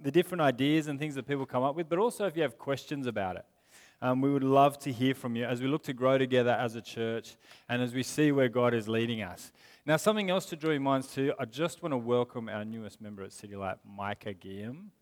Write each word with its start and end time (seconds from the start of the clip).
the 0.00 0.10
different 0.10 0.42
ideas 0.42 0.88
and 0.88 0.98
things 0.98 1.14
that 1.14 1.26
people 1.26 1.46
come 1.46 1.62
up 1.62 1.74
with, 1.74 1.88
but 1.88 1.98
also 1.98 2.26
if 2.26 2.36
you 2.36 2.42
have 2.42 2.58
questions 2.58 3.06
about 3.06 3.36
it. 3.36 3.44
Um, 4.00 4.20
we 4.20 4.30
would 4.30 4.44
love 4.44 4.78
to 4.80 4.92
hear 4.92 5.12
from 5.12 5.34
you 5.34 5.44
as 5.44 5.60
we 5.60 5.66
look 5.66 5.82
to 5.84 5.92
grow 5.92 6.18
together 6.18 6.52
as 6.52 6.76
a 6.76 6.80
church 6.80 7.34
and 7.68 7.82
as 7.82 7.92
we 7.92 8.04
see 8.04 8.30
where 8.30 8.48
God 8.48 8.72
is 8.72 8.88
leading 8.88 9.22
us. 9.22 9.50
Now, 9.84 9.96
something 9.96 10.30
else 10.30 10.46
to 10.46 10.56
draw 10.56 10.70
your 10.70 10.80
minds 10.80 11.08
to, 11.14 11.32
I 11.38 11.46
just 11.46 11.82
want 11.82 11.92
to 11.92 11.96
welcome 11.96 12.48
our 12.48 12.64
newest 12.64 13.00
member 13.00 13.24
at 13.24 13.32
City 13.32 13.56
Light, 13.56 13.78
Micah 13.84 14.34
Guillaume. 14.34 14.92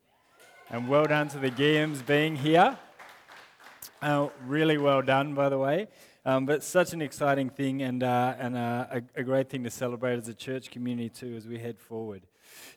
And 0.70 0.88
well 0.88 1.04
done 1.04 1.28
to 1.28 1.38
the 1.38 1.50
Guillaumes 1.50 2.02
being 2.02 2.36
here. 2.36 2.78
Uh, 4.00 4.28
really 4.46 4.78
well 4.78 5.02
done, 5.02 5.34
by 5.34 5.48
the 5.48 5.58
way. 5.58 5.88
Um, 6.24 6.46
but 6.46 6.64
such 6.64 6.92
an 6.92 7.02
exciting 7.02 7.50
thing 7.50 7.82
and, 7.82 8.02
uh, 8.02 8.34
and 8.38 8.56
uh, 8.56 8.86
a, 8.90 9.02
a, 9.14 9.22
great 9.22 9.48
thing 9.48 9.62
to 9.62 9.70
celebrate 9.70 10.18
as 10.18 10.26
a 10.26 10.34
church 10.34 10.70
community, 10.70 11.08
too, 11.08 11.36
as 11.36 11.46
we 11.46 11.58
head 11.58 11.78
forward. 11.78 12.26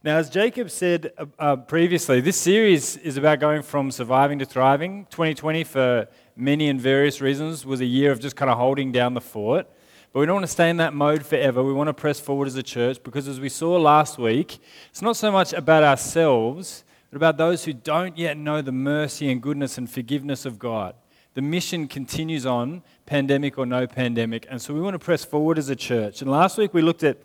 Now, 0.04 0.18
as 0.18 0.30
Jacob 0.30 0.70
said 0.70 1.12
uh, 1.18 1.26
uh, 1.38 1.56
previously, 1.58 2.22
this 2.22 2.38
series 2.38 2.96
is 2.98 3.18
about 3.18 3.40
going 3.40 3.62
from 3.64 3.92
surviving 3.92 4.40
to 4.40 4.46
thriving. 4.46 5.06
2020, 5.10 5.64
for 5.66 6.08
many 6.38 6.70
and 6.70 6.80
various 6.80 7.20
reasons, 7.20 7.66
was 7.66 7.82
a 7.82 7.86
year 7.86 8.12
of 8.12 8.20
just 8.20 8.36
kind 8.36 8.50
of 8.50 8.58
holding 8.58 8.92
down 8.92 9.14
the 9.14 9.22
fort. 9.22 9.68
But 10.14 10.22
we 10.22 10.26
don't 10.26 10.36
want 10.36 10.46
to 10.46 10.52
stay 10.52 10.70
in 10.70 10.78
that 10.78 10.94
mode 10.94 11.26
forever. 11.26 11.64
We 11.64 11.74
want 11.74 11.88
to 11.88 11.94
press 11.94 12.20
forward 12.20 12.48
as 12.48 12.56
a 12.56 12.64
church 12.64 13.04
because, 13.04 13.28
as 13.28 13.40
we 13.40 13.50
saw 13.50 13.78
last 13.78 14.18
week, 14.18 14.60
it's 14.90 15.02
not 15.02 15.18
so 15.18 15.32
much 15.32 15.54
about 15.54 15.84
ourselves, 15.84 16.84
but 17.12 17.18
about 17.18 17.38
those 17.38 17.66
who 17.66 17.74
don't 17.74 18.18
yet 18.18 18.38
know 18.38 18.62
the 18.62 18.72
mercy 18.72 19.30
and 19.32 19.42
goodness 19.42 19.78
and 19.78 19.90
forgiveness 19.90 20.46
of 20.46 20.58
God. 20.58 20.96
The 21.34 21.42
mission 21.42 21.88
continues 21.88 22.46
on, 22.46 22.84
pandemic 23.06 23.58
or 23.58 23.66
no 23.66 23.86
pandemic. 23.86 24.48
And 24.50 24.62
so 24.62 24.74
we 24.74 24.82
want 24.82 24.96
to 24.96 25.00
press 25.00 25.24
forward 25.24 25.58
as 25.58 25.70
a 25.70 25.76
church. 25.76 26.22
And 26.22 26.32
last 26.32 26.58
week 26.58 26.74
we 26.74 26.82
looked 26.82 27.04
at 27.04 27.18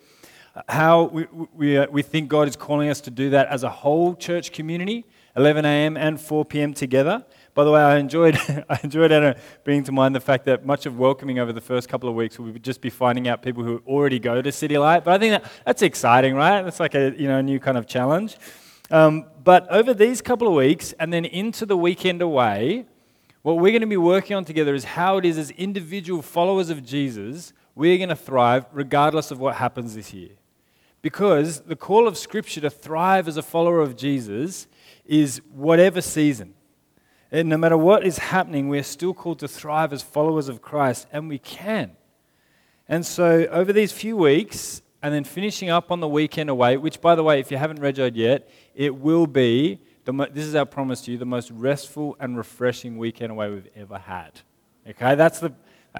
how 0.68 1.04
we, 1.04 1.26
we, 1.54 1.78
uh, 1.78 1.86
we 1.90 2.02
think 2.02 2.28
God 2.28 2.46
is 2.46 2.54
calling 2.54 2.88
us 2.88 3.00
to 3.02 3.10
do 3.10 3.30
that 3.30 3.48
as 3.48 3.64
a 3.64 3.70
whole 3.70 4.14
church 4.14 4.52
community, 4.52 5.04
11 5.36 5.64
a.m. 5.64 5.96
and 5.96 6.20
4 6.20 6.44
p.m. 6.44 6.72
together. 6.72 7.24
By 7.54 7.64
the 7.64 7.72
way, 7.72 7.80
I 7.80 7.98
enjoyed, 7.98 8.36
I 8.68 8.78
enjoyed 8.84 9.10
Anna 9.10 9.36
bringing 9.64 9.84
to 9.84 9.92
mind 9.92 10.14
the 10.14 10.20
fact 10.20 10.44
that 10.44 10.64
much 10.64 10.86
of 10.86 10.98
welcoming 10.98 11.40
over 11.40 11.52
the 11.52 11.60
first 11.60 11.88
couple 11.88 12.08
of 12.08 12.14
weeks, 12.14 12.38
we 12.38 12.52
would 12.52 12.62
just 12.62 12.80
be 12.80 12.90
finding 12.90 13.26
out 13.26 13.42
people 13.42 13.64
who 13.64 13.82
already 13.86 14.20
go 14.20 14.40
to 14.40 14.52
City 14.52 14.78
Light. 14.78 15.04
But 15.04 15.14
I 15.14 15.18
think 15.18 15.42
that, 15.42 15.52
that's 15.64 15.82
exciting, 15.82 16.34
right? 16.34 16.62
That's 16.62 16.80
like 16.80 16.94
a 16.94 17.12
you 17.16 17.26
know, 17.26 17.40
new 17.40 17.58
kind 17.58 17.76
of 17.76 17.86
challenge. 17.86 18.36
Um, 18.90 19.26
but 19.42 19.68
over 19.70 19.92
these 19.92 20.22
couple 20.22 20.46
of 20.46 20.54
weeks 20.54 20.92
and 21.00 21.12
then 21.12 21.24
into 21.24 21.66
the 21.66 21.76
weekend 21.76 22.22
away, 22.22 22.86
what 23.42 23.58
we're 23.58 23.72
going 23.72 23.80
to 23.80 23.86
be 23.86 23.96
working 23.96 24.36
on 24.36 24.44
together 24.44 24.74
is 24.74 24.84
how 24.84 25.18
it 25.18 25.24
is 25.24 25.36
as 25.36 25.50
individual 25.50 26.22
followers 26.22 26.70
of 26.70 26.84
Jesus, 26.84 27.52
we're 27.74 27.98
going 27.98 28.08
to 28.08 28.16
thrive 28.16 28.66
regardless 28.72 29.30
of 29.30 29.40
what 29.40 29.56
happens 29.56 29.94
this 29.94 30.14
year. 30.14 30.30
Because 31.04 31.60
the 31.60 31.76
call 31.76 32.08
of 32.08 32.16
Scripture 32.16 32.62
to 32.62 32.70
thrive 32.70 33.28
as 33.28 33.36
a 33.36 33.42
follower 33.42 33.82
of 33.82 33.94
Jesus 33.94 34.66
is 35.04 35.42
whatever 35.52 36.00
season. 36.00 36.54
And 37.30 37.50
no 37.50 37.58
matter 37.58 37.76
what 37.76 38.06
is 38.06 38.16
happening, 38.16 38.70
we're 38.70 38.82
still 38.82 39.12
called 39.12 39.38
to 39.40 39.48
thrive 39.48 39.92
as 39.92 40.00
followers 40.00 40.48
of 40.48 40.62
Christ, 40.62 41.06
and 41.12 41.28
we 41.28 41.38
can. 41.38 41.90
And 42.88 43.04
so, 43.04 43.44
over 43.50 43.70
these 43.70 43.92
few 43.92 44.16
weeks, 44.16 44.80
and 45.02 45.12
then 45.12 45.24
finishing 45.24 45.68
up 45.68 45.92
on 45.92 46.00
the 46.00 46.08
weekend 46.08 46.48
away, 46.48 46.78
which, 46.78 47.02
by 47.02 47.14
the 47.14 47.22
way, 47.22 47.38
if 47.38 47.50
you 47.50 47.58
haven't 47.58 47.80
registered 47.80 48.16
yet, 48.16 48.48
it 48.74 48.96
will 48.96 49.26
be, 49.26 49.80
the, 50.06 50.12
this 50.32 50.46
is 50.46 50.54
our 50.54 50.64
promise 50.64 51.02
to 51.02 51.12
you, 51.12 51.18
the 51.18 51.26
most 51.26 51.50
restful 51.50 52.16
and 52.18 52.38
refreshing 52.38 52.96
weekend 52.96 53.30
away 53.30 53.50
we've 53.50 53.68
ever 53.76 53.98
had. 53.98 54.40
Okay, 54.88 55.16
that's 55.16 55.38
the, 55.38 55.52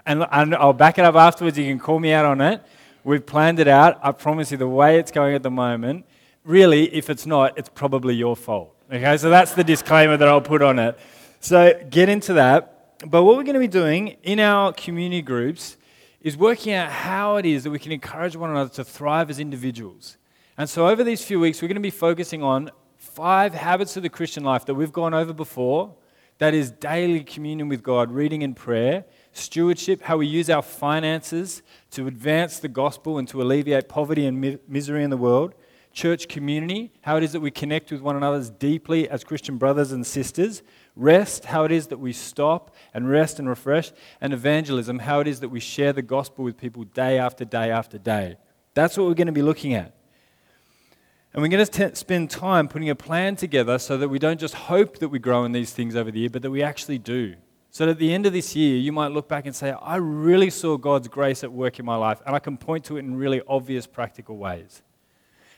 and, 0.07 0.27
and 0.33 0.55
I'll 0.55 0.73
back 0.73 0.99
it 0.99 1.05
up 1.05 1.15
afterwards. 1.15 1.59
You 1.59 1.67
can 1.67 1.79
call 1.79 2.01
me 2.01 2.15
out 2.15 2.25
on 2.25 2.41
it. 2.41 2.63
We've 3.05 3.25
planned 3.25 3.61
it 3.61 3.69
out. 3.69 4.01
I 4.03 4.13
promise 4.13 4.51
you, 4.51 4.57
the 4.57 4.67
way 4.67 4.99
it's 4.99 5.11
going 5.11 5.35
at 5.35 5.43
the 5.43 5.51
moment, 5.51 6.07
really, 6.43 6.93
if 6.95 7.11
it's 7.11 7.27
not, 7.27 7.59
it's 7.59 7.69
probably 7.69 8.15
your 8.15 8.35
fault. 8.35 8.75
Okay, 8.91 9.17
so 9.19 9.31
that's 9.31 9.53
the 9.53 9.65
disclaimer 9.65 10.17
that 10.17 10.27
I'll 10.27 10.41
put 10.41 10.63
on 10.63 10.79
it. 10.79 10.99
So 11.41 11.79
get 11.91 12.09
into 12.09 12.33
that. 12.35 12.71
But 13.07 13.25
what 13.25 13.37
we're 13.37 13.43
going 13.43 13.55
to 13.55 13.61
be 13.61 13.69
doing 13.69 14.17
in 14.23 14.41
our 14.41 14.73
community 14.73 15.21
groups 15.21 15.77
is 16.23 16.39
working 16.39 16.73
out 16.73 16.91
how 16.91 17.37
it 17.37 17.45
is 17.45 17.65
that 17.65 17.71
we 17.71 17.79
can 17.79 17.93
encourage 17.93 18.35
one 18.35 18.49
another 18.51 18.71
to 18.71 18.85
thrive 18.85 19.29
as 19.29 19.39
individuals. 19.39 20.17
And 20.57 20.71
so 20.71 20.89
over 20.89 21.05
these 21.05 21.23
few 21.23 21.39
weeks, 21.39 21.61
we're 21.61 21.69
going 21.69 21.75
to 21.75 21.83
be 21.83 21.91
focusing 21.91 22.43
on 22.43 22.71
five 22.97 23.53
habits 23.53 23.97
of 23.99 24.03
the 24.03 24.09
Christian 24.09 24.43
life 24.45 24.65
that 24.65 24.75
we've 24.75 24.93
gone 24.93 25.13
over 25.13 25.35
before. 25.35 25.95
That 26.39 26.55
is 26.55 26.71
daily 26.71 27.21
communion 27.21 27.69
with 27.69 27.83
God, 27.83 28.11
reading 28.11 28.43
and 28.43 28.57
prayer, 28.57 29.05
stewardship, 29.35 30.03
how 30.03 30.17
we 30.17 30.27
use 30.27 30.49
our 30.49 30.63
finances 30.63 31.63
to 31.91 32.07
advance 32.07 32.59
the 32.59 32.69
gospel 32.69 33.19
and 33.19 33.29
to 33.29 33.43
alleviate 33.43 33.89
poverty 33.89 34.27
and 34.27 34.41
mi- 34.41 34.59
misery 34.67 35.05
in 35.05 35.11
the 35.11 35.17
world, 35.17 35.55
church 35.93 36.29
community, 36.29 36.93
how 37.03 37.17
it 37.17 37.23
is 37.23 37.33
that 37.33 37.41
we 37.41 37.51
connect 37.51 37.93
with 37.93 38.01
one 38.01 38.17
another 38.17 38.43
deeply 38.59 39.09
as 39.09 39.23
Christian 39.23 39.59
brothers 39.59 39.93
and 39.93 40.07
sisters, 40.07 40.63
rest, 40.97 41.47
how 41.47 41.65
it 41.65 41.73
is 41.73 41.89
that 41.89 41.99
we 41.99 42.13
stop 42.13 42.75
and 42.93 43.09
rest 43.09 43.39
and 43.39 43.49
refresh, 43.49 43.93
and 44.21 44.33
evangelism, 44.33 45.01
how 45.01 45.21
it 45.21 45.29
is 45.29 45.41
that 45.41 45.49
we 45.49 45.61
share 45.61 45.93
the 45.93 46.03
gospel 46.03 46.45
with 46.45 46.57
people 46.57 46.85
day 46.85 47.19
after 47.19 47.45
day 47.45 47.71
after 47.71 47.99
day. 47.99 48.37
That's 48.75 48.97
what 48.97 49.07
we're 49.07 49.15
going 49.15 49.29
to 49.29 49.33
be 49.33 49.43
looking 49.43 49.75
at. 49.75 49.95
And 51.33 51.43
we're 51.43 51.49
going 51.49 51.67
to 51.67 51.91
t- 51.91 51.95
spend 51.95 52.31
time 52.31 52.69
putting 52.69 52.91
a 52.91 52.95
plan 52.95 53.35
together 53.35 53.79
so 53.79 53.97
that 53.99 54.09
we 54.09 54.21
don't 54.21 54.39
just 54.39 54.55
hope 54.55 54.99
that 54.99 55.09
we 55.09 55.19
grow 55.19 55.45
in 55.45 55.51
these 55.53 55.73
things 55.73 55.97
over 55.97 56.11
the 56.11 56.21
year, 56.21 56.31
but 56.31 56.43
that 56.43 56.51
we 56.51 56.63
actually 56.63 56.99
do. 56.99 57.35
So 57.75 57.87
that 57.87 57.91
at 57.91 57.99
the 57.99 58.15
end 58.15 58.25
of 58.25 58.33
this 58.33 58.55
year, 58.55 58.77
you 58.77 58.93
might 58.93 59.09
look 59.09 59.27
back 59.27 59.47
and 59.47 59.57
say, 59.57 59.73
I 59.73 59.97
really 59.97 60.49
saw 60.49 60.77
God's 60.77 61.09
grace 61.09 61.43
at 61.43 61.51
work 61.51 61.81
in 61.81 61.85
my 61.85 61.97
life, 61.97 62.23
and 62.25 62.33
I 62.33 62.39
can 62.39 62.57
point 62.57 62.85
to 62.85 62.97
it 62.97 63.01
in 63.01 63.17
really 63.17 63.43
obvious, 63.49 63.85
practical 63.85 64.37
ways. 64.37 64.81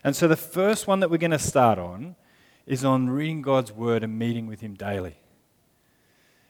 And 0.02 0.16
so 0.16 0.26
the 0.26 0.34
first 0.34 0.86
one 0.86 1.00
that 1.00 1.10
we're 1.10 1.18
going 1.18 1.30
to 1.32 1.38
start 1.38 1.78
on 1.78 2.16
is 2.64 2.86
on 2.86 3.10
reading 3.10 3.42
God's 3.42 3.70
word 3.70 4.02
and 4.02 4.18
meeting 4.18 4.46
with 4.46 4.62
Him 4.62 4.72
daily. 4.72 5.18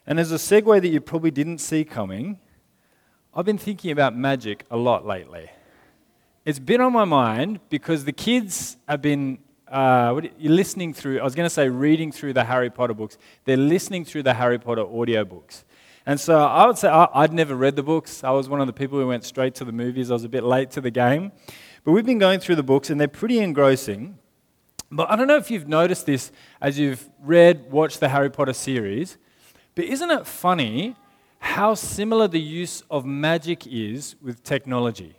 And 0.07 0.21
as 0.21 0.31
a 0.31 0.37
segue 0.37 0.81
that 0.83 0.87
you 0.87 1.01
probably 1.01 1.33
didn't 1.33 1.59
see 1.59 1.85
coming, 1.85 2.39
I've 3.35 3.45
been 3.45 3.59
thinking 3.59 3.91
about 3.91 4.17
magic 4.17 4.67
a 4.71 4.77
lot 4.77 5.05
lately. 5.05 5.51
It's 6.45 6.61
been 6.61 6.81
on 6.81 6.93
my 6.93 7.05
mind 7.05 7.59
because 7.71 8.05
the 8.05 8.13
kids 8.13 8.77
have 8.87 9.03
been 9.03 9.39
uh, 9.69 10.21
you're 10.39 10.53
listening 10.53 10.95
through, 10.95 11.21
I 11.21 11.25
was 11.25 11.35
going 11.35 11.47
to 11.47 11.55
say 11.55 11.69
reading 11.69 12.13
through 12.13 12.35
the 12.35 12.45
Harry 12.45 12.71
Potter 12.71 12.95
books. 12.95 13.19
They're 13.45 13.57
listening 13.57 14.05
through 14.05 14.23
the 14.23 14.35
Harry 14.35 14.59
Potter 14.59 14.83
audio 14.83 15.25
books. 15.25 15.65
And 16.05 16.21
so 16.21 16.39
I 16.39 16.67
would 16.67 16.79
say 16.79 16.89
I, 16.89 17.23
would 17.23 17.33
never 17.33 17.57
read 17.57 17.75
the 17.75 17.83
books. 17.83 18.23
I 18.23 18.31
was 18.31 18.49
one 18.49 18.61
of 18.61 18.69
the 18.69 18.73
people 18.73 18.99
who 18.99 19.09
went 19.09 19.25
straight 19.25 19.57
to 19.57 19.65
the 19.65 19.73
movies. 19.73 20.11
I 20.11 20.15
was 20.15 20.23
a 20.23 20.29
bit 20.29 20.45
late 20.45 20.71
to 20.73 20.81
the 20.81 20.91
game. 20.91 21.33
But 21.83 21.93
we've 21.93 22.07
been 22.07 22.21
going 22.21 22.39
through 22.39 22.55
the 22.55 22.63
books 22.63 22.91
and 22.91 23.01
they're 23.01 23.09
pretty 23.09 23.41
engrossing. 23.41 24.19
But 24.91 25.11
I 25.11 25.17
don't 25.17 25.27
know 25.27 25.37
if 25.37 25.51
you've 25.51 25.67
noticed 25.67 26.07
this 26.07 26.31
as 26.61 26.79
you've 26.79 27.09
read, 27.21 27.73
watched 27.73 27.99
the 27.99 28.09
Harry 28.09 28.31
Potter 28.31 28.53
series. 28.53 29.19
But 29.75 29.87
isn't 29.87 30.11
it 30.11 30.29
funny 30.29 30.95
how 31.41 31.75
similar 31.75 32.29
the 32.29 32.41
use 32.41 32.85
of 32.89 33.05
magic 33.05 33.67
is 33.67 34.15
with 34.23 34.45
technology? 34.45 35.17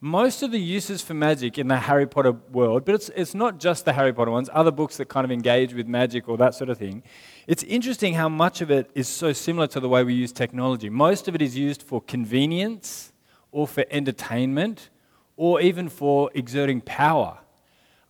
Most 0.00 0.42
of 0.42 0.50
the 0.50 0.58
uses 0.58 1.02
for 1.02 1.12
magic 1.12 1.58
in 1.58 1.68
the 1.68 1.76
Harry 1.76 2.06
Potter 2.06 2.32
world, 2.32 2.86
but 2.86 2.94
it's, 2.94 3.10
it's 3.10 3.34
not 3.34 3.60
just 3.60 3.84
the 3.84 3.92
Harry 3.92 4.14
Potter 4.14 4.30
ones, 4.30 4.48
other 4.52 4.70
books 4.70 4.96
that 4.96 5.10
kind 5.10 5.26
of 5.26 5.30
engage 5.30 5.74
with 5.74 5.86
magic 5.86 6.26
or 6.26 6.38
that 6.38 6.54
sort 6.54 6.70
of 6.70 6.78
thing. 6.78 7.02
It's 7.46 7.62
interesting 7.64 8.14
how 8.14 8.28
much 8.28 8.62
of 8.62 8.70
it 8.70 8.90
is 8.94 9.08
so 9.08 9.34
similar 9.34 9.66
to 9.68 9.80
the 9.80 9.88
way 9.88 10.02
we 10.02 10.14
use 10.14 10.32
technology. 10.32 10.88
Most 10.88 11.28
of 11.28 11.34
it 11.34 11.42
is 11.42 11.56
used 11.56 11.82
for 11.82 12.00
convenience 12.00 13.12
or 13.52 13.68
for 13.68 13.84
entertainment 13.90 14.88
or 15.36 15.60
even 15.60 15.90
for 15.90 16.30
exerting 16.34 16.80
power. 16.80 17.38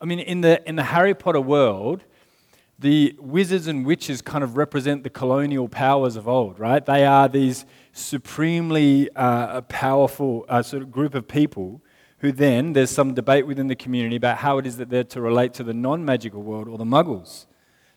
I 0.01 0.05
mean, 0.05 0.21
in 0.21 0.43
the, 0.43 0.67
in 0.69 0.77
the 0.77 0.85
Harry 0.85 1.15
Potter 1.15 1.41
world, 1.41 2.05
the 2.79 3.17
wizards 3.19 3.67
and 3.67 3.85
witches 3.85 4.23
kind 4.23 4.45
of 4.45 4.57
represent 4.57 5.03
the 5.03 5.11
colonial 5.11 5.69
powers 5.69 6.17
of 6.17 6.29
old, 6.29 6.59
right? 6.59 6.85
They 6.85 7.05
are 7.05 7.29
these 7.29 7.67
supremely 7.93 9.09
uh, 9.17 9.61
powerful 9.63 10.45
uh, 10.49 10.63
sort 10.63 10.83
of 10.83 10.91
group 10.91 11.15
of 11.15 11.27
people 11.27 11.83
who 12.19 12.33
then 12.33 12.75
there's 12.75 12.91
some 12.91 13.15
debate 13.15 13.47
within 13.47 13.67
the 13.67 13.75
community 13.75 14.17
about 14.17 14.39
how 14.39 14.59
it 14.59 14.67
is 14.67 14.77
that 14.77 14.91
they're 14.91 15.05
to 15.05 15.21
relate 15.21 15.55
to 15.55 15.65
the 15.65 15.75
non 15.75 16.05
magical 16.05 16.43
world 16.43 16.69
or 16.69 16.79
the 16.79 16.85
muggles. 16.85 17.47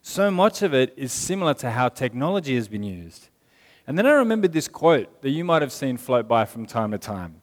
So 0.02 0.32
much 0.32 0.62
of 0.62 0.74
it 0.74 0.94
is 0.98 1.12
similar 1.12 1.54
to 1.56 1.72
how 1.72 1.90
technology 1.90 2.56
has 2.56 2.68
been 2.68 2.84
used. 2.84 3.30
And 3.86 3.98
then 3.98 4.06
I 4.06 4.12
remembered 4.12 4.54
this 4.54 4.68
quote 4.68 5.22
that 5.22 5.30
you 5.30 5.44
might 5.44 5.62
have 5.62 5.72
seen 5.72 5.98
float 5.98 6.28
by 6.28 6.46
from 6.46 6.66
time 6.66 6.92
to 6.92 6.98
time. 6.98 7.42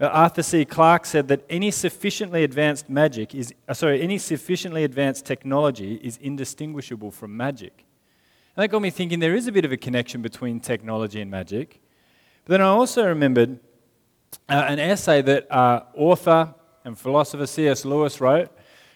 Uh, 0.00 0.06
Arthur 0.06 0.42
C. 0.42 0.64
Clarke 0.64 1.06
said 1.06 1.28
that 1.28 1.44
any 1.50 1.70
sufficiently 1.70 2.44
advanced 2.44 2.88
magic 2.88 3.34
is, 3.34 3.52
uh, 3.68 3.74
sorry, 3.74 4.00
any 4.00 4.16
sufficiently 4.16 4.84
advanced 4.84 5.24
technology 5.24 5.94
is 6.02 6.18
indistinguishable 6.18 7.10
from 7.10 7.36
magic. 7.36 7.84
And 8.54 8.62
that 8.62 8.68
got 8.68 8.82
me 8.82 8.90
thinking 8.90 9.18
there 9.18 9.34
is 9.34 9.46
a 9.46 9.52
bit 9.52 9.64
of 9.64 9.72
a 9.72 9.76
connection 9.76 10.22
between 10.22 10.60
technology 10.60 11.20
and 11.20 11.30
magic. 11.30 11.80
Then 12.48 12.62
I 12.62 12.68
also 12.68 13.06
remembered 13.06 13.60
uh, 14.48 14.64
an 14.66 14.78
essay 14.78 15.20
that 15.20 15.52
uh, 15.52 15.82
author 15.94 16.54
and 16.82 16.98
philosopher 16.98 17.46
C.S. 17.46 17.84
Lewis 17.84 18.22
wrote 18.22 18.48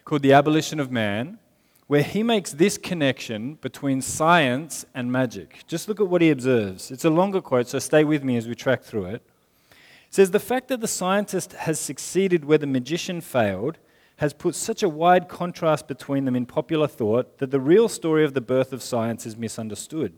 called 0.07 0.23
The 0.23 0.33
Abolition 0.33 0.81
of 0.81 0.91
Man, 0.91 1.39
where 1.87 2.03
he 2.03 2.23
makes 2.23 2.53
this 2.53 2.79
connection 2.79 3.57
between 3.57 4.01
science 4.01 4.87
and 4.95 5.13
magic. 5.13 5.65
Just 5.67 5.87
look 5.87 6.01
at 6.01 6.09
what 6.09 6.23
he 6.23 6.31
observes. 6.31 6.91
It's 6.91 7.05
a 7.05 7.11
longer 7.11 7.43
quote, 7.43 7.69
so 7.69 7.79
stay 7.79 8.05
with 8.05 8.25
me 8.25 8.39
as 8.39 8.49
we 8.49 8.55
track 8.55 8.85
through 8.85 9.05
it. 9.05 9.23
it 9.71 10.15
says 10.15 10.31
the 10.31 10.41
fact 10.41 10.69
that 10.69 10.81
the 10.81 10.89
scientist 10.89 11.53
has 11.53 11.79
succeeded 11.79 12.47
where 12.47 12.57
the 12.57 12.67
magician 12.67 13.21
failed 13.21 13.77
has 14.17 14.33
put 14.33 14.55
such 14.55 14.83
a 14.83 14.89
wide 14.89 15.29
contrast 15.29 15.87
between 15.87 16.25
them 16.25 16.37
in 16.37 16.47
popular 16.47 16.87
thought 16.87 17.37
that 17.37 17.51
the 17.51 17.61
real 17.61 17.91
story 17.91 18.25
of 18.25 18.33
the 18.33 18.41
birth 18.41 18.73
of 18.73 18.83
science 18.83 19.27
is 19.27 19.37
misunderstood. 19.37 20.15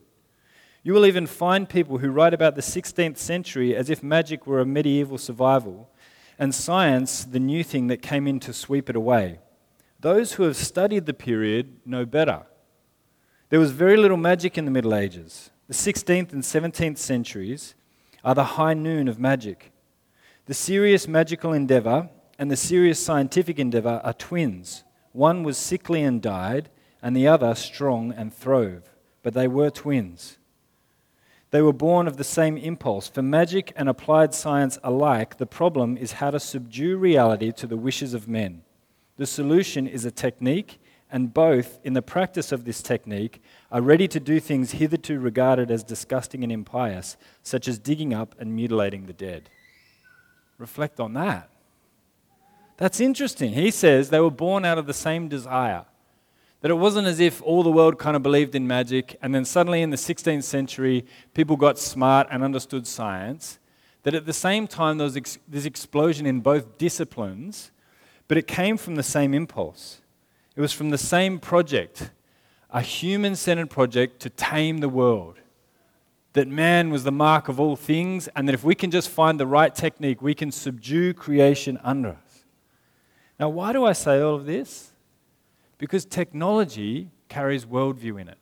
You 0.84 0.92
will 0.92 1.06
even 1.06 1.26
find 1.26 1.66
people 1.66 1.98
who 1.98 2.10
write 2.10 2.34
about 2.34 2.56
the 2.56 2.60
16th 2.60 3.16
century 3.16 3.74
as 3.74 3.88
if 3.88 4.02
magic 4.02 4.46
were 4.46 4.60
a 4.60 4.66
medieval 4.66 5.16
survival 5.16 5.88
and 6.38 6.54
science 6.54 7.24
the 7.24 7.40
new 7.40 7.64
thing 7.64 7.86
that 7.86 8.02
came 8.02 8.26
in 8.26 8.38
to 8.40 8.52
sweep 8.52 8.90
it 8.90 8.96
away. 8.96 9.38
Those 9.98 10.34
who 10.34 10.42
have 10.42 10.56
studied 10.56 11.06
the 11.06 11.14
period 11.14 11.78
know 11.86 12.04
better. 12.04 12.42
There 13.48 13.58
was 13.58 13.70
very 13.70 13.96
little 13.96 14.18
magic 14.18 14.58
in 14.58 14.66
the 14.66 14.70
Middle 14.70 14.94
Ages. 14.94 15.50
The 15.68 15.74
16th 15.74 16.34
and 16.34 16.42
17th 16.42 16.98
centuries 16.98 17.74
are 18.22 18.34
the 18.34 18.44
high 18.44 18.74
noon 18.74 19.08
of 19.08 19.18
magic. 19.18 19.72
The 20.44 20.52
serious 20.52 21.08
magical 21.08 21.54
endeavor 21.54 22.10
and 22.38 22.50
the 22.50 22.56
serious 22.56 23.02
scientific 23.02 23.58
endeavor 23.58 24.02
are 24.04 24.12
twins. 24.12 24.84
One 25.12 25.44
was 25.44 25.56
sickly 25.56 26.02
and 26.02 26.20
died, 26.20 26.68
and 27.00 27.16
the 27.16 27.28
other 27.28 27.54
strong 27.54 28.12
and 28.12 28.34
throve, 28.34 28.90
but 29.22 29.32
they 29.32 29.48
were 29.48 29.70
twins. 29.70 30.36
They 31.54 31.62
were 31.62 31.72
born 31.72 32.08
of 32.08 32.16
the 32.16 32.24
same 32.24 32.56
impulse. 32.56 33.06
For 33.06 33.22
magic 33.22 33.72
and 33.76 33.88
applied 33.88 34.34
science 34.34 34.76
alike, 34.82 35.36
the 35.36 35.46
problem 35.46 35.96
is 35.96 36.14
how 36.14 36.32
to 36.32 36.40
subdue 36.40 36.96
reality 36.96 37.52
to 37.52 37.68
the 37.68 37.76
wishes 37.76 38.12
of 38.12 38.26
men. 38.26 38.62
The 39.18 39.26
solution 39.26 39.86
is 39.86 40.04
a 40.04 40.10
technique, 40.10 40.80
and 41.12 41.32
both, 41.32 41.78
in 41.84 41.92
the 41.92 42.02
practice 42.02 42.50
of 42.50 42.64
this 42.64 42.82
technique, 42.82 43.40
are 43.70 43.80
ready 43.80 44.08
to 44.08 44.18
do 44.18 44.40
things 44.40 44.72
hitherto 44.72 45.20
regarded 45.20 45.70
as 45.70 45.84
disgusting 45.84 46.42
and 46.42 46.50
impious, 46.50 47.16
such 47.44 47.68
as 47.68 47.78
digging 47.78 48.12
up 48.12 48.34
and 48.40 48.56
mutilating 48.56 49.06
the 49.06 49.12
dead. 49.12 49.48
Reflect 50.58 50.98
on 50.98 51.12
that. 51.12 51.50
That's 52.78 52.98
interesting. 52.98 53.52
He 53.52 53.70
says 53.70 54.10
they 54.10 54.18
were 54.18 54.28
born 54.28 54.64
out 54.64 54.78
of 54.78 54.86
the 54.86 54.92
same 54.92 55.28
desire. 55.28 55.84
That 56.64 56.70
it 56.70 56.78
wasn't 56.78 57.06
as 57.06 57.20
if 57.20 57.42
all 57.42 57.62
the 57.62 57.70
world 57.70 57.98
kind 57.98 58.16
of 58.16 58.22
believed 58.22 58.54
in 58.54 58.66
magic, 58.66 59.18
and 59.20 59.34
then 59.34 59.44
suddenly 59.44 59.82
in 59.82 59.90
the 59.90 59.98
16th 59.98 60.44
century, 60.44 61.04
people 61.34 61.56
got 61.56 61.78
smart 61.78 62.26
and 62.30 62.42
understood 62.42 62.86
science. 62.86 63.58
That 64.04 64.14
at 64.14 64.24
the 64.24 64.32
same 64.32 64.66
time, 64.66 64.96
there 64.96 65.04
was 65.04 65.14
ex- 65.14 65.38
this 65.46 65.66
explosion 65.66 66.24
in 66.24 66.40
both 66.40 66.78
disciplines, 66.78 67.70
but 68.28 68.38
it 68.38 68.46
came 68.46 68.78
from 68.78 68.94
the 68.94 69.02
same 69.02 69.34
impulse. 69.34 70.00
It 70.56 70.62
was 70.62 70.72
from 70.72 70.88
the 70.88 70.96
same 70.96 71.38
project, 71.38 72.10
a 72.70 72.80
human 72.80 73.36
centered 73.36 73.68
project 73.68 74.20
to 74.20 74.30
tame 74.30 74.78
the 74.78 74.88
world. 74.88 75.40
That 76.32 76.48
man 76.48 76.88
was 76.88 77.04
the 77.04 77.12
mark 77.12 77.48
of 77.48 77.60
all 77.60 77.76
things, 77.76 78.26
and 78.28 78.48
that 78.48 78.54
if 78.54 78.64
we 78.64 78.74
can 78.74 78.90
just 78.90 79.10
find 79.10 79.38
the 79.38 79.46
right 79.46 79.74
technique, 79.74 80.22
we 80.22 80.34
can 80.34 80.50
subdue 80.50 81.12
creation 81.12 81.78
under 81.84 82.08
us. 82.08 82.44
Now, 83.38 83.50
why 83.50 83.74
do 83.74 83.84
I 83.84 83.92
say 83.92 84.22
all 84.22 84.36
of 84.36 84.46
this? 84.46 84.93
Because 85.84 86.06
technology 86.06 87.10
carries 87.28 87.66
worldview 87.66 88.18
in 88.18 88.26
it. 88.26 88.38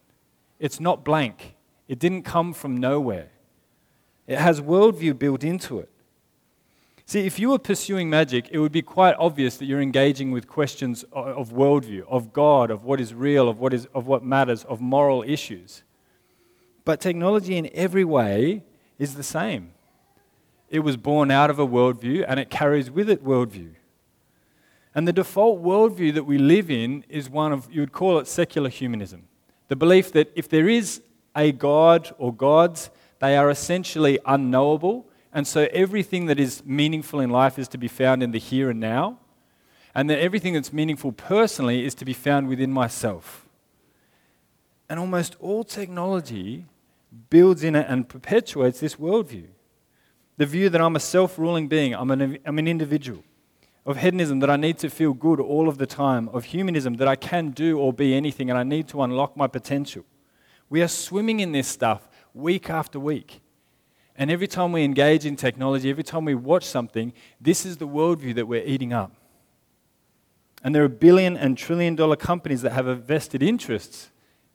It's 0.60 0.78
not 0.78 1.04
blank, 1.04 1.56
it 1.88 1.98
didn't 1.98 2.22
come 2.22 2.52
from 2.52 2.76
nowhere. 2.76 3.30
It 4.28 4.38
has 4.38 4.60
worldview 4.60 5.18
built 5.18 5.42
into 5.42 5.80
it. 5.80 5.90
See, 7.04 7.26
if 7.26 7.40
you 7.40 7.48
were 7.48 7.58
pursuing 7.58 8.08
magic, 8.08 8.46
it 8.52 8.60
would 8.60 8.70
be 8.70 8.80
quite 8.80 9.16
obvious 9.18 9.56
that 9.56 9.64
you're 9.64 9.82
engaging 9.82 10.30
with 10.30 10.46
questions 10.46 11.04
of 11.10 11.50
worldview, 11.50 12.04
of 12.08 12.32
God, 12.32 12.70
of 12.70 12.84
what 12.84 13.00
is 13.00 13.12
real, 13.12 13.48
of 13.48 13.58
what, 13.58 13.74
is, 13.74 13.88
of 13.92 14.06
what 14.06 14.22
matters, 14.22 14.62
of 14.62 14.80
moral 14.80 15.24
issues. 15.24 15.82
But 16.84 17.00
technology 17.00 17.56
in 17.56 17.68
every 17.74 18.04
way 18.04 18.62
is 19.00 19.16
the 19.16 19.24
same. 19.24 19.72
It 20.70 20.78
was 20.78 20.96
born 20.96 21.32
out 21.32 21.50
of 21.50 21.58
a 21.58 21.66
worldview 21.66 22.24
and 22.28 22.38
it 22.38 22.50
carries 22.50 22.88
with 22.88 23.10
it 23.10 23.24
worldview. 23.24 23.74
And 24.94 25.08
the 25.08 25.12
default 25.12 25.62
worldview 25.62 26.14
that 26.14 26.24
we 26.24 26.38
live 26.38 26.70
in 26.70 27.04
is 27.08 27.30
one 27.30 27.52
of, 27.52 27.72
you 27.72 27.80
would 27.80 27.92
call 27.92 28.18
it 28.18 28.26
secular 28.26 28.68
humanism. 28.68 29.24
The 29.68 29.76
belief 29.76 30.12
that 30.12 30.30
if 30.34 30.48
there 30.48 30.68
is 30.68 31.00
a 31.34 31.52
God 31.52 32.14
or 32.18 32.32
gods, 32.32 32.90
they 33.20 33.36
are 33.36 33.48
essentially 33.48 34.18
unknowable. 34.26 35.06
And 35.32 35.46
so 35.46 35.66
everything 35.72 36.26
that 36.26 36.38
is 36.38 36.62
meaningful 36.66 37.20
in 37.20 37.30
life 37.30 37.58
is 37.58 37.68
to 37.68 37.78
be 37.78 37.88
found 37.88 38.22
in 38.22 38.32
the 38.32 38.38
here 38.38 38.68
and 38.68 38.80
now. 38.80 39.18
And 39.94 40.10
that 40.10 40.18
everything 40.18 40.54
that's 40.54 40.72
meaningful 40.72 41.12
personally 41.12 41.84
is 41.84 41.94
to 41.96 42.04
be 42.04 42.12
found 42.12 42.48
within 42.48 42.70
myself. 42.70 43.46
And 44.90 45.00
almost 45.00 45.36
all 45.40 45.64
technology 45.64 46.66
builds 47.30 47.64
in 47.64 47.74
it 47.74 47.86
and 47.88 48.08
perpetuates 48.08 48.80
this 48.80 48.96
worldview. 48.96 49.46
The 50.36 50.46
view 50.46 50.68
that 50.68 50.80
I'm 50.80 50.96
a 50.96 51.00
self 51.00 51.38
ruling 51.38 51.68
being, 51.68 51.94
I'm 51.94 52.10
an, 52.10 52.38
I'm 52.44 52.58
an 52.58 52.68
individual 52.68 53.22
of 53.84 53.96
hedonism 53.98 54.40
that 54.40 54.50
I 54.50 54.56
need 54.56 54.78
to 54.78 54.88
feel 54.88 55.12
good 55.12 55.40
all 55.40 55.68
of 55.68 55.78
the 55.78 55.86
time, 55.86 56.28
of 56.28 56.44
humanism 56.44 56.94
that 56.94 57.08
I 57.08 57.16
can 57.16 57.50
do 57.50 57.78
or 57.78 57.92
be 57.92 58.14
anything 58.14 58.48
and 58.48 58.58
I 58.58 58.62
need 58.62 58.88
to 58.88 59.02
unlock 59.02 59.36
my 59.36 59.46
potential. 59.46 60.04
We 60.68 60.82
are 60.82 60.88
swimming 60.88 61.40
in 61.40 61.52
this 61.52 61.68
stuff 61.68 62.08
week 62.32 62.70
after 62.70 63.00
week. 63.00 63.40
And 64.16 64.30
every 64.30 64.46
time 64.46 64.72
we 64.72 64.84
engage 64.84 65.26
in 65.26 65.36
technology, 65.36 65.90
every 65.90 66.04
time 66.04 66.24
we 66.24 66.34
watch 66.34 66.64
something, 66.64 67.12
this 67.40 67.66
is 67.66 67.78
the 67.78 67.88
worldview 67.88 68.34
that 68.36 68.46
we're 68.46 68.64
eating 68.64 68.92
up. 68.92 69.12
And 70.62 70.74
there 70.74 70.84
are 70.84 70.88
billion 70.88 71.36
and 71.36 71.58
trillion 71.58 71.96
dollar 71.96 72.16
companies 72.16 72.62
that 72.62 72.72
have 72.72 72.86
a 72.86 72.94
vested 72.94 73.42
interest 73.42 74.10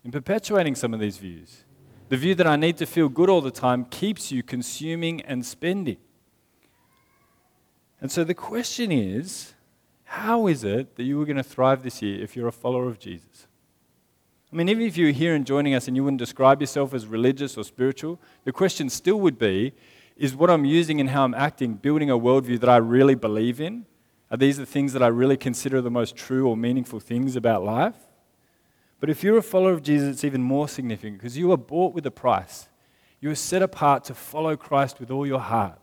in 0.05 0.11
perpetuating 0.11 0.75
some 0.75 0.93
of 0.93 0.99
these 0.99 1.17
views. 1.17 1.65
The 2.09 2.17
view 2.17 2.35
that 2.35 2.47
I 2.47 2.55
need 2.55 2.77
to 2.77 2.85
feel 2.85 3.09
good 3.09 3.29
all 3.29 3.41
the 3.41 3.51
time 3.51 3.83
keeps 3.85 4.31
you 4.31 4.41
consuming 4.41 5.21
and 5.21 5.45
spending. 5.45 5.97
And 8.01 8.11
so 8.11 8.23
the 8.23 8.33
question 8.33 8.91
is 8.91 9.53
how 10.03 10.47
is 10.47 10.63
it 10.63 10.95
that 10.95 11.03
you 11.03 11.21
are 11.21 11.25
going 11.25 11.37
to 11.37 11.43
thrive 11.43 11.83
this 11.83 12.01
year 12.01 12.23
if 12.23 12.35
you're 12.35 12.47
a 12.47 12.51
follower 12.51 12.87
of 12.87 12.97
Jesus? 12.97 13.47
I 14.51 14.55
mean, 14.55 14.69
even 14.69 14.83
if 14.83 14.95
you're 14.95 15.11
here 15.11 15.35
and 15.35 15.45
joining 15.45 15.75
us 15.75 15.87
and 15.87 15.97
you 15.97 16.03
wouldn't 16.03 16.19
describe 16.19 16.61
yourself 16.61 16.93
as 16.93 17.05
religious 17.05 17.57
or 17.57 17.65
spiritual, 17.65 18.19
the 18.45 18.53
question 18.53 18.89
still 18.89 19.19
would 19.19 19.37
be 19.37 19.73
is 20.15 20.35
what 20.35 20.49
I'm 20.49 20.65
using 20.65 21.01
and 21.01 21.09
how 21.09 21.25
I'm 21.25 21.33
acting 21.33 21.73
building 21.73 22.09
a 22.09 22.17
worldview 22.17 22.59
that 22.61 22.69
I 22.69 22.77
really 22.77 23.15
believe 23.15 23.59
in? 23.59 23.85
Are 24.31 24.37
these 24.37 24.57
the 24.57 24.65
things 24.65 24.93
that 24.93 25.03
I 25.03 25.07
really 25.07 25.37
consider 25.37 25.81
the 25.81 25.91
most 25.91 26.15
true 26.15 26.47
or 26.47 26.57
meaningful 26.57 26.99
things 26.99 27.35
about 27.35 27.63
life? 27.63 27.95
But 28.99 29.09
if 29.09 29.23
you're 29.23 29.37
a 29.37 29.43
follower 29.43 29.73
of 29.73 29.83
Jesus, 29.83 30.09
it's 30.09 30.23
even 30.23 30.41
more 30.41 30.67
significant 30.67 31.17
because 31.17 31.37
you 31.37 31.51
are 31.51 31.57
bought 31.57 31.93
with 31.93 32.05
a 32.05 32.11
price. 32.11 32.67
You 33.19 33.29
are 33.31 33.35
set 33.35 33.61
apart 33.61 34.05
to 34.05 34.15
follow 34.15 34.55
Christ 34.55 34.99
with 34.99 35.11
all 35.11 35.27
your 35.27 35.39
heart. 35.39 35.79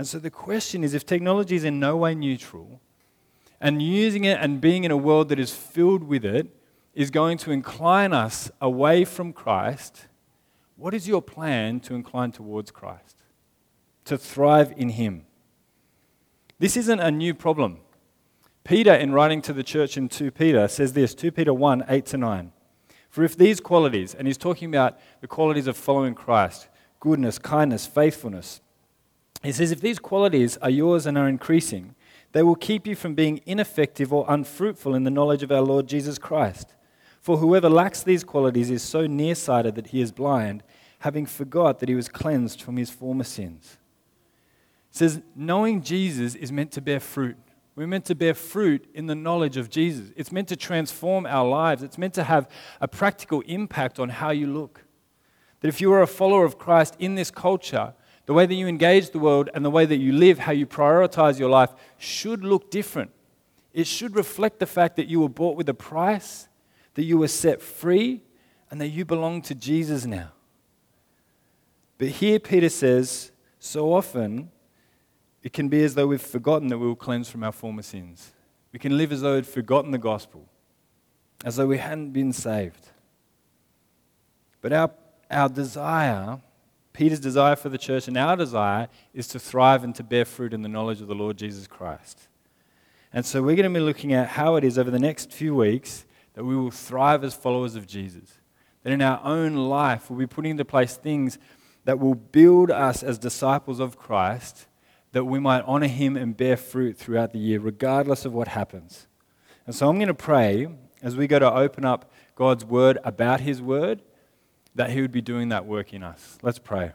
And 0.00 0.08
so 0.08 0.18
the 0.18 0.30
question 0.30 0.82
is 0.82 0.94
if 0.94 1.04
technology 1.04 1.56
is 1.56 1.64
in 1.64 1.78
no 1.78 1.94
way 1.94 2.14
neutral, 2.14 2.80
and 3.60 3.82
using 3.82 4.24
it 4.24 4.38
and 4.40 4.58
being 4.58 4.84
in 4.84 4.90
a 4.90 4.96
world 4.96 5.28
that 5.28 5.38
is 5.38 5.54
filled 5.54 6.04
with 6.04 6.24
it 6.24 6.46
is 6.94 7.10
going 7.10 7.36
to 7.36 7.50
incline 7.50 8.14
us 8.14 8.50
away 8.62 9.04
from 9.04 9.34
Christ, 9.34 10.06
what 10.76 10.94
is 10.94 11.06
your 11.06 11.20
plan 11.20 11.80
to 11.80 11.94
incline 11.94 12.32
towards 12.32 12.70
Christ? 12.70 13.16
To 14.06 14.16
thrive 14.16 14.72
in 14.74 14.88
Him? 14.88 15.26
This 16.58 16.78
isn't 16.78 17.00
a 17.00 17.10
new 17.10 17.34
problem. 17.34 17.80
Peter, 18.64 18.94
in 18.94 19.12
writing 19.12 19.42
to 19.42 19.52
the 19.52 19.62
church 19.62 19.98
in 19.98 20.08
2 20.08 20.30
Peter, 20.30 20.66
says 20.66 20.94
this 20.94 21.14
2 21.14 21.30
Peter 21.30 21.52
1 21.52 21.84
8 21.86 22.06
to 22.06 22.16
9. 22.16 22.52
For 23.10 23.22
if 23.22 23.36
these 23.36 23.60
qualities, 23.60 24.14
and 24.14 24.26
he's 24.26 24.38
talking 24.38 24.70
about 24.70 24.98
the 25.20 25.28
qualities 25.28 25.66
of 25.66 25.76
following 25.76 26.14
Christ 26.14 26.68
goodness, 27.00 27.38
kindness, 27.38 27.86
faithfulness, 27.86 28.62
he 29.42 29.52
says, 29.52 29.72
if 29.72 29.80
these 29.80 29.98
qualities 29.98 30.56
are 30.58 30.70
yours 30.70 31.06
and 31.06 31.16
are 31.16 31.28
increasing, 31.28 31.94
they 32.32 32.42
will 32.42 32.54
keep 32.54 32.86
you 32.86 32.94
from 32.94 33.14
being 33.14 33.40
ineffective 33.46 34.12
or 34.12 34.24
unfruitful 34.28 34.94
in 34.94 35.04
the 35.04 35.10
knowledge 35.10 35.42
of 35.42 35.50
our 35.50 35.62
Lord 35.62 35.86
Jesus 35.86 36.18
Christ. 36.18 36.74
For 37.20 37.38
whoever 37.38 37.68
lacks 37.68 38.02
these 38.02 38.24
qualities 38.24 38.70
is 38.70 38.82
so 38.82 39.06
nearsighted 39.06 39.74
that 39.74 39.88
he 39.88 40.00
is 40.00 40.12
blind, 40.12 40.62
having 41.00 41.26
forgot 41.26 41.78
that 41.78 41.88
he 41.88 41.94
was 41.94 42.08
cleansed 42.08 42.62
from 42.62 42.76
his 42.76 42.90
former 42.90 43.24
sins. 43.24 43.78
It 44.90 44.96
says, 44.96 45.22
knowing 45.34 45.82
Jesus 45.82 46.34
is 46.34 46.52
meant 46.52 46.72
to 46.72 46.80
bear 46.80 47.00
fruit. 47.00 47.36
We're 47.76 47.86
meant 47.86 48.06
to 48.06 48.14
bear 48.14 48.34
fruit 48.34 48.88
in 48.92 49.06
the 49.06 49.14
knowledge 49.14 49.56
of 49.56 49.70
Jesus. 49.70 50.12
It's 50.16 50.32
meant 50.32 50.48
to 50.48 50.56
transform 50.56 51.24
our 51.24 51.48
lives. 51.48 51.82
It's 51.82 51.96
meant 51.96 52.14
to 52.14 52.24
have 52.24 52.48
a 52.80 52.88
practical 52.88 53.40
impact 53.42 53.98
on 53.98 54.08
how 54.08 54.30
you 54.30 54.46
look. 54.46 54.84
That 55.60 55.68
if 55.68 55.80
you 55.80 55.92
are 55.92 56.02
a 56.02 56.06
follower 56.06 56.44
of 56.44 56.58
Christ 56.58 56.96
in 56.98 57.14
this 57.14 57.30
culture, 57.30 57.94
the 58.26 58.34
way 58.34 58.46
that 58.46 58.54
you 58.54 58.66
engage 58.66 59.10
the 59.10 59.18
world 59.18 59.48
and 59.54 59.64
the 59.64 59.70
way 59.70 59.86
that 59.86 59.96
you 59.96 60.12
live, 60.12 60.40
how 60.40 60.52
you 60.52 60.66
prioritize 60.66 61.38
your 61.38 61.50
life, 61.50 61.70
should 61.98 62.44
look 62.44 62.70
different. 62.70 63.10
It 63.72 63.86
should 63.86 64.14
reflect 64.14 64.58
the 64.58 64.66
fact 64.66 64.96
that 64.96 65.08
you 65.08 65.20
were 65.20 65.28
bought 65.28 65.56
with 65.56 65.68
a 65.68 65.74
price, 65.74 66.48
that 66.94 67.04
you 67.04 67.18
were 67.18 67.28
set 67.28 67.60
free, 67.60 68.22
and 68.70 68.80
that 68.80 68.88
you 68.88 69.04
belong 69.04 69.42
to 69.42 69.54
Jesus 69.54 70.06
now. 70.06 70.32
But 71.98 72.08
here 72.08 72.38
Peter 72.38 72.68
says, 72.68 73.32
so 73.58 73.92
often 73.92 74.50
it 75.42 75.52
can 75.52 75.68
be 75.68 75.82
as 75.84 75.94
though 75.94 76.06
we've 76.06 76.20
forgotten 76.20 76.68
that 76.68 76.78
we 76.78 76.86
were 76.86 76.96
cleansed 76.96 77.30
from 77.30 77.44
our 77.44 77.52
former 77.52 77.82
sins. 77.82 78.32
We 78.72 78.78
can 78.78 78.96
live 78.96 79.12
as 79.12 79.22
though 79.22 79.34
we'd 79.34 79.46
forgotten 79.46 79.90
the 79.90 79.98
gospel, 79.98 80.48
as 81.44 81.56
though 81.56 81.66
we 81.66 81.78
hadn't 81.78 82.12
been 82.12 82.32
saved. 82.32 82.88
But 84.60 84.72
our, 84.72 84.90
our 85.30 85.48
desire 85.48 86.40
Peter's 86.92 87.20
desire 87.20 87.56
for 87.56 87.68
the 87.68 87.78
church 87.78 88.08
and 88.08 88.16
our 88.16 88.36
desire 88.36 88.88
is 89.14 89.28
to 89.28 89.38
thrive 89.38 89.84
and 89.84 89.94
to 89.94 90.02
bear 90.02 90.24
fruit 90.24 90.52
in 90.52 90.62
the 90.62 90.68
knowledge 90.68 91.00
of 91.00 91.06
the 91.06 91.14
Lord 91.14 91.36
Jesus 91.36 91.66
Christ. 91.66 92.28
And 93.12 93.24
so 93.24 93.42
we're 93.42 93.56
going 93.56 93.72
to 93.72 93.78
be 93.78 93.84
looking 93.84 94.12
at 94.12 94.28
how 94.28 94.56
it 94.56 94.64
is 94.64 94.78
over 94.78 94.90
the 94.90 94.98
next 94.98 95.32
few 95.32 95.54
weeks 95.54 96.04
that 96.34 96.44
we 96.44 96.56
will 96.56 96.70
thrive 96.70 97.24
as 97.24 97.34
followers 97.34 97.74
of 97.74 97.86
Jesus. 97.86 98.38
That 98.82 98.92
in 98.92 99.02
our 99.02 99.20
own 99.24 99.54
life, 99.54 100.08
we'll 100.08 100.18
be 100.18 100.26
putting 100.26 100.52
into 100.52 100.64
place 100.64 100.96
things 100.96 101.38
that 101.84 101.98
will 101.98 102.14
build 102.14 102.70
us 102.70 103.02
as 103.02 103.18
disciples 103.18 103.80
of 103.80 103.98
Christ, 103.98 104.66
that 105.12 105.24
we 105.24 105.40
might 105.40 105.64
honor 105.66 105.88
him 105.88 106.16
and 106.16 106.36
bear 106.36 106.56
fruit 106.56 106.96
throughout 106.96 107.32
the 107.32 107.38
year, 107.38 107.58
regardless 107.58 108.24
of 108.24 108.32
what 108.32 108.48
happens. 108.48 109.06
And 109.66 109.74
so 109.74 109.88
I'm 109.88 109.96
going 109.96 110.08
to 110.08 110.14
pray 110.14 110.68
as 111.02 111.16
we 111.16 111.26
go 111.26 111.38
to 111.38 111.52
open 111.52 111.84
up 111.84 112.10
God's 112.34 112.64
word 112.64 112.98
about 113.04 113.40
his 113.40 113.60
word, 113.60 114.02
that 114.74 114.90
he 114.90 115.00
would 115.00 115.12
be 115.12 115.20
doing 115.20 115.48
that 115.48 115.66
work 115.66 115.92
in 115.92 116.02
us. 116.02 116.38
Let's 116.42 116.58
pray. 116.58 116.92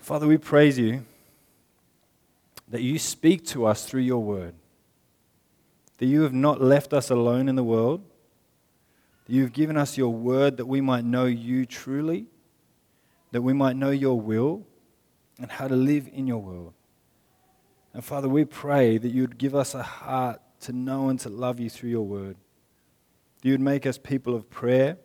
Father, 0.00 0.26
we 0.26 0.38
praise 0.38 0.78
you 0.78 1.04
that 2.68 2.82
you 2.82 2.98
speak 2.98 3.44
to 3.46 3.66
us 3.66 3.84
through 3.84 4.02
your 4.02 4.22
word, 4.22 4.54
that 5.98 6.06
you 6.06 6.22
have 6.22 6.32
not 6.32 6.60
left 6.60 6.92
us 6.92 7.10
alone 7.10 7.48
in 7.48 7.56
the 7.56 7.64
world, 7.64 8.02
that 9.26 9.32
you 9.32 9.42
have 9.42 9.52
given 9.52 9.76
us 9.76 9.96
your 9.96 10.12
word 10.12 10.56
that 10.56 10.66
we 10.66 10.80
might 10.80 11.04
know 11.04 11.26
you 11.26 11.66
truly, 11.66 12.26
that 13.32 13.42
we 13.42 13.52
might 13.52 13.76
know 13.76 13.90
your 13.90 14.20
will 14.20 14.66
and 15.38 15.50
how 15.50 15.68
to 15.68 15.76
live 15.76 16.08
in 16.12 16.26
your 16.26 16.38
world. 16.38 16.72
And 17.92 18.04
Father, 18.04 18.28
we 18.28 18.44
pray 18.44 18.98
that 18.98 19.08
you 19.08 19.22
would 19.22 19.38
give 19.38 19.54
us 19.54 19.74
a 19.74 19.82
heart 19.82 20.40
to 20.60 20.72
know 20.72 21.08
and 21.08 21.18
to 21.20 21.28
love 21.28 21.60
you 21.60 21.70
through 21.70 21.90
your 21.90 22.06
word. 22.06 22.36
That 23.40 23.48
you 23.48 23.52
would 23.52 23.60
make 23.60 23.86
us 23.86 23.98
people 23.98 24.34
of 24.34 24.50
prayer 24.50 24.98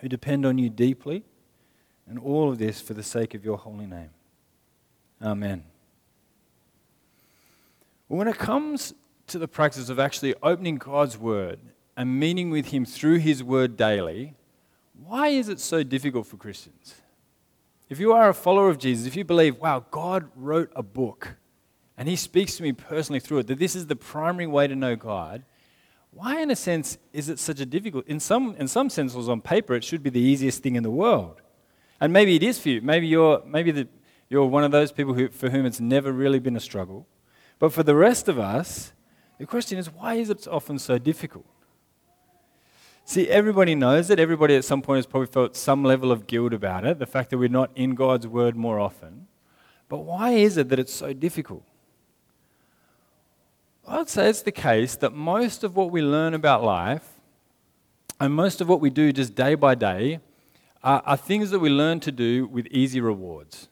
who 0.00 0.08
depend 0.08 0.44
on 0.44 0.58
you 0.58 0.68
deeply, 0.68 1.24
and 2.08 2.18
all 2.18 2.50
of 2.50 2.58
this 2.58 2.80
for 2.80 2.94
the 2.94 3.02
sake 3.02 3.34
of 3.34 3.44
your 3.44 3.56
holy 3.56 3.86
name. 3.86 4.10
Amen. 5.22 5.64
When 8.08 8.28
it 8.28 8.38
comes 8.38 8.94
to 9.26 9.38
the 9.38 9.48
practice 9.48 9.88
of 9.88 9.98
actually 9.98 10.34
opening 10.42 10.76
God's 10.76 11.18
Word 11.18 11.58
and 11.96 12.20
meeting 12.20 12.50
with 12.50 12.68
Him 12.68 12.84
through 12.84 13.18
His 13.18 13.42
Word 13.42 13.76
daily, 13.76 14.34
why 15.04 15.28
is 15.28 15.48
it 15.48 15.58
so 15.58 15.82
difficult 15.82 16.26
for 16.26 16.36
Christians? 16.36 16.94
If 17.88 17.98
you 17.98 18.12
are 18.12 18.28
a 18.28 18.34
follower 18.34 18.68
of 18.68 18.78
Jesus, 18.78 19.06
if 19.06 19.16
you 19.16 19.24
believe, 19.24 19.58
wow, 19.58 19.84
God 19.90 20.30
wrote 20.36 20.70
a 20.76 20.82
book 20.82 21.36
and 21.96 22.08
He 22.08 22.16
speaks 22.16 22.56
to 22.56 22.62
me 22.62 22.72
personally 22.72 23.20
through 23.20 23.38
it, 23.38 23.46
that 23.48 23.58
this 23.58 23.74
is 23.74 23.86
the 23.86 23.96
primary 23.96 24.46
way 24.46 24.66
to 24.66 24.76
know 24.76 24.94
God, 24.96 25.44
why, 26.16 26.40
in 26.40 26.50
a 26.50 26.56
sense, 26.56 26.96
is 27.12 27.28
it 27.28 27.38
such 27.38 27.60
a 27.60 27.66
difficult? 27.66 28.06
In 28.06 28.20
some, 28.20 28.56
in 28.58 28.68
some 28.68 28.88
senses, 28.88 29.28
on 29.28 29.42
paper, 29.42 29.74
it 29.74 29.84
should 29.84 30.02
be 30.02 30.08
the 30.08 30.20
easiest 30.20 30.62
thing 30.62 30.74
in 30.74 30.82
the 30.82 30.90
world. 30.90 31.42
And 32.00 32.10
maybe 32.10 32.34
it 32.34 32.42
is 32.42 32.58
for 32.58 32.70
you. 32.70 32.80
Maybe 32.80 33.06
you're, 33.06 33.42
maybe 33.44 33.70
the, 33.70 33.88
you're 34.30 34.46
one 34.46 34.64
of 34.64 34.70
those 34.70 34.92
people 34.92 35.12
who, 35.12 35.28
for 35.28 35.50
whom 35.50 35.66
it's 35.66 35.78
never 35.78 36.10
really 36.10 36.38
been 36.38 36.56
a 36.56 36.60
struggle. 36.60 37.06
But 37.58 37.74
for 37.74 37.82
the 37.82 37.94
rest 37.94 38.28
of 38.28 38.38
us, 38.38 38.94
the 39.38 39.44
question 39.44 39.76
is 39.76 39.90
why 39.90 40.14
is 40.14 40.30
it 40.30 40.48
often 40.48 40.78
so 40.78 40.96
difficult? 40.96 41.44
See, 43.04 43.28
everybody 43.28 43.74
knows 43.74 44.08
it. 44.08 44.18
Everybody 44.18 44.56
at 44.56 44.64
some 44.64 44.80
point 44.80 44.96
has 44.96 45.06
probably 45.06 45.28
felt 45.28 45.54
some 45.54 45.84
level 45.84 46.10
of 46.10 46.26
guilt 46.26 46.54
about 46.54 46.86
it, 46.86 46.98
the 46.98 47.06
fact 47.06 47.28
that 47.28 47.38
we're 47.38 47.50
not 47.50 47.70
in 47.74 47.94
God's 47.94 48.26
word 48.26 48.56
more 48.56 48.80
often. 48.80 49.26
But 49.90 49.98
why 49.98 50.30
is 50.30 50.56
it 50.56 50.70
that 50.70 50.78
it's 50.78 50.94
so 50.94 51.12
difficult? 51.12 51.62
I'd 53.88 54.08
say 54.08 54.28
it's 54.28 54.42
the 54.42 54.50
case 54.50 54.96
that 54.96 55.12
most 55.12 55.62
of 55.62 55.76
what 55.76 55.92
we 55.92 56.02
learn 56.02 56.34
about 56.34 56.64
life 56.64 57.08
and 58.18 58.34
most 58.34 58.60
of 58.60 58.68
what 58.68 58.80
we 58.80 58.90
do 58.90 59.12
just 59.12 59.36
day 59.36 59.54
by 59.54 59.76
day 59.76 60.18
are, 60.82 61.02
are 61.06 61.16
things 61.16 61.50
that 61.50 61.60
we 61.60 61.68
learn 61.68 62.00
to 62.00 62.10
do 62.10 62.46
with 62.46 62.66
easy 62.68 63.00
rewards. 63.00 63.68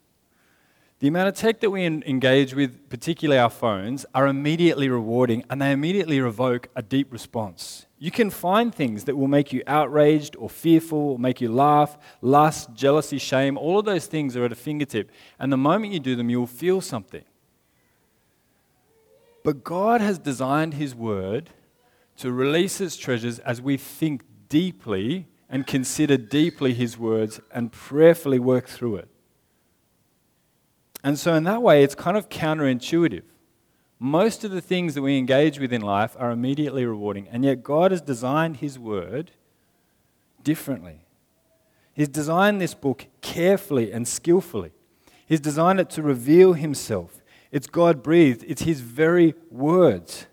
The 1.01 1.09
amount 1.09 1.29
of 1.29 1.35
tech 1.35 1.61
that 1.61 1.71
we 1.71 1.85
engage 1.85 2.55
with, 2.55 2.89
particularly 2.89 3.41
our 3.41 3.51
phones, 3.51 4.07
are 4.15 4.29
immediately 4.29 4.89
rewarding 4.89 5.43
and 5.51 5.61
they 5.61 5.73
immediately 5.73 6.19
evoke 6.19 6.69
a 6.77 6.83
deep 6.83 7.13
response. 7.13 7.87
You 7.99 8.13
can 8.13 8.31
find 8.31 8.73
things 8.73 9.05
that 9.05 9.17
will 9.17 9.27
make 9.27 9.53
you 9.53 9.65
outraged 9.67 10.37
or 10.37 10.49
fearful, 10.49 10.99
or 10.99 11.19
make 11.19 11.41
you 11.41 11.51
laugh, 11.51 11.99
lust, 12.21 12.73
jealousy, 12.75 13.19
shame. 13.19 13.59
All 13.59 13.81
of 13.81 13.85
those 13.85 14.07
things 14.07 14.37
are 14.37 14.45
at 14.45 14.53
a 14.53 14.57
fingertip. 14.57 15.11
And 15.41 15.53
the 15.53 15.57
moment 15.57 15.93
you 15.93 16.01
do 16.01 16.15
them, 16.15 16.31
you'll 16.31 16.47
feel 16.47 16.81
something. 16.81 17.25
But 19.45 19.63
God 19.63 20.01
has 20.01 20.19
designed 20.19 20.75
His 20.75 20.95
Word 20.95 21.51
to 22.17 22.33
release 22.33 22.81
its 22.81 22.97
treasures 22.97 23.39
as 23.41 23.61
we 23.61 23.77
think 23.77 24.25
deeply 24.49 25.29
and 25.49 25.67
consider 25.67 26.17
deeply 26.17 26.73
His 26.73 26.99
words 26.99 27.41
and 27.53 27.71
prayerfully 27.71 28.39
work 28.39 28.67
through 28.67 28.97
it. 28.97 29.09
And 31.05 31.19
so, 31.19 31.35
in 31.35 31.45
that 31.45 31.63
way, 31.63 31.85
it's 31.85 31.95
kind 31.95 32.17
of 32.17 32.31
counterintuitive. 32.31 33.25
Most 33.99 34.43
of 34.45 34.51
the 34.51 34.63
things 34.63 34.95
that 34.95 35.03
we 35.03 35.19
engage 35.19 35.61
with 35.61 35.73
in 35.73 35.83
life 35.83 36.17
are 36.19 36.31
immediately 36.31 36.87
rewarding, 36.87 37.29
and 37.29 37.45
yet 37.45 37.63
God 37.63 37.91
has 37.91 38.01
designed 38.01 38.57
His 38.57 38.79
Word 38.79 39.33
differently. 40.43 41.01
He's 41.93 42.09
designed 42.09 42.61
this 42.61 42.75
book 42.75 43.07
carefully 43.21 43.93
and 43.93 44.09
skillfully. 44.09 44.73
He's 45.27 45.41
designed 45.41 45.81
it 45.81 45.91
to 45.91 46.03
reveal 46.03 46.55
Himself. 46.55 47.23
It's 47.55 47.69
God 47.69 48.03
breathed, 48.03 48.45
it's 48.49 48.63
His 48.63 48.81
very 48.81 49.37
words. 49.49 50.27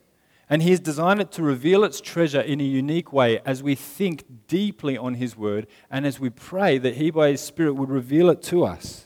And 0.50 0.64
He's 0.64 0.80
designed 0.80 1.22
it 1.22 1.32
to 1.34 1.44
reveal 1.44 1.84
its 1.84 2.02
treasure 2.02 2.42
in 2.42 2.60
a 2.60 2.64
unique 2.64 3.14
way 3.14 3.40
as 3.46 3.62
we 3.62 3.76
think 3.76 4.48
deeply 4.48 4.98
on 4.98 5.14
His 5.14 5.38
Word 5.38 5.68
and 5.92 6.08
as 6.08 6.20
we 6.20 6.32
pray 6.32 6.80
that 6.80 6.96
He, 6.96 7.12
by 7.12 7.30
His 7.30 7.40
Spirit, 7.40 7.74
would 7.74 7.92
reveal 7.92 8.32
it 8.32 8.42
to 8.46 8.66
us. 8.66 9.06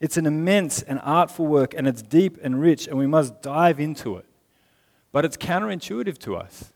It's 0.00 0.16
an 0.16 0.24
immense 0.24 0.80
and 0.80 0.98
artful 1.04 1.46
work, 1.46 1.74
and 1.76 1.86
it's 1.86 2.00
deep 2.00 2.38
and 2.42 2.58
rich, 2.58 2.88
and 2.88 2.96
we 2.96 3.06
must 3.06 3.42
dive 3.42 3.78
into 3.78 4.16
it. 4.16 4.24
But 5.12 5.26
it's 5.26 5.36
counterintuitive 5.36 6.16
to 6.20 6.36
us. 6.36 6.72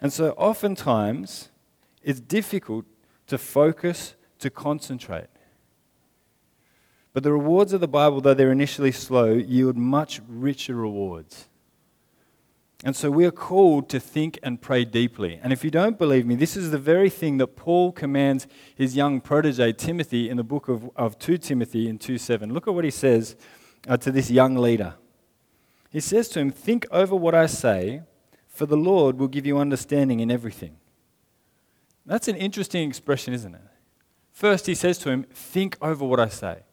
And 0.00 0.12
so, 0.12 0.30
oftentimes, 0.36 1.48
it's 2.04 2.20
difficult 2.20 2.84
to 3.26 3.36
focus, 3.36 4.14
to 4.38 4.48
concentrate. 4.48 5.26
But 7.16 7.22
the 7.22 7.32
rewards 7.32 7.72
of 7.72 7.80
the 7.80 7.88
Bible, 7.88 8.20
though 8.20 8.34
they're 8.34 8.52
initially 8.52 8.92
slow, 8.92 9.32
yield 9.32 9.74
much 9.74 10.20
richer 10.28 10.74
rewards. 10.74 11.48
And 12.84 12.94
so 12.94 13.10
we 13.10 13.24
are 13.24 13.30
called 13.30 13.88
to 13.88 13.98
think 13.98 14.38
and 14.42 14.60
pray 14.60 14.84
deeply. 14.84 15.40
And 15.42 15.50
if 15.50 15.64
you 15.64 15.70
don't 15.70 15.98
believe 15.98 16.26
me, 16.26 16.34
this 16.34 16.58
is 16.58 16.72
the 16.72 16.78
very 16.78 17.08
thing 17.08 17.38
that 17.38 17.56
Paul 17.56 17.90
commands 17.90 18.46
his 18.74 18.96
young 18.96 19.22
protege 19.22 19.72
Timothy 19.72 20.28
in 20.28 20.36
the 20.36 20.44
book 20.44 20.68
of, 20.68 20.90
of 20.94 21.18
2 21.18 21.38
Timothy 21.38 21.88
in 21.88 21.96
2 21.96 22.18
7. 22.18 22.52
Look 22.52 22.68
at 22.68 22.74
what 22.74 22.84
he 22.84 22.90
says 22.90 23.34
uh, 23.88 23.96
to 23.96 24.12
this 24.12 24.30
young 24.30 24.54
leader. 24.54 24.96
He 25.88 26.00
says 26.00 26.28
to 26.28 26.40
him, 26.40 26.50
Think 26.50 26.84
over 26.90 27.16
what 27.16 27.34
I 27.34 27.46
say, 27.46 28.02
for 28.46 28.66
the 28.66 28.76
Lord 28.76 29.18
will 29.18 29.28
give 29.28 29.46
you 29.46 29.56
understanding 29.56 30.20
in 30.20 30.30
everything. 30.30 30.76
That's 32.04 32.28
an 32.28 32.36
interesting 32.36 32.86
expression, 32.86 33.32
isn't 33.32 33.54
it? 33.54 33.62
First, 34.32 34.66
he 34.66 34.74
says 34.74 34.98
to 34.98 35.08
him, 35.08 35.22
Think 35.32 35.78
over 35.80 36.04
what 36.04 36.20
I 36.20 36.28
say. 36.28 36.65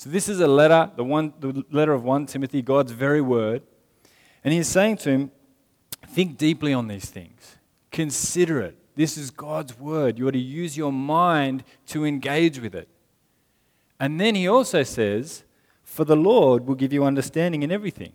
So 0.00 0.08
this 0.08 0.30
is 0.30 0.40
a 0.40 0.46
letter, 0.46 0.90
the, 0.96 1.04
one, 1.04 1.34
the 1.40 1.62
letter 1.70 1.92
of 1.92 2.04
1 2.04 2.24
Timothy, 2.24 2.62
God's 2.62 2.90
very 2.90 3.20
word. 3.20 3.60
And 4.42 4.54
he's 4.54 4.66
saying 4.66 4.96
to 4.98 5.10
him, 5.10 5.30
Think 6.08 6.38
deeply 6.38 6.72
on 6.72 6.88
these 6.88 7.04
things. 7.10 7.58
Consider 7.92 8.62
it. 8.62 8.78
This 8.96 9.18
is 9.18 9.30
God's 9.30 9.78
word. 9.78 10.18
You 10.18 10.26
are 10.28 10.32
to 10.32 10.38
use 10.38 10.74
your 10.74 10.90
mind 10.90 11.64
to 11.88 12.06
engage 12.06 12.58
with 12.58 12.74
it. 12.74 12.88
And 14.00 14.18
then 14.18 14.34
he 14.36 14.48
also 14.48 14.84
says, 14.84 15.44
For 15.82 16.06
the 16.06 16.16
Lord 16.16 16.66
will 16.66 16.76
give 16.76 16.94
you 16.94 17.04
understanding 17.04 17.62
in 17.62 17.70
everything. 17.70 18.12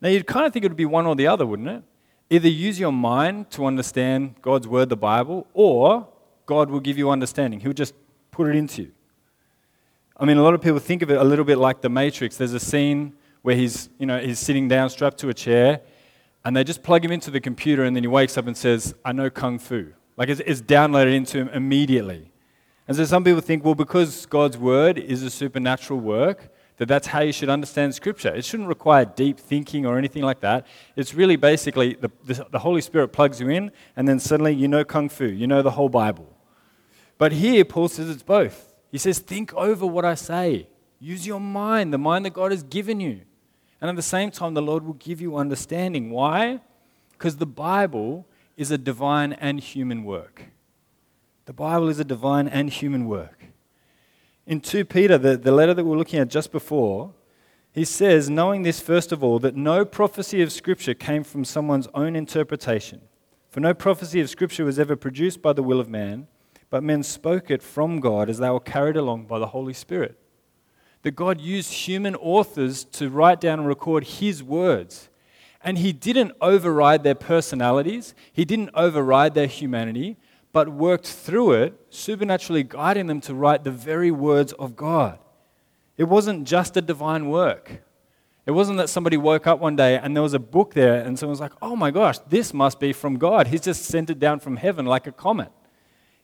Now, 0.00 0.10
you'd 0.10 0.28
kind 0.28 0.46
of 0.46 0.52
think 0.52 0.64
it 0.64 0.68
would 0.68 0.76
be 0.76 0.84
one 0.84 1.08
or 1.08 1.16
the 1.16 1.26
other, 1.26 1.46
wouldn't 1.46 1.68
it? 1.68 1.82
Either 2.30 2.48
use 2.48 2.78
your 2.78 2.92
mind 2.92 3.50
to 3.50 3.66
understand 3.66 4.36
God's 4.40 4.68
word, 4.68 4.88
the 4.88 4.96
Bible, 4.96 5.48
or 5.52 6.06
God 6.46 6.70
will 6.70 6.78
give 6.78 6.96
you 6.96 7.10
understanding. 7.10 7.58
He'll 7.58 7.72
just 7.72 7.94
put 8.30 8.46
it 8.46 8.54
into 8.54 8.82
you. 8.82 8.92
I 10.18 10.24
mean, 10.24 10.36
a 10.36 10.42
lot 10.42 10.54
of 10.54 10.60
people 10.60 10.80
think 10.80 11.02
of 11.02 11.10
it 11.10 11.16
a 11.16 11.24
little 11.24 11.44
bit 11.44 11.58
like 11.58 11.80
the 11.80 11.88
Matrix. 11.88 12.36
There's 12.36 12.52
a 12.52 12.60
scene 12.60 13.14
where 13.42 13.54
he's, 13.54 13.88
you 13.98 14.06
know, 14.06 14.18
he's 14.18 14.40
sitting 14.40 14.66
down, 14.66 14.90
strapped 14.90 15.18
to 15.18 15.28
a 15.28 15.34
chair, 15.34 15.80
and 16.44 16.56
they 16.56 16.64
just 16.64 16.82
plug 16.82 17.04
him 17.04 17.12
into 17.12 17.30
the 17.30 17.40
computer, 17.40 17.84
and 17.84 17.94
then 17.94 18.02
he 18.02 18.08
wakes 18.08 18.36
up 18.36 18.46
and 18.46 18.56
says, 18.56 18.94
I 19.04 19.12
know 19.12 19.30
Kung 19.30 19.58
Fu. 19.58 19.92
Like 20.16 20.28
it's, 20.28 20.40
it's 20.40 20.60
downloaded 20.60 21.14
into 21.14 21.38
him 21.38 21.48
immediately. 21.50 22.32
And 22.88 22.96
so 22.96 23.04
some 23.04 23.22
people 23.22 23.40
think, 23.40 23.64
well, 23.64 23.76
because 23.76 24.26
God's 24.26 24.58
word 24.58 24.98
is 24.98 25.22
a 25.22 25.30
supernatural 25.30 26.00
work, 26.00 26.52
that 26.78 26.86
that's 26.86 27.08
how 27.08 27.20
you 27.20 27.32
should 27.32 27.48
understand 27.48 27.94
Scripture. 27.94 28.34
It 28.34 28.44
shouldn't 28.44 28.68
require 28.68 29.04
deep 29.04 29.38
thinking 29.38 29.84
or 29.84 29.98
anything 29.98 30.22
like 30.22 30.40
that. 30.40 30.66
It's 30.96 31.14
really 31.14 31.36
basically 31.36 31.94
the, 31.94 32.10
the, 32.24 32.46
the, 32.50 32.58
Holy 32.60 32.80
Spirit 32.80 33.08
plugs 33.08 33.40
you 33.40 33.50
in, 33.50 33.70
and 33.96 34.08
then 34.08 34.18
suddenly 34.18 34.54
you 34.54 34.68
know 34.68 34.84
Kung 34.84 35.08
Fu, 35.08 35.26
you 35.26 35.46
know 35.46 35.60
the 35.60 35.72
whole 35.72 35.88
Bible. 35.88 36.34
But 37.18 37.32
here, 37.32 37.64
Paul 37.64 37.88
says 37.88 38.08
it's 38.08 38.22
both. 38.22 38.67
He 38.90 38.98
says, 38.98 39.18
think 39.18 39.52
over 39.54 39.86
what 39.86 40.04
I 40.04 40.14
say. 40.14 40.68
Use 40.98 41.26
your 41.26 41.40
mind, 41.40 41.92
the 41.92 41.98
mind 41.98 42.24
that 42.24 42.32
God 42.32 42.50
has 42.50 42.62
given 42.62 43.00
you. 43.00 43.20
And 43.80 43.88
at 43.88 43.96
the 43.96 44.02
same 44.02 44.30
time, 44.30 44.54
the 44.54 44.62
Lord 44.62 44.84
will 44.84 44.94
give 44.94 45.20
you 45.20 45.36
understanding. 45.36 46.10
Why? 46.10 46.60
Because 47.12 47.36
the 47.36 47.46
Bible 47.46 48.26
is 48.56 48.70
a 48.70 48.78
divine 48.78 49.32
and 49.34 49.60
human 49.60 50.04
work. 50.04 50.46
The 51.44 51.52
Bible 51.52 51.88
is 51.88 52.00
a 52.00 52.04
divine 52.04 52.48
and 52.48 52.70
human 52.70 53.06
work. 53.06 53.44
In 54.46 54.60
2 54.60 54.84
Peter, 54.86 55.16
the, 55.18 55.36
the 55.36 55.52
letter 55.52 55.74
that 55.74 55.84
we 55.84 55.92
are 55.92 55.96
looking 55.96 56.18
at 56.18 56.28
just 56.28 56.50
before, 56.50 57.12
He 57.72 57.84
says, 57.84 58.28
knowing 58.28 58.62
this, 58.62 58.80
first 58.80 59.12
of 59.12 59.22
all, 59.22 59.38
that 59.40 59.54
no 59.54 59.84
prophecy 59.84 60.42
of 60.42 60.50
Scripture 60.50 60.94
came 60.94 61.22
from 61.22 61.44
someone's 61.44 61.86
own 61.94 62.16
interpretation. 62.16 63.02
For 63.50 63.60
no 63.60 63.74
prophecy 63.74 64.20
of 64.20 64.28
Scripture 64.28 64.64
was 64.64 64.78
ever 64.78 64.96
produced 64.96 65.40
by 65.40 65.52
the 65.52 65.62
will 65.62 65.78
of 65.78 65.88
man, 65.88 66.26
but 66.70 66.82
men 66.82 67.02
spoke 67.02 67.50
it 67.50 67.62
from 67.62 68.00
God 68.00 68.28
as 68.28 68.38
they 68.38 68.50
were 68.50 68.60
carried 68.60 68.96
along 68.96 69.26
by 69.26 69.38
the 69.38 69.48
Holy 69.48 69.72
Spirit. 69.72 70.18
That 71.02 71.12
God 71.12 71.40
used 71.40 71.72
human 71.72 72.14
authors 72.16 72.84
to 72.84 73.08
write 73.08 73.40
down 73.40 73.60
and 73.60 73.68
record 73.68 74.04
His 74.04 74.42
words. 74.42 75.08
And 75.62 75.78
He 75.78 75.92
didn't 75.92 76.32
override 76.40 77.04
their 77.04 77.14
personalities, 77.14 78.14
He 78.32 78.44
didn't 78.44 78.70
override 78.74 79.34
their 79.34 79.46
humanity, 79.46 80.16
but 80.52 80.68
worked 80.68 81.06
through 81.06 81.52
it, 81.52 81.74
supernaturally 81.90 82.62
guiding 82.62 83.06
them 83.06 83.20
to 83.22 83.34
write 83.34 83.64
the 83.64 83.70
very 83.70 84.10
words 84.10 84.52
of 84.54 84.76
God. 84.76 85.18
It 85.96 86.04
wasn't 86.04 86.46
just 86.46 86.76
a 86.76 86.80
divine 86.80 87.28
work. 87.28 87.82
It 88.46 88.52
wasn't 88.52 88.78
that 88.78 88.88
somebody 88.88 89.18
woke 89.18 89.46
up 89.46 89.58
one 89.60 89.76
day 89.76 89.98
and 89.98 90.16
there 90.16 90.22
was 90.22 90.32
a 90.32 90.38
book 90.38 90.72
there 90.72 91.02
and 91.02 91.18
someone 91.18 91.32
was 91.32 91.40
like, 91.40 91.52
oh 91.60 91.76
my 91.76 91.90
gosh, 91.90 92.18
this 92.30 92.54
must 92.54 92.80
be 92.80 92.94
from 92.94 93.18
God. 93.18 93.48
He's 93.48 93.60
just 93.60 93.84
sent 93.84 94.08
it 94.08 94.18
down 94.18 94.40
from 94.40 94.56
heaven 94.56 94.86
like 94.86 95.06
a 95.06 95.12
comet. 95.12 95.52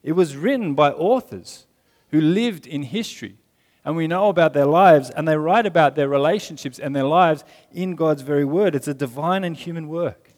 It 0.05 0.13
was 0.13 0.37
written 0.37 0.75
by 0.75 0.93
authors 0.93 1.67
who 2.11 2.21
lived 2.21 2.67
in 2.67 2.85
history. 2.85 3.39
And 3.85 3.97
we 3.97 4.07
know 4.07 4.29
about 4.29 4.53
their 4.53 4.67
lives 4.67 5.11
and 5.11 5.27
they 5.27 5.37
write 5.37 5.67
about 5.67 5.97
their 5.97 6.09
relationships 6.09 6.79
and 6.79 6.95
their 6.95 7.05
lives 7.05 7.45
in 7.73 7.97
God's 7.97 8.23
very 8.23 8.45
word. 8.45 8.77
It's 8.77 8.87
a 8.87 8.95
divine 8.95 9.43
and 9.43 9.57
human 9.57 9.89
work. 9.89 10.35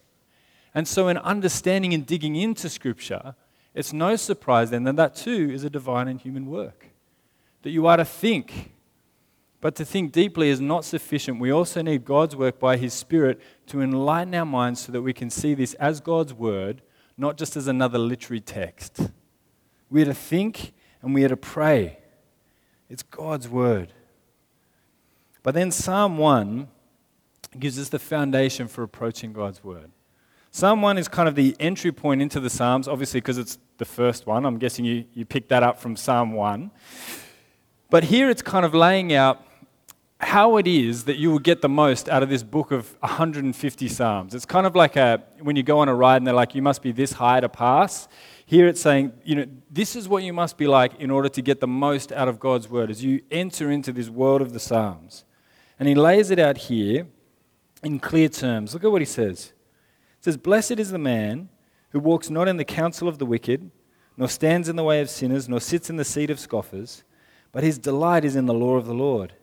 And 0.74 0.88
so, 0.88 1.08
in 1.08 1.16
understanding 1.18 1.94
and 1.94 2.04
digging 2.04 2.36
into 2.36 2.68
Scripture, 2.68 3.34
it's 3.74 3.92
no 3.92 4.16
surprise 4.16 4.70
then 4.70 4.84
that 4.84 4.96
that 4.96 5.14
too 5.14 5.50
is 5.52 5.64
a 5.64 5.70
divine 5.70 6.08
and 6.08 6.20
human 6.20 6.46
work. 6.46 6.88
That 7.62 7.70
you 7.70 7.86
are 7.86 7.96
to 7.96 8.04
think 8.04 8.72
but 9.60 9.74
to 9.74 9.84
think 9.84 10.12
deeply 10.12 10.48
is 10.48 10.60
not 10.60 10.84
sufficient. 10.84 11.40
We 11.40 11.50
also 11.50 11.82
need 11.82 12.04
God's 12.04 12.36
work 12.36 12.60
by 12.60 12.76
His 12.76 12.94
Spirit 12.94 13.40
to 13.66 13.80
enlighten 13.80 14.34
our 14.34 14.44
minds 14.44 14.80
so 14.80 14.92
that 14.92 15.02
we 15.02 15.12
can 15.12 15.30
see 15.30 15.54
this 15.54 15.74
as 15.74 16.00
God's 16.00 16.32
Word, 16.32 16.82
not 17.16 17.36
just 17.36 17.56
as 17.56 17.66
another 17.66 17.98
literary 17.98 18.40
text. 18.40 19.10
We 19.90 20.02
are 20.02 20.06
to 20.06 20.14
think 20.14 20.72
and 21.02 21.14
we 21.14 21.24
are 21.24 21.28
to 21.28 21.36
pray. 21.36 21.98
It's 22.88 23.02
God's 23.02 23.48
Word. 23.48 23.92
But 25.42 25.54
then 25.54 25.70
Psalm 25.70 26.18
1 26.18 26.68
gives 27.58 27.78
us 27.78 27.88
the 27.88 27.98
foundation 27.98 28.68
for 28.68 28.82
approaching 28.82 29.32
God's 29.32 29.62
Word. 29.62 29.90
Psalm 30.50 30.80
1 30.82 30.98
is 30.98 31.06
kind 31.06 31.28
of 31.28 31.34
the 31.34 31.54
entry 31.60 31.92
point 31.92 32.22
into 32.22 32.40
the 32.40 32.50
Psalms, 32.50 32.88
obviously, 32.88 33.20
because 33.20 33.38
it's 33.38 33.58
the 33.78 33.84
first 33.84 34.26
one. 34.26 34.46
I'm 34.46 34.58
guessing 34.58 34.84
you, 34.84 35.04
you 35.12 35.24
picked 35.24 35.50
that 35.50 35.62
up 35.62 35.78
from 35.78 35.96
Psalm 35.96 36.32
1. 36.32 36.70
But 37.90 38.04
here 38.04 38.30
it's 38.30 38.42
kind 38.42 38.64
of 38.64 38.74
laying 38.74 39.12
out 39.12 39.42
how 40.18 40.56
it 40.56 40.66
is 40.66 41.04
that 41.04 41.18
you 41.18 41.30
will 41.30 41.38
get 41.38 41.60
the 41.60 41.68
most 41.68 42.08
out 42.08 42.22
of 42.22 42.30
this 42.30 42.42
book 42.42 42.72
of 42.72 42.96
150 43.00 43.88
Psalms. 43.88 44.34
It's 44.34 44.46
kind 44.46 44.66
of 44.66 44.74
like 44.74 44.96
a, 44.96 45.22
when 45.40 45.56
you 45.56 45.62
go 45.62 45.78
on 45.80 45.88
a 45.88 45.94
ride 45.94 46.16
and 46.16 46.26
they're 46.26 46.34
like, 46.34 46.54
you 46.54 46.62
must 46.62 46.82
be 46.82 46.90
this 46.90 47.12
high 47.12 47.40
to 47.40 47.48
pass. 47.48 48.08
Here 48.46 48.66
it's 48.66 48.80
saying, 48.80 49.12
you 49.24 49.34
know, 49.34 49.46
this 49.70 49.94
is 49.94 50.08
what 50.08 50.22
you 50.22 50.32
must 50.32 50.56
be 50.56 50.66
like 50.66 50.98
in 50.98 51.10
order 51.10 51.28
to 51.28 51.42
get 51.42 51.60
the 51.60 51.66
most 51.66 52.12
out 52.12 52.28
of 52.28 52.40
God's 52.40 52.68
word 52.68 52.90
as 52.90 53.04
you 53.04 53.20
enter 53.30 53.70
into 53.70 53.92
this 53.92 54.08
world 54.08 54.40
of 54.40 54.52
the 54.54 54.60
Psalms. 54.60 55.24
And 55.78 55.88
he 55.88 55.94
lays 55.94 56.30
it 56.30 56.38
out 56.38 56.56
here 56.56 57.06
in 57.82 57.98
clear 57.98 58.28
terms. 58.28 58.72
Look 58.72 58.84
at 58.84 58.92
what 58.92 59.02
he 59.02 59.06
says. 59.06 59.52
It 60.18 60.24
says, 60.24 60.36
Blessed 60.38 60.78
is 60.78 60.90
the 60.90 60.98
man 60.98 61.50
who 61.90 62.00
walks 62.00 62.30
not 62.30 62.48
in 62.48 62.56
the 62.56 62.64
counsel 62.64 63.08
of 63.08 63.18
the 63.18 63.26
wicked, 63.26 63.70
nor 64.16 64.28
stands 64.28 64.68
in 64.68 64.76
the 64.76 64.84
way 64.84 65.02
of 65.02 65.10
sinners, 65.10 65.48
nor 65.48 65.60
sits 65.60 65.90
in 65.90 65.96
the 65.96 66.04
seat 66.04 66.30
of 66.30 66.40
scoffers, 66.40 67.04
but 67.52 67.62
his 67.62 67.78
delight 67.78 68.24
is 68.24 68.36
in 68.36 68.46
the 68.46 68.54
law 68.54 68.76
of 68.76 68.86
the 68.86 68.94
Lord 68.94 69.34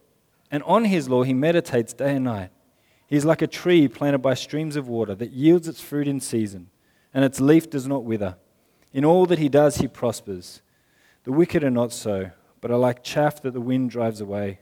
and 0.54 0.62
on 0.64 0.86
his 0.86 1.10
law 1.10 1.24
he 1.24 1.34
meditates 1.34 1.94
day 1.94 2.16
and 2.16 2.26
night. 2.26 2.52
He 3.08 3.16
is 3.16 3.26
like 3.26 3.42
a 3.42 3.48
tree 3.48 3.88
planted 3.88 4.20
by 4.20 4.36
streams 4.36 4.76
of 4.76 4.88
water 4.88 5.16
that 5.16 5.32
yields 5.32 5.68
its 5.68 5.82
fruit 5.82 6.08
in 6.08 6.20
season, 6.20 6.70
and 7.12 7.26
its 7.26 7.42
leaf 7.42 7.72
does 7.72 7.88
not 7.88 8.04
wither. 8.04 8.38
In 8.94 9.04
all 9.04 9.26
that 9.26 9.40
he 9.40 9.50
does, 9.50 9.78
he 9.78 9.88
prospers. 9.88 10.62
The 11.24 11.32
wicked 11.32 11.64
are 11.64 11.72
not 11.72 11.92
so, 11.92 12.32
but 12.62 12.72
are 12.72 12.78
like 12.78 13.04
chaff 13.04 13.42
that 13.42 13.54
the 13.54 13.62
wind 13.62 13.90
drives 13.90 14.22
away. 14.22 14.60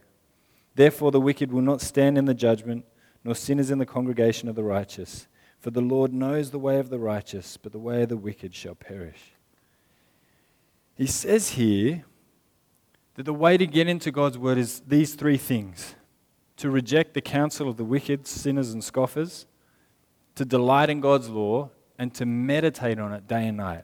Therefore, 0.76 1.12
the 1.12 1.20
wicked 1.20 1.52
will 1.52 1.62
not 1.62 1.82
stand 1.82 2.17
in 2.17 2.26
the 2.26 2.34
judgment, 2.34 2.86
nor 3.24 3.36
sinners 3.36 3.70
in 3.70 3.78
the 3.78 3.86
congregation 3.86 4.48
of 4.48 4.56
the 4.56 4.63
righteous. 4.63 5.28
For 5.60 5.70
the 5.70 5.82
Lord 5.82 6.13
knows 6.13 6.50
the 6.50 6.60
way 6.60 6.80
of 6.80 6.89
the 6.89 6.98
righteous, 6.98 7.58
but 7.58 7.72
the 7.72 7.80
way 7.80 8.04
of 8.04 8.10
the 8.10 8.17
wicked 8.17 8.56
shall 8.56 8.74
perish. 8.74 9.34
He 10.96 11.08
says 11.08 11.50
here 11.50 12.06
that 13.15 13.24
the 13.24 13.34
way 13.34 13.58
to 13.58 13.67
get 13.67 13.88
into 13.88 14.12
God's 14.12 14.38
word 14.38 14.58
is 14.58 14.82
these 14.88 15.13
three 15.13 15.38
things 15.38 15.96
to 16.58 16.70
reject 16.70 17.15
the 17.15 17.22
counsel 17.22 17.67
of 17.67 17.78
the 17.78 17.84
wicked, 17.84 18.28
sinners, 18.28 18.72
and 18.72 18.84
scoffers, 18.84 19.48
to 20.36 20.46
delight 20.46 20.89
in 20.89 21.02
God's 21.02 21.28
law, 21.28 21.72
and 21.98 22.13
to 22.13 22.26
meditate 22.26 23.00
on 23.00 23.12
it 23.13 23.28
day 23.28 23.48
and 23.48 23.58
night. 23.58 23.84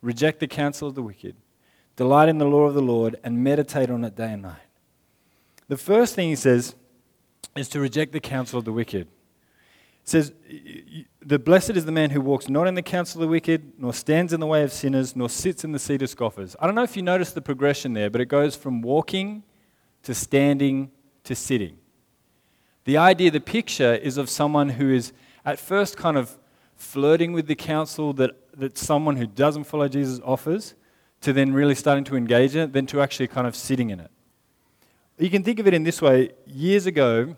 Reject 0.00 0.40
the 0.40 0.46
counsel 0.46 0.88
of 0.88 0.94
the 0.94 1.02
wicked, 1.02 1.36
delight 1.96 2.28
in 2.28 2.38
the 2.38 2.44
law 2.44 2.64
of 2.66 2.74
the 2.74 2.82
Lord, 2.82 3.16
and 3.24 3.42
meditate 3.42 3.90
on 3.90 4.04
it 4.04 4.16
day 4.16 4.32
and 4.32 4.42
night. 4.42 4.60
The 5.68 5.76
first 5.76 6.14
thing 6.14 6.28
he 6.28 6.36
says 6.36 6.74
is 7.56 7.68
to 7.70 7.80
reject 7.80 8.12
the 8.12 8.20
counsel 8.20 8.58
of 8.58 8.64
the 8.64 8.72
wicked. 8.72 9.06
It 9.06 9.08
says, 10.04 10.32
The 11.20 11.38
blessed 11.38 11.70
is 11.70 11.84
the 11.84 11.92
man 11.92 12.10
who 12.10 12.20
walks 12.20 12.48
not 12.48 12.66
in 12.66 12.74
the 12.74 12.82
counsel 12.82 13.20
of 13.20 13.28
the 13.28 13.30
wicked, 13.30 13.72
nor 13.78 13.92
stands 13.92 14.32
in 14.32 14.40
the 14.40 14.46
way 14.46 14.62
of 14.62 14.72
sinners, 14.72 15.14
nor 15.14 15.28
sits 15.28 15.64
in 15.64 15.72
the 15.72 15.78
seat 15.78 16.00
of 16.00 16.08
scoffers. 16.08 16.56
I 16.60 16.66
don't 16.66 16.74
know 16.74 16.82
if 16.82 16.96
you 16.96 17.02
noticed 17.02 17.34
the 17.34 17.42
progression 17.42 17.92
there, 17.92 18.08
but 18.08 18.20
it 18.20 18.26
goes 18.26 18.56
from 18.56 18.80
walking 18.80 19.42
to 20.04 20.14
standing 20.14 20.90
to 21.24 21.34
sitting. 21.34 21.76
The 22.84 22.96
idea, 22.96 23.30
the 23.30 23.40
picture 23.40 23.94
is 23.96 24.16
of 24.16 24.30
someone 24.30 24.70
who 24.70 24.90
is 24.90 25.12
at 25.44 25.58
first 25.58 25.98
kind 25.98 26.16
of 26.16 26.38
flirting 26.78 27.32
with 27.32 27.46
the 27.48 27.54
counsel 27.54 28.12
that, 28.14 28.30
that 28.56 28.78
someone 28.78 29.16
who 29.16 29.26
doesn't 29.26 29.64
follow 29.64 29.88
Jesus 29.88 30.20
offers, 30.24 30.74
to 31.20 31.32
then 31.32 31.52
really 31.52 31.74
starting 31.74 32.04
to 32.04 32.16
engage 32.16 32.54
in 32.54 32.62
it, 32.62 32.72
then 32.72 32.86
to 32.86 33.00
actually 33.00 33.26
kind 33.26 33.46
of 33.46 33.56
sitting 33.56 33.90
in 33.90 33.98
it. 33.98 34.10
You 35.18 35.28
can 35.28 35.42
think 35.42 35.58
of 35.58 35.66
it 35.66 35.74
in 35.74 35.82
this 35.82 36.00
way. 36.00 36.30
Years 36.46 36.86
ago, 36.86 37.36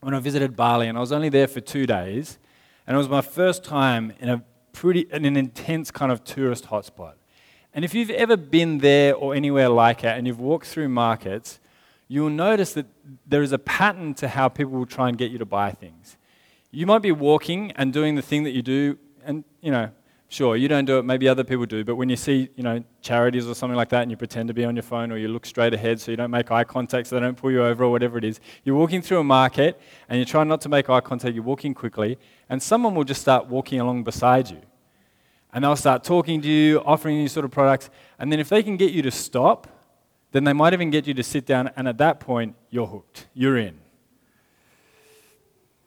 when 0.00 0.12
I 0.12 0.20
visited 0.20 0.54
Bali, 0.54 0.86
and 0.86 0.98
I 0.98 1.00
was 1.00 1.10
only 1.10 1.30
there 1.30 1.48
for 1.48 1.60
two 1.60 1.86
days, 1.86 2.38
and 2.86 2.94
it 2.94 2.98
was 2.98 3.08
my 3.08 3.22
first 3.22 3.64
time 3.64 4.12
in 4.20 4.28
a 4.28 4.44
pretty, 4.72 5.06
in 5.10 5.24
an 5.24 5.36
intense 5.36 5.90
kind 5.90 6.12
of 6.12 6.22
tourist 6.24 6.66
hotspot. 6.66 7.14
And 7.72 7.84
if 7.84 7.94
you've 7.94 8.10
ever 8.10 8.36
been 8.36 8.78
there 8.78 9.14
or 9.14 9.34
anywhere 9.34 9.70
like 9.70 10.04
it, 10.04 10.18
and 10.18 10.26
you've 10.26 10.40
walked 10.40 10.66
through 10.66 10.90
markets, 10.90 11.58
you'll 12.08 12.28
notice 12.28 12.74
that 12.74 12.86
there 13.26 13.42
is 13.42 13.52
a 13.52 13.58
pattern 13.58 14.12
to 14.14 14.28
how 14.28 14.48
people 14.48 14.72
will 14.72 14.84
try 14.84 15.08
and 15.08 15.16
get 15.16 15.30
you 15.30 15.38
to 15.38 15.46
buy 15.46 15.70
things. 15.70 16.18
You 16.70 16.86
might 16.86 17.02
be 17.02 17.12
walking 17.12 17.72
and 17.72 17.92
doing 17.92 18.14
the 18.14 18.22
thing 18.22 18.44
that 18.44 18.52
you 18.52 18.62
do, 18.62 18.98
and 19.24 19.44
you 19.60 19.70
know, 19.70 19.90
Sure, 20.32 20.54
you 20.54 20.68
don't 20.68 20.84
do 20.84 20.98
it, 20.98 21.02
maybe 21.02 21.26
other 21.26 21.42
people 21.42 21.66
do, 21.66 21.82
but 21.84 21.96
when 21.96 22.08
you 22.08 22.14
see, 22.14 22.48
you 22.54 22.62
know, 22.62 22.84
charities 23.02 23.48
or 23.48 23.54
something 23.56 23.76
like 23.76 23.88
that 23.88 24.02
and 24.02 24.12
you 24.12 24.16
pretend 24.16 24.46
to 24.46 24.54
be 24.54 24.64
on 24.64 24.76
your 24.76 24.84
phone 24.84 25.10
or 25.10 25.16
you 25.16 25.26
look 25.26 25.44
straight 25.44 25.74
ahead 25.74 26.00
so 26.00 26.12
you 26.12 26.16
don't 26.16 26.30
make 26.30 26.52
eye 26.52 26.62
contact 26.62 27.08
so 27.08 27.16
they 27.16 27.20
don't 27.20 27.36
pull 27.36 27.50
you 27.50 27.64
over 27.64 27.82
or 27.82 27.90
whatever 27.90 28.16
it 28.16 28.22
is, 28.22 28.38
you're 28.62 28.76
walking 28.76 29.02
through 29.02 29.18
a 29.18 29.24
market 29.24 29.80
and 30.08 30.18
you're 30.18 30.24
trying 30.24 30.46
not 30.46 30.60
to 30.60 30.68
make 30.68 30.88
eye 30.88 31.00
contact, 31.00 31.34
you're 31.34 31.42
walking 31.42 31.74
quickly, 31.74 32.16
and 32.48 32.62
someone 32.62 32.94
will 32.94 33.02
just 33.02 33.20
start 33.20 33.48
walking 33.48 33.80
along 33.80 34.04
beside 34.04 34.48
you. 34.48 34.60
And 35.52 35.64
they'll 35.64 35.74
start 35.74 36.04
talking 36.04 36.40
to 36.42 36.48
you, 36.48 36.78
offering 36.82 37.16
you 37.16 37.26
sort 37.26 37.44
of 37.44 37.50
products, 37.50 37.90
and 38.16 38.30
then 38.30 38.38
if 38.38 38.48
they 38.48 38.62
can 38.62 38.76
get 38.76 38.92
you 38.92 39.02
to 39.02 39.10
stop, 39.10 39.66
then 40.30 40.44
they 40.44 40.52
might 40.52 40.72
even 40.72 40.90
get 40.90 41.08
you 41.08 41.14
to 41.14 41.24
sit 41.24 41.44
down, 41.44 41.72
and 41.74 41.88
at 41.88 41.98
that 41.98 42.20
point, 42.20 42.54
you're 42.70 42.86
hooked. 42.86 43.26
You're 43.34 43.56
in. 43.56 43.80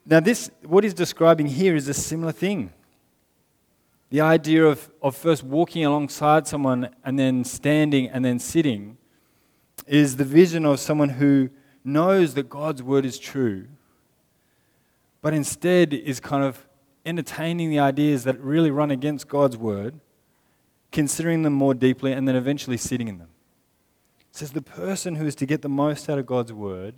Now, 0.06 0.20
this, 0.20 0.50
what 0.64 0.84
he's 0.84 0.94
describing 0.94 1.46
here 1.46 1.74
is 1.74 1.88
a 1.88 1.94
similar 1.94 2.32
thing. 2.32 2.72
The 4.10 4.20
idea 4.20 4.64
of, 4.64 4.90
of 5.02 5.16
first 5.16 5.42
walking 5.42 5.84
alongside 5.84 6.46
someone 6.46 6.90
and 7.04 7.18
then 7.18 7.42
standing 7.44 8.08
and 8.08 8.24
then 8.24 8.38
sitting 8.38 8.98
is 9.86 10.16
the 10.16 10.24
vision 10.24 10.64
of 10.66 10.78
someone 10.78 11.08
who 11.10 11.50
knows 11.84 12.34
that 12.34 12.48
God's 12.48 12.82
word 12.82 13.04
is 13.04 13.18
true, 13.18 13.66
but 15.20 15.34
instead 15.34 15.92
is 15.92 16.20
kind 16.20 16.44
of 16.44 16.66
entertaining 17.04 17.70
the 17.70 17.78
ideas 17.78 18.24
that 18.24 18.38
really 18.40 18.70
run 18.70 18.90
against 18.90 19.28
God's 19.28 19.56
word, 19.56 20.00
considering 20.92 21.42
them 21.42 21.52
more 21.52 21.74
deeply, 21.74 22.12
and 22.12 22.28
then 22.28 22.36
eventually 22.36 22.76
sitting 22.76 23.08
in 23.08 23.18
them. 23.18 23.28
It 24.30 24.36
says 24.36 24.52
the 24.52 24.62
person 24.62 25.16
who 25.16 25.26
is 25.26 25.34
to 25.36 25.46
get 25.46 25.62
the 25.62 25.68
most 25.68 26.08
out 26.08 26.18
of 26.18 26.26
God's 26.26 26.52
word 26.52 26.94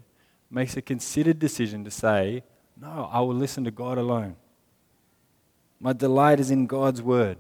makes 0.51 0.77
a 0.77 0.83
considered 0.83 1.39
decision 1.39 1.85
to 1.85 1.91
say, 1.91 2.45
No, 2.81 3.09
I 3.11 3.21
will 3.21 3.35
listen 3.35 3.65
to 3.65 3.71
God 3.71 3.99
alone. 3.99 4.37
My 5.81 5.93
delight 5.93 6.41
is 6.41 6.51
in 6.51 6.67
God's 6.67 7.03
word. 7.03 7.39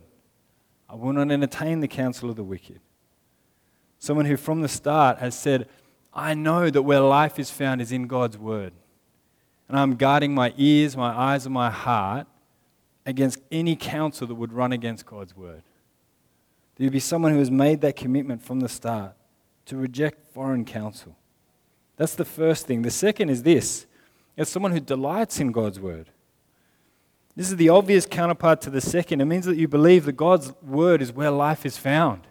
I 0.89 0.95
will 0.95 1.13
not 1.13 1.31
entertain 1.31 1.81
the 1.81 1.89
counsel 1.89 2.31
of 2.31 2.37
the 2.37 2.45
wicked. 2.45 2.81
Someone 3.99 4.27
who 4.27 4.37
from 4.37 4.63
the 4.63 4.69
start 4.69 5.19
has 5.19 5.39
said, 5.39 5.69
I 6.13 6.35
know 6.35 6.71
that 6.71 6.83
where 6.83 7.01
life 7.01 7.39
is 7.39 7.51
found 7.51 7.81
is 7.81 7.93
in 7.93 8.07
God's 8.07 8.39
word. 8.39 8.73
And 9.69 9.79
I'm 9.79 9.97
guarding 9.97 10.35
my 10.35 10.55
ears, 10.57 10.97
my 10.97 11.11
eyes, 11.11 11.45
and 11.45 11.53
my 11.55 11.71
heart 11.71 12.27
against 13.05 13.41
any 13.51 13.77
counsel 13.77 14.27
that 14.27 14.35
would 14.35 14.53
run 14.53 14.73
against 14.73 15.07
God's 15.07 15.37
word. 15.37 15.63
There 16.77 16.85
would 16.85 16.93
be 16.93 17.01
someone 17.01 17.33
who 17.33 17.39
has 17.39 17.51
made 17.51 17.81
that 17.81 17.97
commitment 17.97 18.43
from 18.43 18.61
the 18.61 18.69
start 18.69 19.15
to 19.67 19.77
reject 19.77 20.33
foreign 20.33 20.65
counsel. 20.65 21.17
That's 21.97 22.15
the 22.15 22.25
first 22.25 22.67
thing. 22.67 22.83
The 22.83 22.91
second 22.91 23.31
is 23.31 23.43
this 23.43 23.87
It's 24.37 24.51
someone 24.51 24.73
who 24.73 24.81
delights 24.81 25.41
in 25.41 25.53
God's 25.53 25.81
word. 25.81 26.11
This 27.35 27.51
is 27.51 27.57
the 27.57 27.69
obvious 27.69 28.07
counterpart 28.07 28.61
to 28.63 28.71
the 28.71 28.81
second. 28.81 29.21
It 29.21 29.27
means 29.27 29.45
that 29.45 29.57
you 29.57 29.69
believe 29.69 30.07
that 30.07 30.13
God's 30.13 30.53
word 30.63 31.03
is 31.03 31.13
where 31.13 31.31
life 31.31 31.67
is 31.67 31.77
found. 31.77 32.27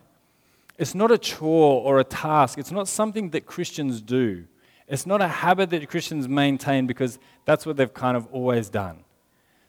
It's 0.78 0.96
not 0.96 1.12
a 1.12 1.18
chore 1.18 1.82
or 1.84 2.00
a 2.00 2.04
task, 2.04 2.58
it's 2.58 2.72
not 2.72 2.88
something 2.88 3.30
that 3.30 3.46
Christians 3.46 4.02
do. 4.02 4.46
It's 4.88 5.06
not 5.06 5.22
a 5.22 5.28
habit 5.28 5.72
that 5.72 5.89
Christians 5.89 6.28
maintain 6.28 6.86
because 6.86 7.18
that's 7.46 7.65
what 7.65 7.78
they've 7.78 7.94
kind 7.94 8.15
of 8.15 8.28
always 8.28 8.70
done. 8.70 9.04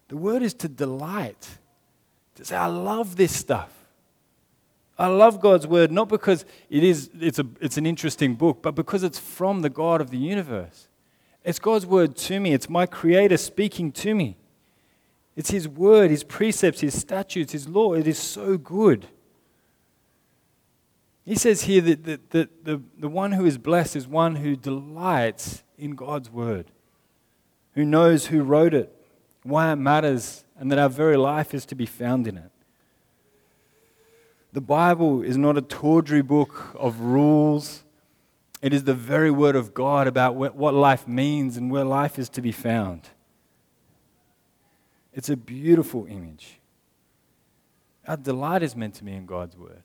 The 0.08 0.16
word 0.16 0.42
is 0.42 0.52
to 0.54 0.68
delight, 0.68 1.58
to 2.34 2.44
say, 2.44 2.56
I 2.56 2.66
love 2.66 3.16
this 3.16 3.34
stuff. 3.34 3.72
I 4.98 5.06
love 5.08 5.40
God's 5.40 5.66
word 5.66 5.90
not 5.90 6.08
because 6.08 6.44
it 6.70 6.82
is, 6.82 7.10
it's, 7.20 7.38
a, 7.38 7.46
it's 7.60 7.76
an 7.76 7.86
interesting 7.86 8.34
book, 8.34 8.60
but 8.62 8.74
because 8.74 9.02
it's 9.02 9.18
from 9.18 9.62
the 9.62 9.70
God 9.70 10.00
of 10.00 10.10
the 10.10 10.18
universe. 10.18 10.85
It's 11.46 11.60
God's 11.60 11.86
word 11.86 12.16
to 12.16 12.40
me, 12.40 12.52
it's 12.52 12.68
my 12.68 12.86
Creator 12.86 13.36
speaking 13.36 13.92
to 13.92 14.16
me. 14.16 14.36
It's 15.36 15.50
His 15.50 15.68
word, 15.68 16.10
His 16.10 16.24
precepts, 16.24 16.80
His 16.80 16.98
statutes, 16.98 17.52
His 17.52 17.68
law. 17.68 17.92
It 17.92 18.08
is 18.08 18.18
so 18.18 18.58
good. 18.58 19.06
He 21.24 21.36
says 21.36 21.62
here 21.62 21.80
that, 21.82 22.04
that, 22.04 22.30
that 22.30 22.64
the, 22.64 22.82
the 22.98 23.08
one 23.08 23.32
who 23.32 23.46
is 23.46 23.58
blessed 23.58 23.94
is 23.94 24.08
one 24.08 24.36
who 24.36 24.56
delights 24.56 25.62
in 25.78 25.92
God's 25.92 26.30
word, 26.30 26.66
who 27.74 27.84
knows 27.84 28.26
who 28.26 28.42
wrote 28.42 28.74
it, 28.74 28.92
why 29.44 29.70
it 29.70 29.76
matters, 29.76 30.44
and 30.58 30.70
that 30.72 30.80
our 30.80 30.88
very 30.88 31.16
life 31.16 31.54
is 31.54 31.64
to 31.66 31.76
be 31.76 31.86
found 31.86 32.26
in 32.26 32.36
it. 32.36 32.50
The 34.52 34.60
Bible 34.60 35.22
is 35.22 35.36
not 35.36 35.56
a 35.56 35.62
tawdry 35.62 36.22
book 36.22 36.74
of 36.74 36.98
rules. 36.98 37.84
It 38.66 38.74
is 38.74 38.82
the 38.82 38.94
very 38.94 39.30
word 39.30 39.54
of 39.54 39.74
God 39.74 40.08
about 40.08 40.34
what 40.34 40.74
life 40.74 41.06
means 41.06 41.56
and 41.56 41.70
where 41.70 41.84
life 41.84 42.18
is 42.18 42.28
to 42.30 42.42
be 42.42 42.50
found. 42.50 43.10
It's 45.14 45.28
a 45.28 45.36
beautiful 45.36 46.04
image. 46.06 46.58
Our 48.08 48.16
delight 48.16 48.64
is 48.64 48.74
meant 48.74 48.94
to 48.94 49.04
be 49.04 49.12
in 49.12 49.24
God's 49.24 49.56
word. 49.56 49.84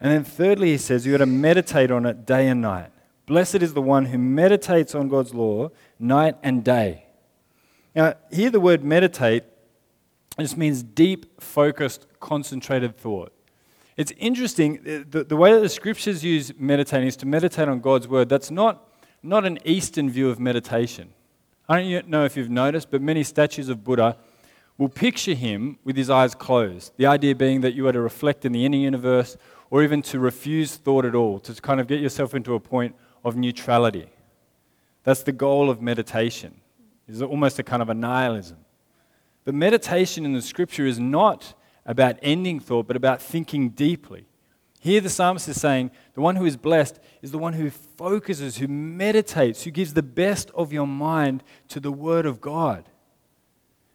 And 0.00 0.12
then, 0.12 0.22
thirdly, 0.22 0.70
he 0.70 0.78
says 0.78 1.06
you've 1.06 1.18
got 1.18 1.24
to 1.24 1.26
meditate 1.26 1.90
on 1.90 2.06
it 2.06 2.24
day 2.24 2.46
and 2.46 2.60
night. 2.60 2.92
Blessed 3.26 3.62
is 3.62 3.74
the 3.74 3.82
one 3.82 4.04
who 4.04 4.16
meditates 4.16 4.94
on 4.94 5.08
God's 5.08 5.34
law 5.34 5.72
night 5.98 6.36
and 6.44 6.62
day. 6.62 7.06
Now, 7.96 8.14
here 8.30 8.50
the 8.50 8.60
word 8.60 8.84
meditate 8.84 9.42
just 10.38 10.56
means 10.56 10.84
deep, 10.84 11.42
focused, 11.42 12.06
concentrated 12.20 12.96
thought. 12.96 13.32
It's 13.98 14.12
interesting, 14.16 14.78
uh, 14.78 15.04
the, 15.10 15.24
the 15.24 15.36
way 15.36 15.52
that 15.52 15.58
the 15.58 15.68
scriptures 15.68 16.22
use 16.22 16.52
meditating 16.56 17.08
is 17.08 17.16
to 17.16 17.26
meditate 17.26 17.66
on 17.66 17.80
God's 17.80 18.06
word. 18.06 18.28
That's 18.28 18.48
not, 18.48 18.88
not 19.24 19.44
an 19.44 19.58
Eastern 19.64 20.08
view 20.08 20.30
of 20.30 20.38
meditation. 20.38 21.10
I 21.68 21.82
don't 21.82 22.08
know 22.08 22.24
if 22.24 22.36
you've 22.36 22.48
noticed, 22.48 22.92
but 22.92 23.02
many 23.02 23.24
statues 23.24 23.68
of 23.68 23.82
Buddha 23.82 24.16
will 24.78 24.88
picture 24.88 25.34
him 25.34 25.80
with 25.82 25.96
his 25.96 26.10
eyes 26.10 26.36
closed. 26.36 26.92
The 26.96 27.06
idea 27.06 27.34
being 27.34 27.60
that 27.62 27.74
you 27.74 27.88
are 27.88 27.92
to 27.92 28.00
reflect 28.00 28.44
in 28.44 28.52
the 28.52 28.64
inner 28.64 28.78
universe 28.78 29.36
or 29.68 29.82
even 29.82 30.00
to 30.02 30.20
refuse 30.20 30.76
thought 30.76 31.04
at 31.04 31.16
all, 31.16 31.40
to 31.40 31.60
kind 31.60 31.80
of 31.80 31.88
get 31.88 31.98
yourself 31.98 32.36
into 32.36 32.54
a 32.54 32.60
point 32.60 32.94
of 33.24 33.36
neutrality. 33.36 34.08
That's 35.02 35.24
the 35.24 35.32
goal 35.32 35.68
of 35.68 35.82
meditation. 35.82 36.60
It's 37.08 37.20
almost 37.20 37.58
a 37.58 37.64
kind 37.64 37.82
of 37.82 37.88
a 37.88 37.94
nihilism. 37.94 38.58
But 39.44 39.54
meditation 39.54 40.24
in 40.24 40.34
the 40.34 40.42
scripture 40.42 40.86
is 40.86 41.00
not 41.00 41.54
about 41.88 42.18
ending 42.22 42.60
thought, 42.60 42.86
but 42.86 42.94
about 42.94 43.20
thinking 43.20 43.70
deeply. 43.70 44.26
Here, 44.78 45.00
the 45.00 45.08
psalmist 45.08 45.48
is 45.48 45.60
saying, 45.60 45.90
the 46.14 46.20
one 46.20 46.36
who 46.36 46.44
is 46.44 46.56
blessed 46.56 47.00
is 47.22 47.32
the 47.32 47.38
one 47.38 47.54
who 47.54 47.70
focuses, 47.70 48.58
who 48.58 48.68
meditates, 48.68 49.64
who 49.64 49.72
gives 49.72 49.94
the 49.94 50.02
best 50.02 50.50
of 50.54 50.72
your 50.72 50.86
mind 50.86 51.42
to 51.68 51.80
the 51.80 51.90
Word 51.90 52.26
of 52.26 52.40
God. 52.40 52.84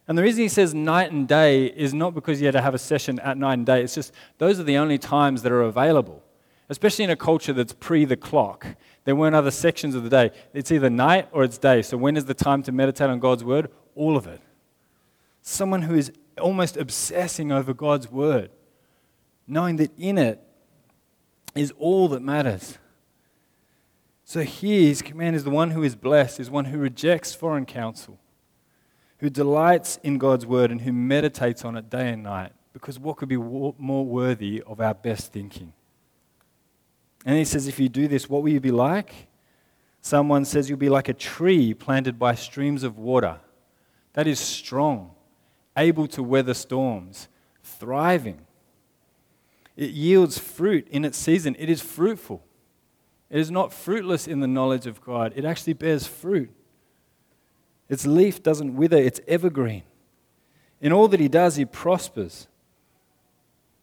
And 0.06 0.18
the 0.18 0.22
reason 0.22 0.42
he 0.42 0.48
says 0.48 0.74
night 0.74 1.10
and 1.10 1.26
day 1.26 1.66
is 1.66 1.94
not 1.94 2.14
because 2.14 2.40
you 2.40 2.46
had 2.46 2.52
to 2.52 2.60
have 2.60 2.74
a 2.74 2.78
session 2.78 3.18
at 3.20 3.38
night 3.38 3.54
and 3.54 3.64
day, 3.64 3.82
it's 3.82 3.94
just 3.94 4.12
those 4.36 4.60
are 4.60 4.64
the 4.64 4.76
only 4.76 4.98
times 4.98 5.42
that 5.42 5.52
are 5.52 5.62
available. 5.62 6.22
Especially 6.68 7.04
in 7.04 7.10
a 7.10 7.16
culture 7.16 7.52
that's 7.52 7.72
pre 7.72 8.04
the 8.04 8.16
clock. 8.16 8.66
There 9.04 9.14
weren't 9.14 9.36
other 9.36 9.50
sections 9.50 9.94
of 9.94 10.02
the 10.02 10.10
day. 10.10 10.30
It's 10.52 10.72
either 10.72 10.90
night 10.90 11.28
or 11.32 11.44
it's 11.44 11.58
day. 11.58 11.80
So 11.82 11.96
when 11.96 12.16
is 12.16 12.24
the 12.24 12.34
time 12.34 12.62
to 12.64 12.72
meditate 12.72 13.08
on 13.08 13.20
God's 13.20 13.44
Word? 13.44 13.70
All 13.94 14.16
of 14.16 14.26
it 14.26 14.40
someone 15.46 15.82
who 15.82 15.94
is 15.94 16.10
almost 16.40 16.76
obsessing 16.76 17.52
over 17.52 17.74
God's 17.74 18.10
word, 18.10 18.50
knowing 19.46 19.76
that 19.76 19.90
in 19.98 20.18
it 20.18 20.40
is 21.54 21.72
all 21.78 22.08
that 22.08 22.22
matters. 22.22 22.78
So 24.24 24.40
here, 24.40 24.80
his 24.80 25.02
command 25.02 25.36
is 25.36 25.44
the 25.44 25.50
one 25.50 25.70
who 25.72 25.82
is 25.82 25.94
blessed, 25.94 26.40
is 26.40 26.50
one 26.50 26.66
who 26.66 26.78
rejects 26.78 27.34
foreign 27.34 27.66
counsel, 27.66 28.18
who 29.18 29.30
delights 29.30 29.98
in 30.02 30.18
God's 30.18 30.46
word, 30.46 30.70
and 30.70 30.80
who 30.80 30.92
meditates 30.92 31.64
on 31.64 31.76
it 31.76 31.90
day 31.90 32.10
and 32.10 32.22
night. 32.22 32.52
Because 32.72 32.98
what 32.98 33.18
could 33.18 33.28
be 33.28 33.36
more 33.36 34.04
worthy 34.04 34.62
of 34.66 34.80
our 34.80 34.94
best 34.94 35.32
thinking? 35.32 35.72
And 37.24 37.38
he 37.38 37.44
says, 37.44 37.68
if 37.68 37.78
you 37.78 37.88
do 37.88 38.08
this, 38.08 38.28
what 38.28 38.42
will 38.42 38.50
you 38.50 38.60
be 38.60 38.72
like? 38.72 39.28
Someone 40.00 40.44
says 40.44 40.68
you'll 40.68 40.78
be 40.78 40.88
like 40.88 41.08
a 41.08 41.14
tree 41.14 41.72
planted 41.72 42.18
by 42.18 42.34
streams 42.34 42.82
of 42.82 42.98
water. 42.98 43.40
That 44.14 44.26
is 44.26 44.38
strong 44.38 45.12
able 45.76 46.06
to 46.08 46.22
weather 46.22 46.54
storms, 46.54 47.28
thriving. 47.62 48.40
It 49.76 49.90
yields 49.90 50.38
fruit 50.38 50.86
in 50.88 51.04
its 51.04 51.18
season. 51.18 51.56
It 51.58 51.68
is 51.68 51.80
fruitful. 51.80 52.42
It 53.30 53.40
is 53.40 53.50
not 53.50 53.72
fruitless 53.72 54.28
in 54.28 54.40
the 54.40 54.46
knowledge 54.46 54.86
of 54.86 55.00
God. 55.00 55.32
It 55.34 55.44
actually 55.44 55.72
bears 55.72 56.06
fruit. 56.06 56.50
Its 57.88 58.06
leaf 58.06 58.42
doesn't 58.42 58.76
wither, 58.76 58.96
it's 58.96 59.20
evergreen. 59.26 59.82
In 60.80 60.92
all 60.92 61.08
that 61.08 61.20
he 61.20 61.28
does, 61.28 61.56
he 61.56 61.64
prospers. 61.64 62.46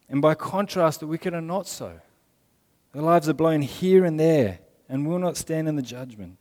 And 0.08 0.20
by 0.20 0.34
contrast, 0.34 1.00
the 1.00 1.06
wicked 1.06 1.34
are 1.34 1.40
not 1.40 1.66
so. 1.66 2.00
Their 2.92 3.02
lives 3.02 3.28
are 3.28 3.34
blown 3.34 3.62
here 3.62 4.04
and 4.04 4.18
there 4.18 4.58
and 4.88 5.06
will 5.06 5.18
not 5.18 5.36
stand 5.36 5.68
in 5.68 5.76
the 5.76 5.82
judgment. 5.82 6.36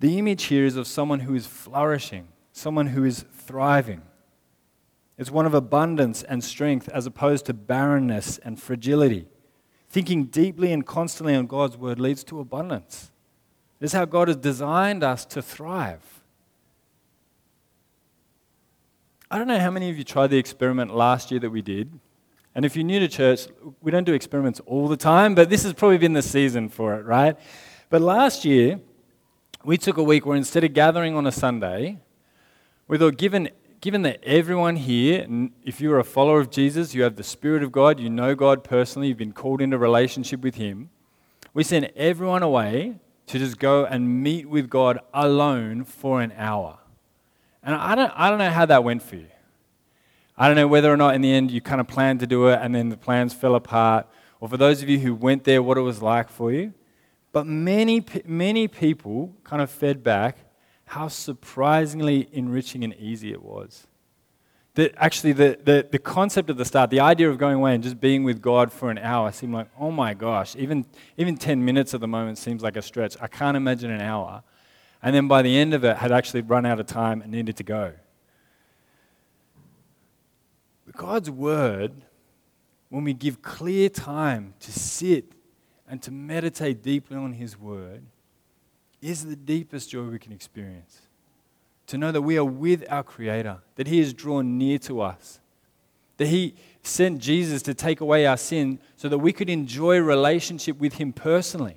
The 0.00 0.18
image 0.18 0.44
here 0.44 0.64
is 0.64 0.76
of 0.76 0.86
someone 0.86 1.20
who 1.20 1.34
is 1.34 1.46
flourishing, 1.46 2.28
someone 2.52 2.88
who 2.88 3.04
is 3.04 3.24
thriving. 3.44 4.02
It's 5.16 5.30
one 5.30 5.46
of 5.46 5.54
abundance 5.54 6.22
and 6.22 6.42
strength 6.42 6.88
as 6.88 7.06
opposed 7.06 7.46
to 7.46 7.54
barrenness 7.54 8.38
and 8.38 8.60
fragility. 8.60 9.28
Thinking 9.88 10.24
deeply 10.24 10.72
and 10.72 10.84
constantly 10.84 11.36
on 11.36 11.46
God's 11.46 11.76
word 11.76 12.00
leads 12.00 12.24
to 12.24 12.40
abundance. 12.40 13.12
This 13.78 13.90
is 13.90 13.96
how 13.96 14.06
God 14.06 14.28
has 14.28 14.36
designed 14.36 15.04
us 15.04 15.24
to 15.26 15.42
thrive. 15.42 16.02
I 19.30 19.38
don't 19.38 19.46
know 19.46 19.58
how 19.58 19.70
many 19.70 19.90
of 19.90 19.98
you 19.98 20.04
tried 20.04 20.28
the 20.28 20.38
experiment 20.38 20.94
last 20.94 21.30
year 21.30 21.40
that 21.40 21.50
we 21.50 21.62
did. 21.62 21.92
And 22.54 22.64
if 22.64 22.76
you're 22.76 22.84
new 22.84 23.00
to 23.00 23.08
church, 23.08 23.46
we 23.80 23.90
don't 23.90 24.04
do 24.04 24.14
experiments 24.14 24.60
all 24.66 24.88
the 24.88 24.96
time, 24.96 25.34
but 25.34 25.50
this 25.50 25.64
has 25.64 25.72
probably 25.72 25.98
been 25.98 26.12
the 26.12 26.22
season 26.22 26.68
for 26.68 26.94
it, 26.94 27.04
right? 27.04 27.36
But 27.90 28.00
last 28.00 28.44
year, 28.44 28.80
we 29.64 29.76
took 29.76 29.96
a 29.96 30.02
week 30.02 30.24
where 30.24 30.36
instead 30.36 30.62
of 30.62 30.72
gathering 30.72 31.16
on 31.16 31.26
a 31.26 31.32
Sunday, 31.32 31.98
we 32.86 32.98
thought, 32.98 33.16
given, 33.16 33.48
given 33.80 34.02
that 34.02 34.22
everyone 34.22 34.76
here, 34.76 35.26
if 35.64 35.80
you're 35.80 35.98
a 35.98 36.04
follower 36.04 36.40
of 36.40 36.50
Jesus, 36.50 36.94
you 36.94 37.02
have 37.02 37.16
the 37.16 37.22
Spirit 37.22 37.62
of 37.62 37.72
God, 37.72 37.98
you 37.98 38.10
know 38.10 38.34
God 38.34 38.62
personally, 38.62 39.08
you've 39.08 39.18
been 39.18 39.32
called 39.32 39.60
into 39.60 39.78
relationship 39.78 40.40
with 40.40 40.56
Him, 40.56 40.90
we 41.54 41.64
send 41.64 41.90
everyone 41.96 42.42
away 42.42 42.96
to 43.26 43.38
just 43.38 43.58
go 43.58 43.86
and 43.86 44.22
meet 44.22 44.48
with 44.48 44.68
God 44.68 44.98
alone 45.14 45.84
for 45.84 46.20
an 46.20 46.32
hour. 46.36 46.78
And 47.62 47.74
I 47.74 47.94
don't, 47.94 48.12
I 48.14 48.28
don't 48.28 48.38
know 48.38 48.50
how 48.50 48.66
that 48.66 48.84
went 48.84 49.02
for 49.02 49.16
you. 49.16 49.28
I 50.36 50.48
don't 50.48 50.56
know 50.56 50.66
whether 50.66 50.92
or 50.92 50.96
not 50.96 51.14
in 51.14 51.22
the 51.22 51.32
end 51.32 51.50
you 51.50 51.60
kind 51.60 51.80
of 51.80 51.86
planned 51.86 52.20
to 52.20 52.26
do 52.26 52.48
it 52.48 52.58
and 52.60 52.74
then 52.74 52.88
the 52.90 52.96
plans 52.96 53.32
fell 53.32 53.54
apart, 53.54 54.06
or 54.40 54.48
for 54.48 54.56
those 54.56 54.82
of 54.82 54.90
you 54.90 54.98
who 54.98 55.14
went 55.14 55.44
there, 55.44 55.62
what 55.62 55.78
it 55.78 55.82
was 55.82 56.02
like 56.02 56.28
for 56.28 56.52
you. 56.52 56.74
But 57.32 57.46
many, 57.46 58.04
many 58.26 58.68
people 58.68 59.32
kind 59.42 59.62
of 59.62 59.70
fed 59.70 60.04
back 60.04 60.38
how 60.86 61.08
surprisingly 61.08 62.28
enriching 62.32 62.84
and 62.84 62.94
easy 62.94 63.32
it 63.32 63.42
was. 63.42 63.86
That 64.74 64.92
actually, 64.96 65.32
the, 65.32 65.58
the, 65.62 65.86
the 65.88 65.98
concept 65.98 66.50
of 66.50 66.56
the 66.56 66.64
start, 66.64 66.90
the 66.90 67.00
idea 67.00 67.30
of 67.30 67.38
going 67.38 67.56
away 67.56 67.74
and 67.74 67.82
just 67.82 68.00
being 68.00 68.24
with 68.24 68.42
God 68.42 68.72
for 68.72 68.90
an 68.90 68.98
hour 68.98 69.30
seemed 69.30 69.54
like, 69.54 69.68
oh 69.78 69.92
my 69.92 70.14
gosh, 70.14 70.56
even, 70.56 70.84
even 71.16 71.36
10 71.36 71.64
minutes 71.64 71.94
at 71.94 72.00
the 72.00 72.08
moment 72.08 72.38
seems 72.38 72.62
like 72.62 72.76
a 72.76 72.82
stretch. 72.82 73.16
I 73.20 73.28
can't 73.28 73.56
imagine 73.56 73.90
an 73.92 74.00
hour. 74.00 74.42
And 75.00 75.14
then 75.14 75.28
by 75.28 75.42
the 75.42 75.56
end 75.56 75.74
of 75.74 75.84
it, 75.84 75.98
had 75.98 76.10
actually 76.10 76.42
run 76.42 76.66
out 76.66 76.80
of 76.80 76.86
time 76.86 77.22
and 77.22 77.30
needed 77.30 77.56
to 77.58 77.62
go. 77.62 77.92
God's 80.96 81.30
word, 81.30 81.92
when 82.88 83.04
we 83.04 83.14
give 83.14 83.42
clear 83.42 83.88
time 83.88 84.54
to 84.60 84.72
sit 84.72 85.32
and 85.88 86.00
to 86.02 86.10
meditate 86.10 86.82
deeply 86.82 87.16
on 87.16 87.32
His 87.32 87.58
word, 87.58 88.04
is 89.04 89.26
the 89.26 89.36
deepest 89.36 89.90
joy 89.90 90.04
we 90.04 90.18
can 90.18 90.32
experience. 90.32 91.02
To 91.88 91.98
know 91.98 92.10
that 92.10 92.22
we 92.22 92.38
are 92.38 92.44
with 92.44 92.84
our 92.90 93.02
Creator, 93.02 93.58
that 93.76 93.86
He 93.86 94.00
is 94.00 94.14
drawn 94.14 94.56
near 94.56 94.78
to 94.78 95.02
us, 95.02 95.40
that 96.16 96.28
He 96.28 96.54
sent 96.82 97.18
Jesus 97.18 97.60
to 97.62 97.74
take 97.74 98.00
away 98.00 98.24
our 98.24 98.38
sin 98.38 98.78
so 98.96 99.08
that 99.10 99.18
we 99.18 99.32
could 99.32 99.50
enjoy 99.50 99.98
relationship 99.98 100.78
with 100.78 100.94
Him 100.94 101.12
personally. 101.12 101.76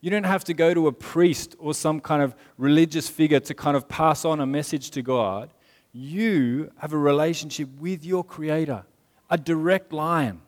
You 0.00 0.10
don't 0.10 0.24
have 0.24 0.44
to 0.44 0.54
go 0.54 0.72
to 0.72 0.86
a 0.86 0.92
priest 0.92 1.56
or 1.58 1.74
some 1.74 2.00
kind 2.00 2.22
of 2.22 2.34
religious 2.58 3.08
figure 3.08 3.40
to 3.40 3.54
kind 3.54 3.76
of 3.76 3.88
pass 3.88 4.24
on 4.24 4.40
a 4.40 4.46
message 4.46 4.90
to 4.92 5.02
God. 5.02 5.50
You 5.92 6.70
have 6.78 6.92
a 6.92 6.98
relationship 6.98 7.68
with 7.80 8.04
your 8.04 8.22
Creator, 8.22 8.84
a 9.28 9.38
direct 9.38 9.92
line. 9.92 10.40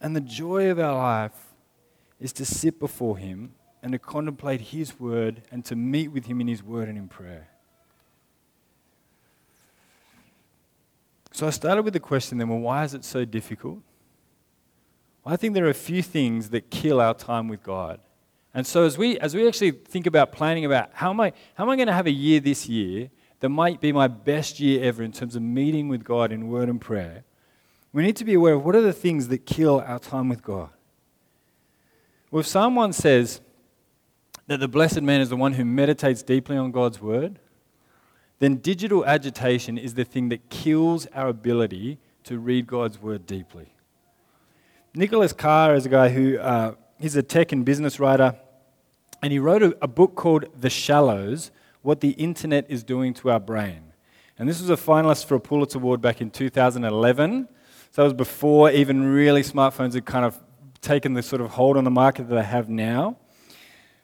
And 0.00 0.14
the 0.14 0.20
joy 0.20 0.70
of 0.70 0.78
our 0.78 0.94
life 0.94 1.53
is 2.24 2.32
to 2.32 2.44
sit 2.46 2.80
before 2.80 3.18
Him 3.18 3.52
and 3.82 3.92
to 3.92 3.98
contemplate 3.98 4.62
His 4.62 4.98
Word 4.98 5.42
and 5.50 5.62
to 5.66 5.76
meet 5.76 6.08
with 6.08 6.24
Him 6.24 6.40
in 6.40 6.48
His 6.48 6.62
Word 6.62 6.88
and 6.88 6.96
in 6.96 7.06
prayer. 7.06 7.48
So 11.32 11.46
I 11.46 11.50
started 11.50 11.82
with 11.82 11.92
the 11.92 12.00
question 12.00 12.38
then, 12.38 12.48
well, 12.48 12.60
why 12.60 12.82
is 12.82 12.94
it 12.94 13.04
so 13.04 13.26
difficult? 13.26 13.80
Well, 15.22 15.34
I 15.34 15.36
think 15.36 15.52
there 15.52 15.66
are 15.66 15.70
a 15.70 15.74
few 15.74 16.00
things 16.00 16.48
that 16.48 16.70
kill 16.70 16.98
our 16.98 17.12
time 17.12 17.46
with 17.46 17.62
God. 17.62 18.00
And 18.54 18.66
so 18.66 18.84
as 18.84 18.96
we, 18.96 19.18
as 19.18 19.34
we 19.34 19.46
actually 19.46 19.72
think 19.72 20.06
about 20.06 20.32
planning 20.32 20.64
about 20.64 20.88
how 20.94 21.10
am 21.10 21.20
I, 21.20 21.34
how 21.56 21.64
am 21.64 21.70
I 21.70 21.76
going 21.76 21.88
to 21.88 21.92
have 21.92 22.06
a 22.06 22.10
year 22.10 22.40
this 22.40 22.66
year 22.70 23.10
that 23.40 23.50
might 23.50 23.82
be 23.82 23.92
my 23.92 24.08
best 24.08 24.60
year 24.60 24.82
ever 24.82 25.02
in 25.02 25.12
terms 25.12 25.36
of 25.36 25.42
meeting 25.42 25.88
with 25.88 26.04
God 26.04 26.32
in 26.32 26.48
word 26.48 26.70
and 26.70 26.80
prayer, 26.80 27.24
we 27.92 28.02
need 28.02 28.16
to 28.16 28.24
be 28.24 28.32
aware 28.32 28.54
of 28.54 28.64
what 28.64 28.74
are 28.74 28.80
the 28.80 28.94
things 28.94 29.28
that 29.28 29.44
kill 29.44 29.80
our 29.80 29.98
time 29.98 30.30
with 30.30 30.42
God. 30.42 30.70
Well, 32.34 32.40
if 32.40 32.48
someone 32.48 32.92
says 32.92 33.40
that 34.48 34.58
the 34.58 34.66
blessed 34.66 35.02
man 35.02 35.20
is 35.20 35.28
the 35.28 35.36
one 35.36 35.52
who 35.52 35.64
meditates 35.64 36.20
deeply 36.20 36.56
on 36.56 36.72
God's 36.72 37.00
word, 37.00 37.38
then 38.40 38.56
digital 38.56 39.06
agitation 39.06 39.78
is 39.78 39.94
the 39.94 40.02
thing 40.02 40.30
that 40.30 40.50
kills 40.50 41.06
our 41.14 41.28
ability 41.28 42.00
to 42.24 42.40
read 42.40 42.66
God's 42.66 43.00
word 43.00 43.24
deeply. 43.24 43.72
Nicholas 44.96 45.32
Carr 45.32 45.76
is 45.76 45.86
a 45.86 45.88
guy 45.88 46.08
who, 46.08 46.36
uh, 46.38 46.74
he's 46.98 47.14
a 47.14 47.22
tech 47.22 47.52
and 47.52 47.64
business 47.64 48.00
writer, 48.00 48.34
and 49.22 49.32
he 49.32 49.38
wrote 49.38 49.62
a, 49.62 49.76
a 49.80 49.86
book 49.86 50.16
called 50.16 50.46
The 50.60 50.70
Shallows 50.70 51.52
What 51.82 52.00
the 52.00 52.10
Internet 52.14 52.66
is 52.68 52.82
Doing 52.82 53.14
to 53.14 53.30
Our 53.30 53.38
Brain. 53.38 53.92
And 54.40 54.48
this 54.48 54.60
was 54.60 54.70
a 54.70 54.76
finalist 54.76 55.26
for 55.26 55.36
a 55.36 55.40
Pulitzer 55.40 55.78
Award 55.78 56.00
back 56.00 56.20
in 56.20 56.32
2011. 56.32 57.48
So 57.92 58.02
it 58.02 58.06
was 58.06 58.12
before 58.12 58.72
even 58.72 59.04
really 59.04 59.42
smartphones 59.42 59.94
had 59.94 60.04
kind 60.04 60.24
of 60.24 60.36
taken 60.84 61.14
the 61.14 61.22
sort 61.22 61.40
of 61.40 61.52
hold 61.52 61.76
on 61.76 61.84
the 61.84 61.90
market 61.90 62.28
that 62.28 62.34
they 62.34 62.44
have 62.44 62.68
now. 62.68 63.16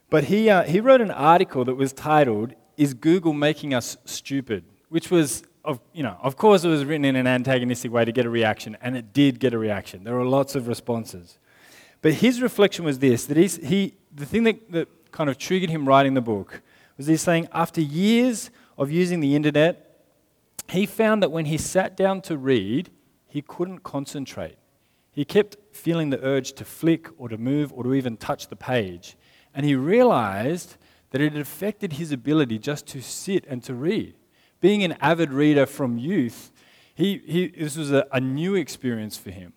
But 0.09 0.25
he, 0.25 0.51
uh, 0.51 0.65
he 0.65 0.81
wrote 0.81 1.01
an 1.01 1.11
article 1.13 1.65
that 1.65 1.77
was 1.77 1.93
titled 1.93 2.55
is 2.77 2.95
Google 2.95 3.33
making 3.33 3.75
us 3.75 3.97
stupid? 4.05 4.65
Which 4.89 5.11
was, 5.11 5.45
of, 5.65 5.81
you 5.93 6.03
know, 6.03 6.17
of 6.23 6.37
course, 6.37 6.65
it 6.65 6.69
was 6.69 6.85
written 6.85 7.05
in 7.05 7.15
an 7.15 7.27
antagonistic 7.27 7.93
way 7.93 8.05
to 8.05 8.11
get 8.11 8.25
a 8.25 8.31
reaction, 8.31 8.77
and 8.81 8.97
it 8.97 9.13
did 9.13 9.39
get 9.39 9.53
a 9.53 9.59
reaction. 9.59 10.03
There 10.03 10.15
were 10.15 10.25
lots 10.25 10.55
of 10.55 10.67
responses. 10.67 11.39
But 12.03 12.15
his 12.15 12.41
reflection 12.41 12.85
was 12.85 12.99
this 12.99 13.27
that 13.27 13.37
he's, 13.37 13.57
he, 13.57 13.95
the 14.13 14.27
thing 14.27 14.45
that, 14.45 14.73
that 14.73 14.89
kind 15.13 15.29
of 15.29 15.39
triggered 15.39 15.71
him 15.71 15.87
writing 15.87 16.15
the 16.15 16.21
book 16.23 16.63
was 16.97 17.07
he's 17.07 17.21
saying, 17.21 17.49
after 17.53 17.81
years 17.81 18.51
of 18.79 18.91
using 18.91 19.21
the 19.21 19.37
internet, 19.37 20.05
he 20.71 20.87
found 20.87 21.23
that 21.23 21.31
when 21.31 21.45
he 21.45 21.59
sat 21.59 21.97
down 21.97 22.23
to 22.23 22.37
read, 22.37 22.91
he 23.27 23.43
couldn't 23.43 23.81
concentrate. 23.81 24.57
He 25.13 25.25
kept 25.25 25.57
feeling 25.73 26.11
the 26.11 26.23
urge 26.25 26.53
to 26.55 26.65
flick 26.65 27.09
or 27.19 27.29
to 27.29 27.39
move 27.39 27.73
or 27.73 27.85
to 27.85 27.95
even 27.95 28.17
touch 28.17 28.49
the 28.49 28.57
page. 28.57 29.17
And 29.55 29.65
he 29.67 29.75
realized 29.75 30.77
that 31.11 31.21
it 31.21 31.33
had 31.33 31.41
affected 31.41 31.95
his 31.95 32.13
ability 32.13 32.59
just 32.59 32.87
to 32.89 33.03
sit 33.03 33.45
and 33.47 33.63
to 33.65 33.75
read. 33.75 34.15
Being 34.61 34.85
an 34.85 34.93
avid 35.01 35.33
reader 35.33 35.67
from 35.67 35.99
youth, 35.99 36.53
he, 36.95 37.23
he, 37.27 37.49
this 37.49 37.77
was 37.77 37.91
a, 37.91 38.07
a 38.13 38.21
new 38.21 38.55
experience 38.55 39.17
for 39.17 39.31
him. 39.31 39.53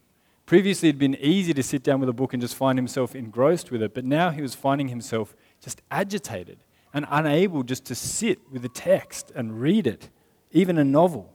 Previously, 0.45 0.89
it'd 0.89 0.99
been 0.99 1.15
easy 1.15 1.53
to 1.53 1.63
sit 1.63 1.83
down 1.83 1.99
with 1.99 2.09
a 2.09 2.13
book 2.13 2.33
and 2.33 2.41
just 2.41 2.55
find 2.55 2.77
himself 2.77 3.15
engrossed 3.15 3.71
with 3.71 3.81
it, 3.81 3.93
but 3.93 4.03
now 4.03 4.29
he 4.29 4.41
was 4.41 4.55
finding 4.55 4.89
himself 4.89 5.35
just 5.61 5.81
agitated 5.89 6.59
and 6.93 7.05
unable 7.09 7.63
just 7.63 7.85
to 7.85 7.95
sit 7.95 8.39
with 8.51 8.61
the 8.61 8.69
text 8.69 9.31
and 9.35 9.61
read 9.61 9.87
it, 9.87 10.09
even 10.51 10.77
a 10.77 10.83
novel. 10.83 11.33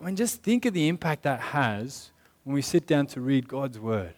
I 0.00 0.06
mean, 0.06 0.16
just 0.16 0.42
think 0.42 0.64
of 0.64 0.74
the 0.74 0.88
impact 0.88 1.22
that 1.24 1.40
has 1.40 2.10
when 2.44 2.54
we 2.54 2.62
sit 2.62 2.86
down 2.86 3.06
to 3.08 3.20
read 3.20 3.48
God's 3.48 3.78
Word. 3.78 4.14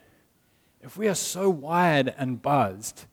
If 0.83 0.97
we 0.97 1.09
are 1.09 1.15
so 1.15 1.49
wired 1.51 2.15
and 2.19 2.41
buzzed 2.41 3.07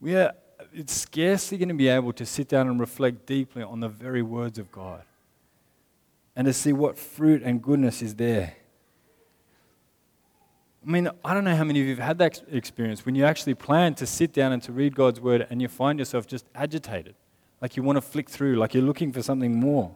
we 0.00 0.14
are 0.16 0.32
it's 0.72 0.92
scarcely 0.92 1.58
going 1.58 1.68
to 1.68 1.74
be 1.74 1.88
able 1.88 2.12
to 2.12 2.26
sit 2.26 2.48
down 2.48 2.68
and 2.68 2.78
reflect 2.78 3.26
deeply 3.26 3.62
on 3.62 3.80
the 3.80 3.88
very 3.88 4.22
words 4.22 4.58
of 4.58 4.70
God 4.70 5.02
and 6.34 6.46
to 6.46 6.52
see 6.52 6.72
what 6.72 6.98
fruit 6.98 7.42
and 7.42 7.62
goodness 7.62 8.02
is 8.02 8.14
there. 8.14 8.54
I 10.86 10.90
mean, 10.90 11.08
I 11.24 11.34
don't 11.34 11.44
know 11.44 11.56
how 11.56 11.64
many 11.64 11.80
of 11.80 11.86
you 11.86 11.96
have 11.96 12.04
had 12.04 12.18
that 12.18 12.42
experience 12.50 13.06
when 13.06 13.14
you 13.14 13.24
actually 13.24 13.54
plan 13.54 13.94
to 13.96 14.06
sit 14.06 14.32
down 14.32 14.52
and 14.52 14.62
to 14.64 14.72
read 14.72 14.94
God's 14.94 15.20
word 15.20 15.46
and 15.48 15.62
you 15.62 15.68
find 15.68 15.98
yourself 15.98 16.26
just 16.26 16.46
agitated, 16.54 17.14
like 17.60 17.76
you 17.76 17.82
want 17.82 17.96
to 17.96 18.02
flick 18.02 18.28
through, 18.28 18.56
like 18.56 18.74
you're 18.74 18.82
looking 18.82 19.12
for 19.12 19.22
something 19.22 19.58
more. 19.58 19.94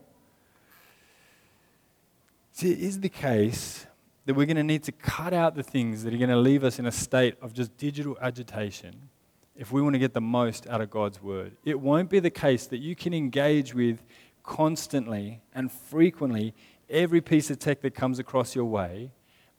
See, 2.53 2.73
it 2.73 2.81
is 2.81 3.01
the 3.01 3.09
case 3.09 3.87
that 4.27 4.35
we're 4.35 4.47
going 4.47 4.57
to 4.57 4.65
need 4.65 4.83
to 4.85 4.93
cut 4.93 5.33
out 5.33 5.55
the 5.55 5.63
things 5.63 6.05
that 6.05 6.15
are 6.15 6.19
going 6.19 6.31
to 6.31 6.37
leave 6.37 6.65
us 6.65 6.79
in 6.79 6.87
a 6.87 6.93
state 6.93 7.35
of 7.41 7.53
just 7.53 7.77
digital 7.77 8.17
agitation 8.21 9.09
if 9.57 9.73
we 9.73 9.83
want 9.83 9.95
to 9.95 9.99
get 9.99 10.15
the 10.15 10.21
most 10.21 10.67
out 10.69 10.81
of 10.81 10.91
God's 10.91 11.23
word. 11.23 11.57
It 11.65 11.81
won't 11.81 12.09
be 12.09 12.19
the 12.19 12.31
case 12.31 12.67
that 12.69 12.79
you 12.79 12.97
can 12.97 13.13
engage 13.13 13.75
with 13.75 14.03
constantly 14.43 15.43
and 15.55 15.71
frequently 15.71 16.55
every 16.89 17.21
piece 17.21 17.51
of 17.51 17.59
tech 17.59 17.83
that 17.83 17.95
comes 17.95 18.19
across 18.19 18.55
your 18.55 18.65
way 18.65 19.11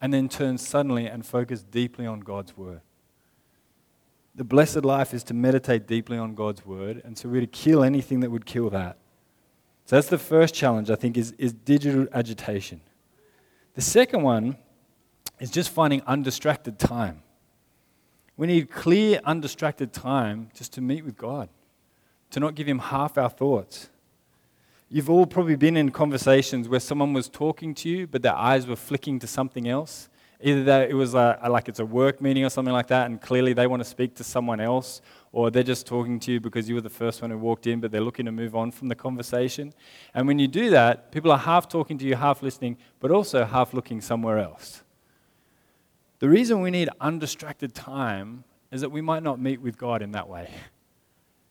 and 0.02 0.14
then 0.14 0.28
turn 0.28 0.58
suddenly 0.58 1.06
and 1.06 1.26
focus 1.26 1.64
deeply 1.64 2.06
on 2.06 2.22
God's 2.22 2.58
word. 2.58 2.82
The 4.34 4.44
blessed 4.44 4.84
life 4.84 5.14
is 5.14 5.24
to 5.26 5.34
meditate 5.34 5.88
deeply 5.88 6.18
on 6.18 6.36
God's 6.36 6.66
word, 6.66 7.02
and 7.04 7.18
so 7.18 7.30
we're 7.30 7.42
to 7.42 7.48
kill 7.48 7.84
anything 7.84 8.22
that 8.22 8.32
would 8.32 8.46
kill 8.46 8.70
that. 8.70 8.98
So 9.86 9.98
that's 9.98 10.08
the 10.08 10.18
first 10.18 10.56
challenge, 10.56 10.90
I 10.90 10.96
think, 10.96 11.18
is, 11.18 11.34
is 11.34 11.54
digital 11.54 12.08
agitation. 12.14 12.82
The 13.74 13.82
second 13.82 14.24
one 14.24 14.58
is 15.40 15.50
just 15.50 15.70
finding 15.70 16.02
undistracted 16.06 16.78
time. 16.78 17.24
We 18.38 18.48
need 18.48 18.70
clear, 18.72 19.22
undistracted 19.24 19.94
time 19.94 20.50
just 20.54 20.74
to 20.74 20.82
meet 20.82 21.06
with 21.06 21.18
God, 21.18 21.50
to 22.32 22.40
not 22.40 22.56
give 22.56 22.68
Him 22.68 22.80
half 22.80 23.18
our 23.18 23.30
thoughts. 23.30 23.90
You've 24.90 25.10
all 25.10 25.26
probably 25.26 25.56
been 25.56 25.78
in 25.78 25.92
conversations 25.92 26.68
where 26.68 26.80
someone 26.80 27.14
was 27.14 27.30
talking 27.30 27.74
to 27.76 27.90
you, 27.90 28.08
but 28.08 28.22
their 28.24 28.36
eyes 28.36 28.68
were 28.68 28.76
flicking 28.76 29.20
to 29.20 29.28
something 29.28 29.68
else. 29.70 30.10
Either 30.44 30.64
that 30.64 30.90
it 30.90 30.94
was 30.94 31.14
a, 31.14 31.40
like 31.50 31.70
it's 31.70 31.80
a 31.80 31.86
work 31.86 32.22
meeting 32.22 32.44
or 32.44 32.50
something 32.50 32.74
like 32.74 32.88
that, 32.88 33.06
and 33.06 33.22
clearly 33.22 33.54
they 33.54 33.68
want 33.68 33.82
to 33.82 33.88
speak 33.88 34.16
to 34.16 34.24
someone 34.24 34.60
else, 34.60 35.02
or 35.32 35.52
they're 35.52 35.64
just 35.64 35.86
talking 35.86 36.20
to 36.20 36.32
you 36.32 36.40
because 36.40 36.68
you 36.68 36.76
were 36.76 36.82
the 36.82 36.90
first 36.90 37.22
one 37.22 37.32
who 37.32 37.38
walked 37.38 37.68
in, 37.68 37.80
but 37.80 37.92
they're 37.92 38.02
looking 38.02 38.26
to 38.26 38.32
move 38.32 38.56
on 38.56 38.72
from 38.72 38.88
the 38.88 38.96
conversation. 38.96 39.74
And 40.14 40.28
when 40.28 40.40
you 40.40 40.48
do 40.48 40.70
that, 40.72 41.12
people 41.12 41.32
are 41.32 41.38
half 41.38 41.70
talking 41.70 41.98
to 42.00 42.06
you, 42.06 42.16
half 42.16 42.42
listening, 42.42 42.78
but 43.00 43.12
also 43.12 43.46
half 43.46 43.74
looking 43.74 44.02
somewhere 44.02 44.40
else. 44.40 44.84
The 46.20 46.30
reason 46.30 46.62
we 46.62 46.70
need 46.70 46.90
undistracted 47.00 47.74
time 47.74 48.44
is 48.72 48.82
that 48.82 48.92
we 48.92 49.02
might 49.02 49.24
not 49.24 49.40
meet 49.40 49.62
with 49.62 49.78
God 49.78 50.02
in 50.02 50.12
that 50.12 50.28
way. 50.28 50.50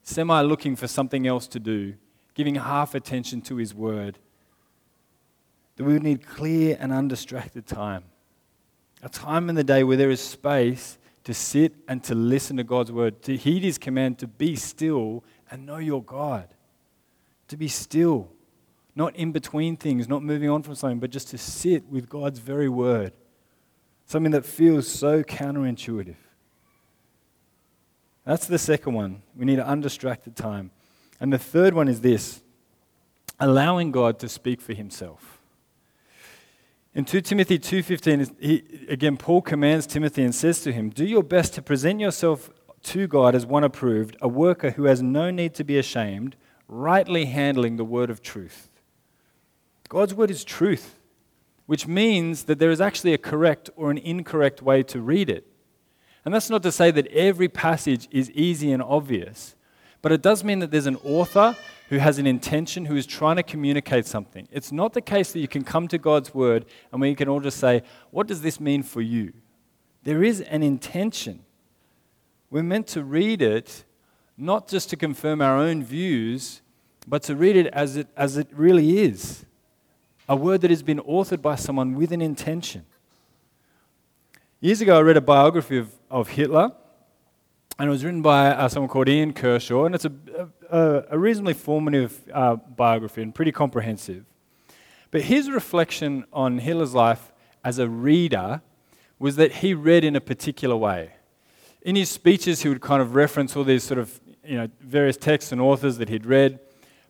Semi 0.02 0.40
looking 0.42 0.76
for 0.76 0.88
something 0.88 1.26
else 1.26 1.46
to 1.48 1.60
do, 1.60 1.94
giving 2.34 2.54
half 2.56 2.94
attention 2.94 3.40
to 3.42 3.56
His 3.56 3.74
Word. 3.74 4.18
That 5.76 5.84
we 5.84 5.94
would 5.94 6.02
need 6.02 6.26
clear 6.26 6.76
and 6.78 6.92
undistracted 6.92 7.66
time. 7.66 8.04
A 9.02 9.08
time 9.08 9.48
in 9.48 9.54
the 9.54 9.64
day 9.64 9.82
where 9.82 9.96
there 9.96 10.10
is 10.10 10.20
space 10.20 10.98
to 11.24 11.34
sit 11.34 11.74
and 11.88 12.02
to 12.04 12.14
listen 12.14 12.56
to 12.56 12.64
God's 12.64 12.92
Word, 12.92 13.22
to 13.22 13.36
heed 13.36 13.62
His 13.62 13.78
command 13.78 14.18
to 14.18 14.26
be 14.26 14.56
still 14.56 15.24
and 15.50 15.66
know 15.66 15.78
your 15.78 16.02
God. 16.02 16.48
To 17.48 17.56
be 17.56 17.68
still, 17.68 18.30
not 18.94 19.16
in 19.16 19.32
between 19.32 19.76
things, 19.76 20.08
not 20.08 20.22
moving 20.22 20.48
on 20.48 20.62
from 20.62 20.74
something, 20.74 21.00
but 21.00 21.10
just 21.10 21.28
to 21.28 21.38
sit 21.38 21.86
with 21.88 22.08
God's 22.08 22.38
very 22.38 22.68
Word 22.68 23.12
Something 24.10 24.32
that 24.32 24.44
feels 24.44 24.88
so 24.88 25.22
counterintuitive. 25.22 26.16
That's 28.24 28.44
the 28.48 28.58
second 28.58 28.94
one. 28.94 29.22
We 29.36 29.44
need 29.44 29.60
an 29.60 29.66
undistracted 29.66 30.34
time. 30.34 30.72
And 31.20 31.32
the 31.32 31.38
third 31.38 31.74
one 31.74 31.86
is 31.86 32.00
this 32.00 32.42
allowing 33.38 33.92
God 33.92 34.18
to 34.18 34.28
speak 34.28 34.60
for 34.60 34.74
himself. 34.74 35.39
In 36.94 37.04
2 37.04 37.20
Timothy 37.20 37.58
2:15 37.58 38.88
again 38.88 39.16
Paul 39.16 39.42
commands 39.42 39.86
Timothy 39.86 40.22
and 40.22 40.34
says 40.34 40.60
to 40.62 40.72
him, 40.72 40.90
"Do 40.90 41.04
your 41.04 41.22
best 41.22 41.54
to 41.54 41.62
present 41.62 42.00
yourself 42.00 42.50
to 42.84 43.06
God 43.06 43.34
as 43.34 43.46
one 43.46 43.64
approved, 43.64 44.16
a 44.20 44.28
worker 44.28 44.72
who 44.72 44.84
has 44.84 45.02
no 45.02 45.30
need 45.30 45.54
to 45.54 45.64
be 45.64 45.78
ashamed, 45.78 46.36
rightly 46.66 47.26
handling 47.26 47.76
the 47.76 47.84
word 47.84 48.10
of 48.10 48.22
truth." 48.22 48.68
God's 49.88 50.14
word 50.14 50.30
is 50.30 50.44
truth 50.44 50.96
which 51.70 51.86
means 51.86 52.46
that 52.46 52.58
there 52.58 52.72
is 52.72 52.80
actually 52.80 53.14
a 53.14 53.18
correct 53.18 53.70
or 53.76 53.92
an 53.92 53.98
incorrect 53.98 54.60
way 54.60 54.82
to 54.82 55.00
read 55.00 55.30
it. 55.30 55.46
And 56.24 56.34
that's 56.34 56.50
not 56.50 56.64
to 56.64 56.72
say 56.72 56.90
that 56.90 57.06
every 57.12 57.46
passage 57.46 58.08
is 58.10 58.28
easy 58.32 58.72
and 58.72 58.82
obvious, 58.82 59.54
but 60.02 60.10
it 60.10 60.20
does 60.20 60.42
mean 60.42 60.58
that 60.58 60.72
there's 60.72 60.88
an 60.88 60.98
author 61.04 61.54
who 61.90 61.98
has 61.98 62.18
an 62.18 62.26
intention, 62.26 62.86
who 62.86 62.96
is 62.96 63.06
trying 63.06 63.36
to 63.36 63.42
communicate 63.42 64.06
something. 64.06 64.48
It's 64.50 64.72
not 64.72 64.94
the 64.94 65.00
case 65.02 65.32
that 65.32 65.40
you 65.40 65.48
can 65.48 65.62
come 65.62 65.86
to 65.88 65.98
God's 65.98 66.32
word 66.34 66.64
and 66.90 67.00
we 67.00 67.14
can 67.14 67.28
all 67.28 67.40
just 67.40 67.58
say, 67.58 67.82
What 68.10 68.26
does 68.26 68.40
this 68.42 68.58
mean 68.58 68.82
for 68.82 69.02
you? 69.02 69.32
there 70.02 70.22
is 70.22 70.40
an 70.40 70.62
intention. 70.62 71.44
We're 72.50 72.62
meant 72.62 72.86
to 72.88 73.04
read 73.04 73.42
it 73.42 73.84
not 74.36 74.68
just 74.68 74.88
to 74.90 74.96
confirm 74.96 75.42
our 75.42 75.58
own 75.58 75.84
views, 75.84 76.62
but 77.06 77.22
to 77.24 77.36
read 77.36 77.56
it 77.56 77.66
as 77.68 77.96
it, 77.96 78.08
as 78.16 78.36
it 78.36 78.48
really 78.52 79.00
is 79.00 79.44
a 80.28 80.36
word 80.36 80.60
that 80.60 80.70
has 80.70 80.82
been 80.82 81.00
authored 81.00 81.42
by 81.42 81.56
someone 81.56 81.94
with 81.94 82.12
an 82.12 82.22
intention. 82.22 82.86
Years 84.60 84.80
ago, 84.80 84.96
I 84.96 85.00
read 85.00 85.16
a 85.16 85.20
biography 85.20 85.76
of, 85.76 85.92
of 86.08 86.28
Hitler, 86.28 86.70
and 87.80 87.88
it 87.88 87.90
was 87.90 88.04
written 88.04 88.20
by 88.20 88.48
uh, 88.48 88.68
someone 88.68 88.90
called 88.90 89.08
Ian 89.08 89.32
Kershaw, 89.32 89.86
and 89.86 89.94
it's 89.94 90.04
a, 90.04 90.12
a, 90.68 91.04
a 91.12 91.18
reasonably 91.18 91.54
formative 91.54 92.20
uh, 92.30 92.56
biography 92.56 93.22
and 93.22 93.34
pretty 93.34 93.52
comprehensive. 93.52 94.26
But 95.10 95.22
his 95.22 95.50
reflection 95.50 96.26
on 96.30 96.58
Hitler's 96.58 96.92
life 96.92 97.32
as 97.64 97.78
a 97.78 97.88
reader 97.88 98.60
was 99.18 99.36
that 99.36 99.52
he 99.52 99.72
read 99.72 100.04
in 100.04 100.14
a 100.14 100.20
particular 100.20 100.76
way. 100.76 101.14
In 101.80 101.96
his 101.96 102.10
speeches, 102.10 102.60
he 102.60 102.68
would 102.68 102.82
kind 102.82 103.00
of 103.00 103.14
reference 103.14 103.56
all 103.56 103.64
these 103.64 103.82
sort 103.82 103.98
of 103.98 104.20
you 104.44 104.58
know, 104.58 104.68
various 104.80 105.16
texts 105.16 105.50
and 105.50 105.58
authors 105.58 105.96
that 105.96 106.10
he'd 106.10 106.26
read, 106.26 106.60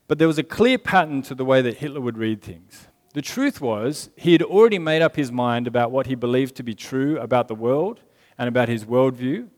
but 0.06 0.20
there 0.20 0.28
was 0.28 0.38
a 0.38 0.44
clear 0.44 0.78
pattern 0.78 1.20
to 1.22 1.34
the 1.34 1.44
way 1.44 1.60
that 1.62 1.78
Hitler 1.78 2.00
would 2.00 2.16
read 2.16 2.42
things. 2.42 2.86
The 3.12 3.22
truth 3.22 3.60
was, 3.60 4.10
he 4.16 4.30
had 4.30 4.42
already 4.42 4.78
made 4.78 5.02
up 5.02 5.16
his 5.16 5.32
mind 5.32 5.66
about 5.66 5.90
what 5.90 6.06
he 6.06 6.14
believed 6.14 6.54
to 6.54 6.62
be 6.62 6.74
true 6.76 7.18
about 7.18 7.48
the 7.48 7.56
world 7.56 8.02
and 8.38 8.46
about 8.48 8.68
his 8.68 8.84
worldview. 8.84 9.48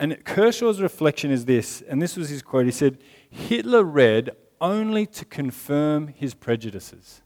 And 0.00 0.24
Kershaw's 0.24 0.80
reflection 0.80 1.30
is 1.30 1.44
this, 1.44 1.82
and 1.82 2.00
this 2.00 2.16
was 2.16 2.30
his 2.30 2.40
quote. 2.40 2.64
He 2.64 2.72
said, 2.72 2.96
Hitler 3.28 3.84
read 3.84 4.30
only 4.58 5.04
to 5.04 5.26
confirm 5.26 6.08
his 6.08 6.32
prejudices. 6.32 7.20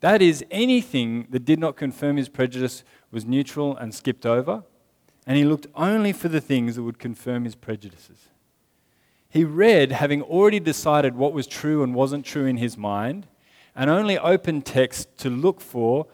That 0.00 0.22
is, 0.22 0.42
anything 0.50 1.26
that 1.30 1.44
did 1.44 1.58
not 1.58 1.76
confirm 1.76 2.16
his 2.16 2.30
prejudice 2.30 2.82
was 3.10 3.26
neutral 3.26 3.76
and 3.76 3.94
skipped 3.94 4.24
over, 4.24 4.64
and 5.26 5.36
he 5.36 5.44
looked 5.44 5.66
only 5.74 6.14
for 6.14 6.28
the 6.28 6.40
things 6.40 6.76
that 6.76 6.82
would 6.82 6.98
confirm 6.98 7.44
his 7.44 7.54
prejudices. 7.54 8.30
He 9.28 9.44
read 9.44 9.92
having 9.92 10.22
already 10.22 10.60
decided 10.60 11.14
what 11.14 11.34
was 11.34 11.46
true 11.46 11.82
and 11.82 11.94
wasn't 11.94 12.24
true 12.24 12.46
in 12.46 12.56
his 12.56 12.78
mind, 12.78 13.26
and 13.74 13.90
only 13.90 14.18
opened 14.18 14.64
text 14.64 15.14
to 15.18 15.28
look 15.28 15.60
for 15.60 16.06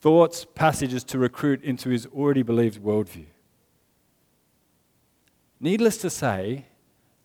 thoughts, 0.00 0.44
passages 0.56 1.04
to 1.04 1.18
recruit 1.18 1.62
into 1.62 1.90
his 1.90 2.06
already 2.06 2.42
believed 2.42 2.82
worldview. 2.82 3.26
Needless 5.62 5.96
to 5.98 6.10
say, 6.10 6.66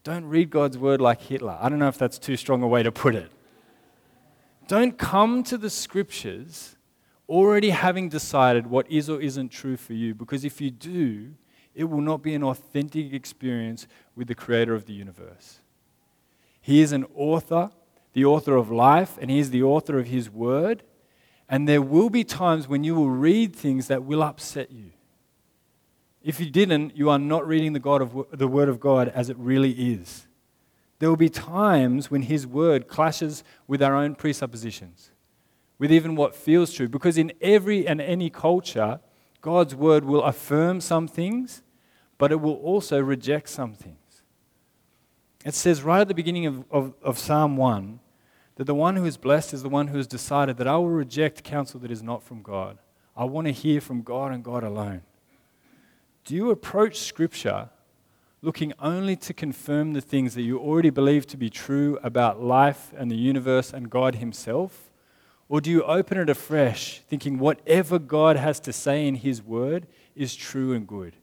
don't 0.04 0.26
read 0.26 0.52
God's 0.52 0.78
word 0.78 1.02
like 1.02 1.22
Hitler. 1.24 1.58
I 1.60 1.70
don't 1.70 1.80
know 1.80 1.88
if 1.88 1.98
that's 1.98 2.20
too 2.20 2.38
strong 2.38 2.62
a 2.62 2.68
way 2.68 2.84
to 2.84 2.92
put 2.92 3.16
it. 3.16 3.32
Don't 4.68 4.96
come 4.96 5.44
to 5.46 5.58
the 5.58 5.72
scriptures 5.72 6.76
already 7.28 7.72
having 7.72 8.10
decided 8.10 8.68
what 8.68 8.90
is 8.92 9.10
or 9.10 9.20
isn't 9.20 9.50
true 9.50 9.76
for 9.76 9.94
you, 9.94 10.14
because 10.14 10.46
if 10.46 10.62
you 10.62 10.70
do, 10.70 11.34
it 11.74 11.86
will 11.86 12.00
not 12.00 12.22
be 12.22 12.36
an 12.36 12.44
authentic 12.44 13.12
experience 13.12 13.88
with 14.16 14.28
the 14.28 14.36
creator 14.36 14.76
of 14.76 14.86
the 14.86 14.94
universe. 14.94 15.60
He 16.62 16.82
is 16.82 16.92
an 16.92 17.06
author, 17.16 17.72
the 18.14 18.26
author 18.26 18.56
of 18.56 18.70
life, 18.70 19.18
and 19.20 19.32
he 19.32 19.40
is 19.40 19.50
the 19.50 19.64
author 19.64 19.98
of 19.98 20.06
his 20.06 20.30
word. 20.30 20.84
And 21.50 21.68
there 21.68 21.82
will 21.82 22.12
be 22.12 22.24
times 22.24 22.68
when 22.68 22.84
you 22.84 22.94
will 22.94 23.10
read 23.10 23.56
things 23.56 23.88
that 23.88 24.04
will 24.04 24.22
upset 24.22 24.72
you. 24.72 24.92
If 26.28 26.42
you 26.42 26.50
didn't, 26.50 26.98
you 26.98 27.10
are 27.10 27.18
not 27.18 27.48
reading 27.48 27.72
the, 27.72 27.80
God 27.80 28.02
of, 28.02 28.26
the 28.34 28.50
word 28.50 28.68
of 28.68 28.82
God 28.82 29.08
as 29.08 29.30
it 29.30 29.38
really 29.38 29.72
is. 29.72 30.28
There 31.00 31.08
will 31.08 31.16
be 31.16 31.30
times 31.30 32.12
when 32.12 32.24
His 32.24 32.46
word 32.46 32.90
clashes 32.90 33.46
with 33.66 33.82
our 33.82 33.96
own 33.96 34.14
presuppositions, 34.14 35.12
with 35.80 35.90
even 35.90 36.18
what 36.18 36.36
feels 36.36 36.74
true. 36.74 36.90
Because 36.90 37.18
in 37.18 37.32
every 37.40 37.88
and 37.88 38.02
any 38.02 38.30
culture, 38.30 39.00
God's 39.40 39.74
word 39.74 40.04
will 40.04 40.22
affirm 40.22 40.82
some 40.82 41.08
things, 41.08 41.64
but 42.18 42.34
it 42.34 42.42
will 42.42 42.56
also 42.56 43.00
reject 43.00 43.48
some 43.48 43.74
things. 43.74 44.24
It 45.46 45.54
says 45.54 45.82
right 45.82 46.02
at 46.02 46.10
the 46.10 46.14
beginning 46.14 46.46
of, 46.46 46.66
of, 46.70 46.94
of 47.02 47.18
Psalm 47.18 47.56
1 47.56 48.02
that 48.56 48.66
the 48.66 48.76
one 48.76 48.98
who 48.98 49.06
is 49.06 49.16
blessed 49.16 49.54
is 49.54 49.64
the 49.64 49.70
one 49.70 49.88
who 49.88 49.96
has 49.96 50.08
decided 50.08 50.58
that 50.58 50.68
I 50.68 50.76
will 50.76 50.90
reject 50.90 51.46
counsel 51.46 51.80
that 51.80 51.92
is 51.92 52.04
not 52.04 52.22
from 52.22 52.42
God. 52.42 52.80
I 53.16 53.24
want 53.24 53.48
to 53.48 53.54
hear 53.54 53.80
from 53.80 54.02
God 54.02 54.34
and 54.34 54.44
God 54.44 54.66
alone. 54.66 55.04
Do 56.28 56.36
you 56.36 56.52
approach 56.52 57.00
Scripture 57.00 57.70
looking 58.42 58.74
only 58.80 59.16
to 59.16 59.34
confirm 59.34 59.94
the 59.94 60.02
things 60.02 60.36
that 60.36 60.42
you 60.42 60.60
already 60.60 60.90
believe 60.90 61.26
to 61.28 61.38
be 61.38 61.50
true 61.50 61.98
about 62.04 62.44
life 62.44 62.92
and 62.98 63.10
the 63.10 63.16
universe 63.16 63.72
and 63.72 63.90
God 63.90 64.16
Himself? 64.16 64.92
Or 65.48 65.62
do 65.62 65.72
you 65.72 65.84
open 65.84 66.18
it 66.18 66.30
afresh, 66.30 67.00
thinking 67.08 67.40
whatever 67.40 67.98
God 67.98 68.36
has 68.36 68.60
to 68.60 68.74
say 68.74 69.08
in 69.08 69.16
His 69.16 69.42
Word 69.42 69.88
is 70.18 70.36
true 70.36 70.74
and 70.74 70.86
good? 70.86 71.16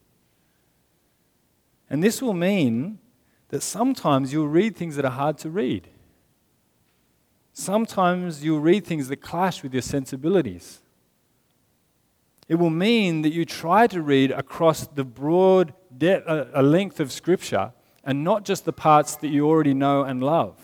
And 1.90 2.02
this 2.02 2.22
will 2.22 2.32
mean 2.32 2.98
that 3.50 3.62
sometimes 3.62 4.32
you'll 4.32 4.48
read 4.48 4.74
things 4.74 4.96
that 4.96 5.04
are 5.04 5.10
hard 5.10 5.36
to 5.40 5.50
read. 5.50 5.86
Sometimes 7.52 8.42
you'll 8.42 8.60
read 8.60 8.86
things 8.86 9.08
that 9.08 9.18
clash 9.18 9.62
with 9.62 9.74
your 9.74 9.82
sensibilities. 9.82 10.80
It 12.48 12.56
will 12.56 12.70
mean 12.70 13.22
that 13.22 13.32
you 13.32 13.44
try 13.44 13.86
to 13.86 14.02
read 14.02 14.30
across 14.30 14.86
the 14.86 15.04
broad 15.04 15.72
de- 15.96 16.26
uh, 16.26 16.48
a 16.52 16.62
length 16.62 17.00
of 17.00 17.10
Scripture 17.10 17.72
and 18.04 18.22
not 18.22 18.44
just 18.44 18.64
the 18.64 18.72
parts 18.72 19.16
that 19.16 19.28
you 19.28 19.46
already 19.48 19.72
know 19.74 20.02
and 20.02 20.22
love. 20.22 20.56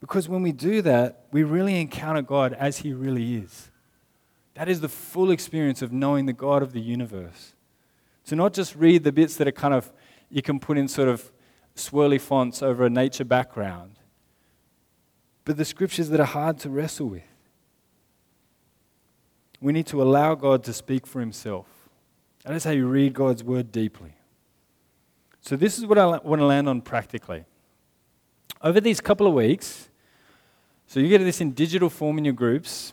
Because 0.00 0.28
when 0.28 0.42
we 0.42 0.52
do 0.52 0.82
that, 0.82 1.26
we 1.32 1.42
really 1.42 1.80
encounter 1.80 2.22
God 2.22 2.52
as 2.54 2.78
He 2.78 2.92
really 2.92 3.36
is. 3.36 3.70
That 4.54 4.68
is 4.68 4.80
the 4.80 4.88
full 4.88 5.30
experience 5.30 5.82
of 5.82 5.92
knowing 5.92 6.26
the 6.26 6.32
God 6.32 6.62
of 6.62 6.72
the 6.72 6.80
universe. 6.80 7.54
To 8.26 8.36
not 8.36 8.52
just 8.52 8.76
read 8.76 9.04
the 9.04 9.12
bits 9.12 9.36
that 9.36 9.48
are 9.48 9.52
kind 9.52 9.74
of, 9.74 9.92
you 10.30 10.42
can 10.42 10.60
put 10.60 10.78
in 10.78 10.86
sort 10.88 11.08
of 11.08 11.32
swirly 11.74 12.20
fonts 12.20 12.62
over 12.62 12.84
a 12.84 12.90
nature 12.90 13.24
background, 13.24 13.98
but 15.44 15.56
the 15.56 15.64
scriptures 15.64 16.08
that 16.10 16.20
are 16.20 16.26
hard 16.26 16.58
to 16.58 16.70
wrestle 16.70 17.08
with. 17.08 17.22
We 19.62 19.72
need 19.72 19.86
to 19.86 20.02
allow 20.02 20.34
God 20.34 20.64
to 20.64 20.72
speak 20.72 21.06
for 21.06 21.20
Himself. 21.20 21.66
That 22.44 22.54
is 22.54 22.64
how 22.64 22.72
you 22.72 22.86
read 22.86 23.14
God's 23.14 23.44
word 23.44 23.70
deeply. 23.72 24.14
So, 25.40 25.56
this 25.56 25.78
is 25.78 25.86
what 25.86 25.98
I 25.98 26.04
want 26.04 26.40
to 26.40 26.46
land 26.46 26.68
on 26.68 26.82
practically. 26.82 27.44
Over 28.60 28.80
these 28.80 29.00
couple 29.00 29.26
of 29.26 29.34
weeks, 29.34 29.88
so 30.86 31.00
you 31.00 31.08
get 31.08 31.18
this 31.18 31.40
in 31.40 31.52
digital 31.52 31.88
form 31.88 32.18
in 32.18 32.24
your 32.24 32.34
groups, 32.34 32.92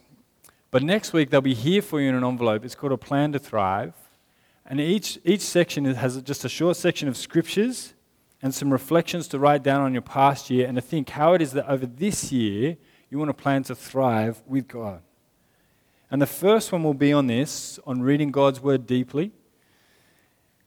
but 0.71 0.83
next 0.83 1.11
week 1.11 1.31
they'll 1.31 1.41
be 1.41 1.53
here 1.53 1.81
for 1.81 1.99
you 1.99 2.09
in 2.09 2.15
an 2.15 2.23
envelope. 2.23 2.63
It's 2.63 2.75
called 2.75 2.93
a 2.93 2.97
plan 2.97 3.31
to 3.33 3.39
thrive. 3.39 3.93
And 4.65 4.79
each, 4.79 5.17
each 5.25 5.41
section 5.41 5.85
has 5.85 6.21
just 6.21 6.45
a 6.45 6.49
short 6.49 6.77
section 6.77 7.07
of 7.07 7.17
scriptures 7.17 7.93
and 8.41 8.53
some 8.53 8.71
reflections 8.71 9.27
to 9.29 9.39
write 9.39 9.63
down 9.63 9.81
on 9.81 9.93
your 9.93 10.03
past 10.03 10.49
year 10.49 10.67
and 10.67 10.75
to 10.75 10.81
think 10.81 11.09
how 11.09 11.33
it 11.33 11.41
is 11.41 11.51
that 11.53 11.67
over 11.67 11.85
this 11.85 12.31
year 12.31 12.77
you 13.09 13.17
want 13.17 13.29
to 13.29 13.33
plan 13.33 13.63
to 13.63 13.75
thrive 13.75 14.41
with 14.47 14.67
God. 14.67 15.01
And 16.11 16.21
the 16.21 16.27
first 16.27 16.71
one 16.71 16.83
will 16.83 16.93
be 16.93 17.13
on 17.13 17.27
this, 17.27 17.79
on 17.85 18.01
reading 18.01 18.31
God's 18.31 18.59
word 18.59 18.87
deeply. 18.87 19.31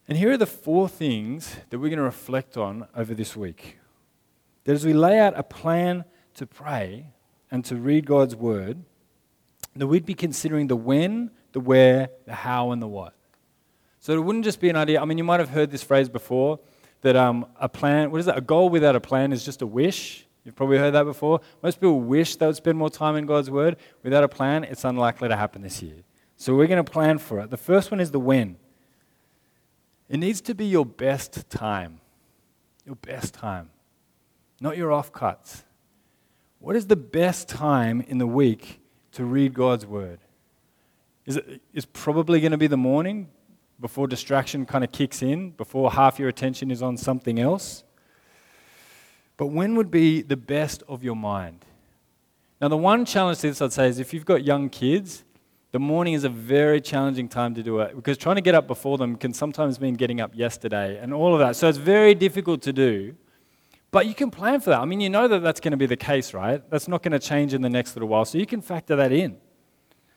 And 0.07 0.17
here 0.17 0.31
are 0.31 0.37
the 0.37 0.47
four 0.47 0.89
things 0.89 1.57
that 1.71 1.79
we're 1.79 1.89
going 1.89 1.99
to 1.99 2.05
reflect 2.05 2.57
on 2.57 2.87
over 2.95 3.15
this 3.15 3.37
week. 3.37 3.79
That 4.65 4.73
as 4.73 4.85
we 4.85 4.93
lay 4.93 5.19
out 5.19 5.37
a 5.37 5.43
plan 5.43 6.05
to 6.35 6.47
pray 6.47 7.09
and 7.51 7.65
to 7.65 7.77
read 7.77 8.07
God's 8.07 8.37
word, 8.37 8.85
that 9.75 9.87
we'd 9.87 10.07
be 10.07 10.15
considering 10.15 10.67
the 10.67 10.77
when, 10.77 11.31
the 11.53 11.61
where, 11.61 12.11
the 12.27 12.35
how, 12.35 12.71
and 12.71 12.81
the 12.81 12.87
what. 12.87 13.15
So 14.01 14.13
it 14.13 14.21
wouldn't 14.21 14.45
just 14.45 14.61
be 14.61 14.69
an 14.69 14.77
idea. 14.77 15.01
I 15.01 15.05
mean, 15.05 15.19
you 15.19 15.25
might 15.25 15.41
have 15.41 15.51
heard 15.51 15.71
this 15.71 15.83
phrase 15.83 16.09
before 16.09 16.61
that 17.03 17.17
um, 17.17 17.47
a 17.61 17.69
plan, 17.69 18.11
what 18.11 18.21
is 18.21 18.27
that? 18.27 18.39
A 18.39 18.41
goal 18.41 18.69
without 18.69 18.97
a 18.97 19.01
plan 19.01 19.33
is 19.33 19.45
just 19.45 19.63
a 19.63 19.67
wish. 19.67 20.27
You've 20.45 20.57
probably 20.57 20.79
heard 20.79 20.95
that 20.95 21.05
before. 21.05 21.41
Most 21.63 21.77
people 21.77 22.01
wish 22.01 22.37
they 22.37 22.47
would 22.47 22.57
spend 22.57 22.77
more 22.77 22.91
time 22.91 23.17
in 23.17 23.27
God's 23.27 23.51
Word. 23.51 23.77
Without 24.03 24.25
a 24.25 24.29
plan, 24.29 24.65
it's 24.65 24.85
unlikely 24.85 25.29
to 25.29 25.37
happen 25.37 25.63
this 25.63 25.83
year. 25.83 26.03
So 26.37 26.57
we're 26.57 26.67
going 26.67 26.85
to 26.85 26.91
plan 26.91 27.19
for 27.19 27.39
it. 27.41 27.51
The 27.51 27.57
first 27.57 27.91
one 27.91 28.01
is 28.01 28.11
the 28.11 28.19
when. 28.19 28.57
It 30.09 30.19
needs 30.19 30.41
to 30.43 30.55
be 30.55 30.67
your 30.67 30.85
best 30.85 31.49
time. 31.49 32.01
Your 32.85 32.97
best 32.97 33.35
time. 33.35 33.71
Not 34.61 34.77
your 34.77 34.91
offcuts. 34.91 35.63
What 36.59 36.75
is 36.75 36.87
the 36.87 36.97
best 36.97 37.49
time 37.49 38.01
in 38.01 38.19
the 38.19 38.27
week 38.27 38.81
to 39.13 39.25
read 39.25 39.55
God's 39.55 39.87
Word? 39.87 40.19
Is 41.25 41.37
it 41.37 41.61
is 41.73 41.85
probably 41.87 42.41
going 42.41 42.53
to 42.53 42.59
be 42.59 42.67
the 42.67 42.77
morning 42.77 43.29
before 43.81 44.09
distraction 44.09 44.67
kind 44.67 44.83
of 44.83 44.91
kicks 44.91 45.23
in, 45.23 45.51
before 45.51 45.93
half 45.93 46.19
your 46.19 46.29
attention 46.29 46.71
is 46.71 46.83
on 46.83 46.97
something 46.97 47.39
else? 47.39 47.85
But 49.37 49.47
when 49.47 49.75
would 49.77 49.91
be 49.91 50.23
the 50.23 50.37
best 50.37 50.83
of 50.89 51.03
your 51.03 51.17
mind? 51.17 51.65
Now, 52.61 52.69
the 52.69 52.77
one 52.77 53.05
challenge 53.05 53.39
to 53.39 53.49
this, 53.49 53.61
I'd 53.61 53.73
say, 53.73 53.89
is 53.89 53.99
if 53.99 54.15
you've 54.15 54.25
got 54.25 54.45
young 54.45 54.69
kids, 54.69 55.25
the 55.73 55.81
morning 55.81 56.13
is 56.15 56.23
a 56.23 56.29
very 56.29 56.81
challenging 56.81 57.29
time 57.29 57.55
to 57.55 57.63
do 57.63 57.81
it 57.81 57.97
because 57.97 58.19
trying 58.19 58.37
to 58.37 58.43
get 58.43 58.55
up 58.55 58.67
before 58.67 58.99
them 58.99 59.17
can 59.17 59.33
sometimes 59.33 59.81
mean 59.81 59.95
getting 59.95 60.21
up 60.21 60.33
yesterday 60.35 60.99
and 60.99 61.15
all 61.15 61.33
of 61.33 61.41
that. 61.41 61.57
So 61.57 61.69
it's 61.69 61.79
very 61.79 62.15
difficult 62.15 62.63
to 62.63 62.73
do. 62.73 63.17
But 63.91 64.07
you 64.07 64.15
can 64.15 64.31
plan 64.31 64.61
for 64.61 64.71
that. 64.71 64.81
I 64.81 64.85
mean, 64.85 65.01
you 65.01 65.11
know 65.11 65.29
that 65.29 65.41
that's 65.41 65.61
going 65.61 65.73
to 65.73 65.77
be 65.77 65.87
the 65.87 65.97
case, 65.97 66.33
right? 66.35 66.63
That's 66.71 66.89
not 66.89 67.03
going 67.03 67.13
to 67.13 67.19
change 67.19 67.53
in 67.53 67.63
the 67.63 67.69
next 67.69 67.97
little 67.97 68.09
while. 68.09 68.25
So 68.25 68.39
you 68.39 68.47
can 68.47 68.63
factor 68.63 68.97
that 68.97 69.13
in. 69.13 69.37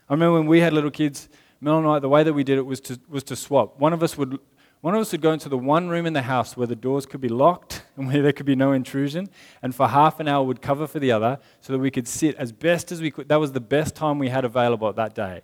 I 0.09 0.13
remember 0.13 0.37
when 0.39 0.47
we 0.47 0.59
had 0.59 0.71
little 0.71 0.91
kids, 0.91 1.29
Mel 1.61 1.79
and 1.79 1.87
I, 1.87 1.99
the 1.99 2.09
way 2.09 2.23
that 2.23 2.33
we 2.33 2.43
did 2.43 2.57
it 2.57 2.65
was 2.65 2.79
to, 2.81 2.99
was 3.09 3.23
to 3.23 3.35
swap. 3.35 3.79
One 3.79 3.91
of 3.91 4.03
us 4.03 4.17
would 4.17 4.39
one 4.81 4.93
of 4.93 5.01
us 5.01 5.11
would 5.11 5.21
go 5.21 5.31
into 5.31 5.49
the 5.49 5.57
one 5.57 5.89
room 5.89 6.05
in 6.05 6.13
the 6.13 6.21
house 6.21 6.55
where 6.55 6.67
the 6.67 6.75
doors 6.75 7.05
could 7.05 7.21
be 7.21 7.29
locked 7.29 7.83
and 7.97 8.07
where 8.07 8.21
there 8.21 8.33
could 8.33 8.45
be 8.45 8.55
no 8.55 8.71
intrusion, 8.71 9.29
and 9.61 9.73
for 9.73 9.87
half 9.87 10.19
an 10.19 10.27
hour 10.27 10.43
would 10.43 10.61
cover 10.61 10.87
for 10.87 10.99
the 10.99 11.11
other 11.11 11.39
so 11.61 11.73
that 11.73 11.79
we 11.79 11.91
could 11.91 12.07
sit 12.07 12.35
as 12.35 12.51
best 12.51 12.91
as 12.91 13.01
we 13.01 13.11
could. 13.11 13.27
That 13.29 13.39
was 13.39 13.51
the 13.51 13.59
best 13.59 13.95
time 13.95 14.19
we 14.19 14.29
had 14.29 14.45
available 14.45 14.87
at 14.87 14.95
that 14.95 15.15
day 15.15 15.41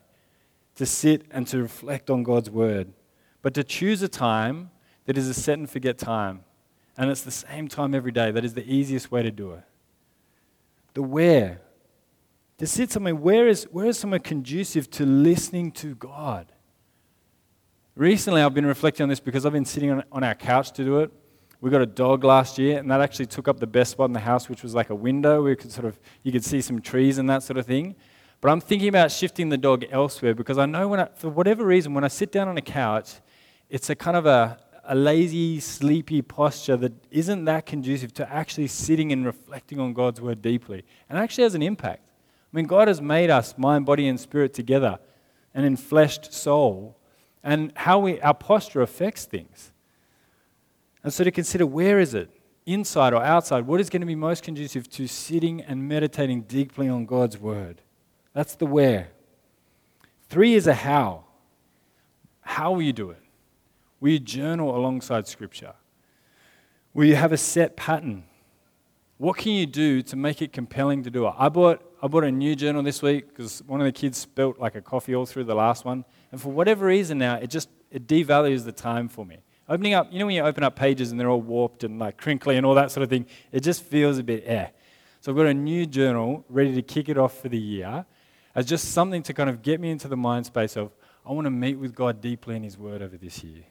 to 0.76 0.86
sit 0.86 1.26
and 1.32 1.48
to 1.48 1.62
reflect 1.62 2.10
on 2.10 2.24
God's 2.24 2.50
word. 2.50 2.94
But 3.42 3.54
to 3.56 3.64
choose 3.64 4.02
a 4.02 4.08
time 4.08 4.72
that 5.06 5.18
is 5.18 5.28
a 5.28 5.34
set 5.34 5.58
and 5.58 5.70
forget 5.70 5.98
time, 5.98 6.44
and 6.98 7.10
it's 7.10 7.22
the 7.22 7.32
same 7.32 7.68
time 7.68 7.96
every 7.96 8.12
day, 8.12 8.32
that 8.32 8.46
is 8.46 8.54
the 8.54 8.72
easiest 8.72 9.12
way 9.12 9.24
to 9.24 9.32
do 9.32 9.54
it. 9.54 9.64
The 10.94 11.02
where. 11.02 11.62
To 12.60 12.68
sit 12.68 12.92
somewhere, 12.92 13.16
where 13.16 13.48
is, 13.48 13.64
where 13.72 13.88
is 13.88 13.98
somewhere 13.98 14.20
conducive 14.20 14.90
to 14.92 15.06
listening 15.06 15.72
to 15.74 15.96
God? 15.96 16.52
Recently, 18.02 18.42
I've 18.42 18.56
been 18.56 18.66
reflecting 18.66 19.04
on 19.04 19.10
this 19.10 19.20
because 19.20 19.46
I've 19.46 19.54
been 19.54 19.64
sitting 19.64 19.92
on, 19.92 20.04
on 20.12 20.24
our 20.24 20.34
couch 20.34 20.72
to 20.72 20.84
do 20.84 21.02
it. 21.02 21.12
We 21.60 21.70
got 21.70 21.84
a 21.84 21.86
dog 21.86 22.24
last 22.24 22.58
year, 22.58 22.80
and 22.80 22.90
that 22.90 23.00
actually 23.00 23.28
took 23.28 23.48
up 23.48 23.60
the 23.60 23.68
best 23.68 23.92
spot 23.92 24.10
in 24.10 24.14
the 24.14 24.20
house, 24.20 24.50
which 24.50 24.64
was 24.64 24.74
like 24.74 24.90
a 24.90 24.96
window. 24.96 25.44
We 25.44 25.56
could 25.56 25.72
sort 25.72 25.86
of, 25.86 26.00
you 26.24 26.32
could 26.32 26.44
see 26.44 26.62
some 26.62 26.82
trees 26.82 27.20
and 27.20 27.30
that 27.30 27.44
sort 27.44 27.60
of 27.60 27.68
thing. 27.68 27.96
But 28.42 28.50
I'm 28.50 28.60
thinking 28.60 28.90
about 28.90 29.12
shifting 29.12 29.50
the 29.50 29.58
dog 29.60 29.86
elsewhere 29.92 30.34
because 30.34 30.58
I 30.58 30.66
know 30.66 30.88
when 30.88 31.02
I, 31.02 31.10
for 31.14 31.30
whatever 31.30 31.64
reason, 31.64 31.94
when 31.94 32.04
I 32.04 32.08
sit 32.08 32.32
down 32.32 32.48
on 32.48 32.58
a 32.58 32.62
couch, 32.64 33.20
it's 33.70 33.88
a 33.92 33.96
kind 33.96 34.18
of 34.18 34.26
a, 34.26 34.58
a 34.84 34.96
lazy, 34.96 35.60
sleepy 35.60 36.24
posture 36.24 36.78
that 36.78 36.94
isn't 37.12 37.46
that 37.46 37.68
conducive 37.68 38.16
to 38.16 38.28
actually 38.34 38.66
sitting 38.66 39.12
and 39.12 39.28
reflecting 39.28 39.80
on 39.80 39.94
God's 39.94 40.20
word 40.20 40.42
deeply. 40.42 40.84
And 41.08 41.20
actually 41.20 41.44
has 41.44 41.54
an 41.54 41.62
impact. 41.62 42.02
I 42.52 42.58
mean, 42.58 42.66
God 42.66 42.88
has 42.88 43.00
made 43.00 43.30
us 43.30 43.60
mind, 43.60 43.86
body, 43.86 44.08
and 44.08 44.20
spirit 44.20 44.56
together, 44.56 44.98
an 45.54 45.72
enfleshed 45.72 46.34
soul 46.34 46.98
and 47.44 47.72
how 47.76 48.00
we, 48.00 48.20
our 48.22 48.34
posture 48.34 48.82
affects 48.82 49.26
things. 49.26 49.72
And 51.04 51.12
so 51.12 51.24
to 51.24 51.32
consider 51.32 51.66
where 51.66 52.00
is 52.00 52.14
it, 52.14 52.30
inside 52.66 53.14
or 53.14 53.24
outside, 53.24 53.66
what 53.66 53.82
is 53.82 53.90
going 53.90 54.02
to 54.02 54.08
be 54.08 54.16
most 54.16 54.44
conducive 54.44 54.90
to 54.92 55.08
sitting 55.08 55.62
and 55.62 55.88
meditating 55.88 56.44
deeply 56.44 56.88
on 56.88 57.06
God's 57.06 57.38
word? 57.38 57.82
That's 58.34 58.56
the 58.56 58.66
where. 58.66 59.10
Three 60.30 60.54
is 60.54 60.68
a 60.68 60.74
how. 60.74 61.26
How 62.42 62.72
will 62.72 62.82
you 62.82 62.94
do 62.94 63.10
it? 63.10 63.22
Will 64.00 64.12
you 64.12 64.20
journal 64.20 64.76
alongside 64.76 65.28
Scripture? 65.28 65.74
Will 66.94 67.06
you 67.06 67.16
have 67.16 67.32
a 67.32 67.38
set 67.38 67.76
pattern? 67.76 68.24
What 69.18 69.38
can 69.38 69.54
you 69.54 69.66
do 69.66 70.02
to 70.04 70.16
make 70.16 70.42
it 70.42 70.52
compelling 70.52 71.04
to 71.04 71.12
do 71.12 71.28
it? 71.28 71.34
I 71.38 71.50
bought, 71.50 71.84
I 72.04 72.08
bought 72.08 72.24
a 72.24 72.32
new 72.32 72.56
journal 72.56 72.82
this 72.82 73.02
week 73.04 73.30
because 73.30 73.62
one 73.64 73.80
of 73.80 73.86
the 73.86 73.92
kids 73.92 74.18
spilt 74.18 74.60
like 74.60 74.76
a 74.76 74.82
coffee 74.82 75.14
all 75.14 75.28
through 75.28 75.44
the 75.44 75.56
last 75.56 75.86
one. 75.86 76.04
And 76.32 76.42
for 76.42 76.52
whatever 76.52 76.88
reason 76.88 77.20
now, 77.20 77.36
it 77.36 77.52
just 77.52 77.70
it 77.92 78.08
devalues 78.08 78.66
the 78.66 78.72
time 78.72 79.08
for 79.08 79.26
me. 79.26 79.38
Opening 79.70 79.94
up, 79.94 80.12
you 80.12 80.20
know 80.20 80.26
when 80.26 80.36
you 80.36 80.42
open 80.42 80.64
up 80.64 80.76
pages 80.76 81.12
and 81.12 81.20
they're 81.20 81.30
all 81.30 81.42
warped 81.42 81.84
and 81.84 82.00
like 82.00 82.18
crinkly 82.18 82.58
and 82.58 82.66
all 82.66 82.74
that 82.74 82.90
sort 82.92 83.04
of 83.04 83.10
thing, 83.10 83.28
it 83.52 83.60
just 83.60 83.84
feels 83.84 84.18
a 84.18 84.24
bit 84.24 84.44
eh. 84.48 84.68
So 85.20 85.32
I've 85.32 85.38
got 85.38 85.46
a 85.46 85.54
new 85.54 85.86
journal 85.86 86.44
ready 86.50 86.74
to 86.74 86.82
kick 86.82 87.08
it 87.08 87.18
off 87.18 87.40
for 87.40 87.50
the 87.50 87.60
year 87.60 88.06
as 88.56 88.66
just 88.66 88.92
something 88.94 89.22
to 89.24 89.34
kind 89.34 89.50
of 89.50 89.62
get 89.62 89.80
me 89.80 89.92
into 89.92 90.08
the 90.08 90.18
mind 90.18 90.48
space 90.48 90.76
of 90.76 90.92
I 91.24 91.32
want 91.34 91.46
to 91.46 91.52
meet 91.52 91.76
with 91.76 91.94
God 91.94 92.20
deeply 92.20 92.56
in 92.56 92.64
His 92.64 92.78
Word 92.78 93.04
over 93.04 93.16
this 93.16 93.44
year. 93.44 93.64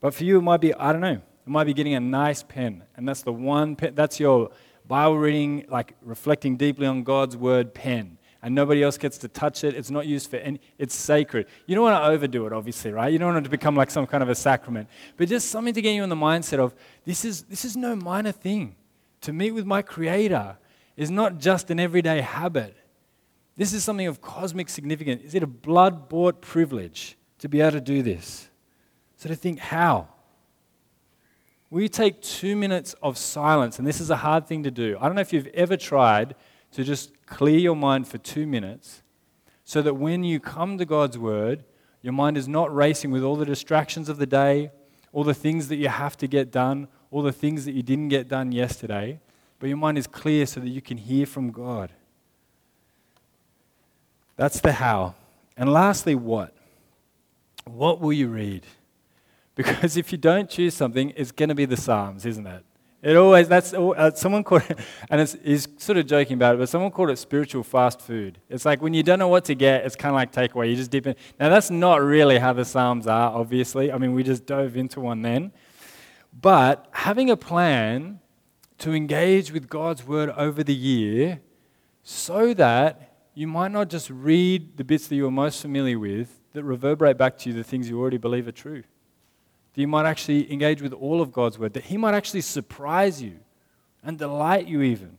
But 0.00 0.14
for 0.14 0.24
you, 0.24 0.38
it 0.38 0.42
might 0.42 0.60
be, 0.60 0.72
I 0.74 0.92
don't 0.92 1.02
know, 1.02 1.20
it 1.20 1.48
might 1.50 1.64
be 1.64 1.74
getting 1.74 1.94
a 1.94 2.00
nice 2.00 2.42
pen. 2.42 2.84
And 2.96 3.06
that's 3.06 3.22
the 3.22 3.32
one 3.32 3.76
pen, 3.76 3.94
that's 3.94 4.18
your 4.18 4.50
Bible 4.86 5.18
reading, 5.18 5.66
like 5.68 5.94
reflecting 6.02 6.56
deeply 6.56 6.86
on 6.86 7.02
God's 7.02 7.36
Word 7.36 7.74
pen 7.74 8.18
and 8.44 8.54
nobody 8.54 8.82
else 8.82 8.98
gets 8.98 9.16
to 9.16 9.26
touch 9.26 9.64
it. 9.64 9.74
It's 9.74 9.90
not 9.90 10.06
used 10.06 10.28
for 10.28 10.36
any, 10.36 10.60
it's 10.76 10.94
sacred. 10.94 11.46
You 11.66 11.74
don't 11.74 11.84
want 11.84 11.96
to 11.96 12.06
overdo 12.10 12.46
it, 12.46 12.52
obviously, 12.52 12.92
right? 12.92 13.10
You 13.10 13.18
don't 13.18 13.32
want 13.32 13.38
it 13.38 13.44
to 13.44 13.50
become 13.50 13.74
like 13.74 13.90
some 13.90 14.06
kind 14.06 14.22
of 14.22 14.28
a 14.28 14.34
sacrament. 14.34 14.86
But 15.16 15.30
just 15.30 15.48
something 15.48 15.72
to 15.72 15.80
get 15.80 15.94
you 15.94 16.02
in 16.02 16.10
the 16.10 16.14
mindset 16.14 16.58
of 16.58 16.74
this 17.06 17.24
is, 17.24 17.44
this 17.44 17.64
is 17.64 17.74
no 17.74 17.96
minor 17.96 18.32
thing. 18.32 18.76
To 19.22 19.32
meet 19.32 19.52
with 19.52 19.64
my 19.64 19.80
Creator 19.80 20.58
is 20.94 21.10
not 21.10 21.38
just 21.38 21.70
an 21.70 21.80
everyday 21.80 22.20
habit. 22.20 22.76
This 23.56 23.72
is 23.72 23.82
something 23.82 24.06
of 24.06 24.20
cosmic 24.20 24.68
significance. 24.68 25.22
Is 25.22 25.34
it 25.34 25.42
a 25.42 25.46
blood 25.46 26.10
bought 26.10 26.42
privilege 26.42 27.16
to 27.38 27.48
be 27.48 27.62
able 27.62 27.72
to 27.72 27.80
do 27.80 28.02
this? 28.02 28.50
So 29.16 29.30
to 29.30 29.34
think, 29.34 29.58
how? 29.58 30.08
Will 31.74 31.82
you 31.82 31.88
take 31.88 32.22
two 32.22 32.54
minutes 32.54 32.94
of 33.02 33.18
silence? 33.18 33.80
And 33.80 33.88
this 33.88 34.00
is 34.00 34.08
a 34.08 34.14
hard 34.14 34.46
thing 34.46 34.62
to 34.62 34.70
do. 34.70 34.96
I 35.00 35.06
don't 35.06 35.16
know 35.16 35.22
if 35.22 35.32
you've 35.32 35.48
ever 35.48 35.76
tried 35.76 36.36
to 36.70 36.84
just 36.84 37.10
clear 37.26 37.58
your 37.58 37.74
mind 37.74 38.06
for 38.06 38.16
two 38.16 38.46
minutes 38.46 39.02
so 39.64 39.82
that 39.82 39.94
when 39.94 40.22
you 40.22 40.38
come 40.38 40.78
to 40.78 40.84
God's 40.84 41.18
Word, 41.18 41.64
your 42.00 42.12
mind 42.12 42.36
is 42.36 42.46
not 42.46 42.72
racing 42.72 43.10
with 43.10 43.24
all 43.24 43.34
the 43.34 43.44
distractions 43.44 44.08
of 44.08 44.18
the 44.18 44.24
day, 44.26 44.70
all 45.12 45.24
the 45.24 45.34
things 45.34 45.66
that 45.66 45.74
you 45.74 45.88
have 45.88 46.16
to 46.18 46.28
get 46.28 46.52
done, 46.52 46.86
all 47.10 47.22
the 47.22 47.32
things 47.32 47.64
that 47.64 47.72
you 47.72 47.82
didn't 47.82 48.08
get 48.08 48.28
done 48.28 48.52
yesterday, 48.52 49.18
but 49.58 49.66
your 49.66 49.76
mind 49.76 49.98
is 49.98 50.06
clear 50.06 50.46
so 50.46 50.60
that 50.60 50.68
you 50.68 50.80
can 50.80 50.96
hear 50.96 51.26
from 51.26 51.50
God. 51.50 51.90
That's 54.36 54.60
the 54.60 54.74
how. 54.74 55.16
And 55.56 55.72
lastly, 55.72 56.14
what? 56.14 56.54
What 57.64 58.00
will 58.00 58.12
you 58.12 58.28
read? 58.28 58.64
Because 59.54 59.96
if 60.02 60.12
you 60.12 60.18
don't 60.18 60.48
choose 60.48 60.74
something, 60.74 61.12
it's 61.16 61.32
going 61.32 61.48
to 61.48 61.54
be 61.54 61.64
the 61.64 61.76
Psalms, 61.76 62.26
isn't 62.26 62.46
it? 62.46 62.64
It 63.02 63.16
always, 63.16 63.48
that's, 63.48 63.74
uh, 63.74 64.12
someone 64.14 64.42
called 64.42 64.62
it, 64.68 64.78
and 65.10 65.20
it's, 65.20 65.36
he's 65.44 65.68
sort 65.76 65.98
of 65.98 66.06
joking 66.06 66.34
about 66.34 66.54
it, 66.54 66.58
but 66.58 66.70
someone 66.70 66.90
called 66.90 67.10
it 67.10 67.18
spiritual 67.18 67.62
fast 67.62 68.00
food. 68.00 68.38
It's 68.48 68.64
like 68.64 68.80
when 68.80 68.94
you 68.94 69.02
don't 69.02 69.18
know 69.18 69.28
what 69.28 69.44
to 69.44 69.54
get, 69.54 69.84
it's 69.84 69.94
kind 69.94 70.10
of 70.10 70.16
like 70.16 70.32
takeaway. 70.32 70.70
You 70.70 70.76
just 70.76 70.90
dip 70.90 71.06
in. 71.06 71.14
Now, 71.38 71.50
that's 71.50 71.70
not 71.70 72.00
really 72.00 72.38
how 72.38 72.54
the 72.54 72.64
Psalms 72.64 73.06
are, 73.06 73.30
obviously. 73.30 73.92
I 73.92 73.98
mean, 73.98 74.14
we 74.14 74.22
just 74.22 74.46
dove 74.46 74.76
into 74.78 75.00
one 75.00 75.20
then. 75.20 75.52
But 76.32 76.88
having 76.92 77.28
a 77.28 77.36
plan 77.36 78.20
to 78.78 78.94
engage 78.94 79.52
with 79.52 79.68
God's 79.68 80.06
word 80.06 80.30
over 80.30 80.64
the 80.64 80.74
year 80.74 81.42
so 82.02 82.54
that 82.54 83.16
you 83.34 83.46
might 83.46 83.70
not 83.70 83.90
just 83.90 84.08
read 84.08 84.78
the 84.78 84.84
bits 84.84 85.08
that 85.08 85.16
you're 85.16 85.30
most 85.30 85.60
familiar 85.60 85.98
with 85.98 86.40
that 86.54 86.64
reverberate 86.64 87.18
back 87.18 87.36
to 87.38 87.50
you 87.50 87.54
the 87.54 87.64
things 87.64 87.88
you 87.88 88.00
already 88.00 88.16
believe 88.16 88.48
are 88.48 88.52
true 88.52 88.82
that 89.74 89.80
you 89.80 89.88
might 89.88 90.06
actually 90.06 90.50
engage 90.52 90.80
with 90.80 90.92
all 90.92 91.20
of 91.20 91.32
God's 91.32 91.58
word, 91.58 91.74
that 91.74 91.84
He 91.84 91.96
might 91.96 92.14
actually 92.14 92.40
surprise 92.40 93.20
you 93.20 93.40
and 94.02 94.18
delight 94.18 94.66
you, 94.66 94.82
even. 94.82 95.18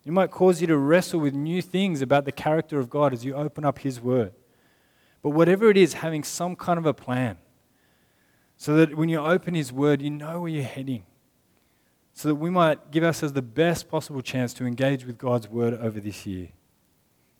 He 0.00 0.10
might 0.10 0.30
cause 0.30 0.60
you 0.60 0.66
to 0.68 0.76
wrestle 0.76 1.20
with 1.20 1.34
new 1.34 1.62
things 1.62 2.02
about 2.02 2.24
the 2.24 2.32
character 2.32 2.78
of 2.78 2.90
God 2.90 3.12
as 3.12 3.24
you 3.24 3.34
open 3.34 3.64
up 3.64 3.80
His 3.80 4.00
word. 4.00 4.32
But 5.22 5.30
whatever 5.30 5.70
it 5.70 5.76
is, 5.76 5.94
having 5.94 6.22
some 6.22 6.54
kind 6.54 6.78
of 6.78 6.86
a 6.86 6.94
plan 6.94 7.38
so 8.56 8.76
that 8.76 8.96
when 8.96 9.08
you 9.08 9.18
open 9.18 9.54
His 9.54 9.72
word, 9.72 10.02
you 10.02 10.10
know 10.10 10.40
where 10.40 10.50
you're 10.50 10.64
heading. 10.64 11.04
So 12.14 12.28
that 12.28 12.36
we 12.36 12.48
might 12.48 12.90
give 12.90 13.04
ourselves 13.04 13.34
the 13.34 13.42
best 13.42 13.88
possible 13.88 14.22
chance 14.22 14.54
to 14.54 14.64
engage 14.64 15.04
with 15.04 15.18
God's 15.18 15.48
word 15.48 15.74
over 15.74 16.00
this 16.00 16.24
year. 16.24 16.48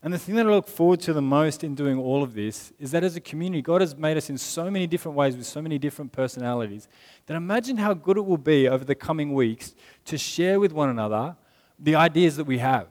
And 0.02 0.12
the 0.12 0.18
thing 0.18 0.36
that 0.36 0.46
I 0.46 0.50
look 0.50 0.68
forward 0.68 1.00
to 1.00 1.12
the 1.12 1.22
most 1.22 1.64
in 1.64 1.74
doing 1.74 1.98
all 1.98 2.22
of 2.22 2.34
this 2.34 2.72
is 2.78 2.90
that 2.92 3.02
as 3.02 3.16
a 3.16 3.20
community, 3.20 3.62
God 3.62 3.80
has 3.80 3.96
made 3.96 4.16
us 4.16 4.30
in 4.30 4.38
so 4.38 4.70
many 4.70 4.86
different 4.86 5.16
ways 5.16 5.36
with 5.36 5.46
so 5.46 5.62
many 5.62 5.78
different 5.78 6.12
personalities 6.12 6.86
that 7.26 7.34
imagine 7.34 7.78
how 7.78 7.94
good 7.94 8.16
it 8.16 8.24
will 8.24 8.36
be 8.36 8.68
over 8.68 8.84
the 8.84 8.94
coming 8.94 9.34
weeks 9.34 9.74
to 10.04 10.18
share 10.18 10.60
with 10.60 10.72
one 10.72 10.88
another 10.88 11.36
the 11.78 11.94
ideas 11.94 12.36
that 12.36 12.44
we 12.44 12.58
have, 12.58 12.88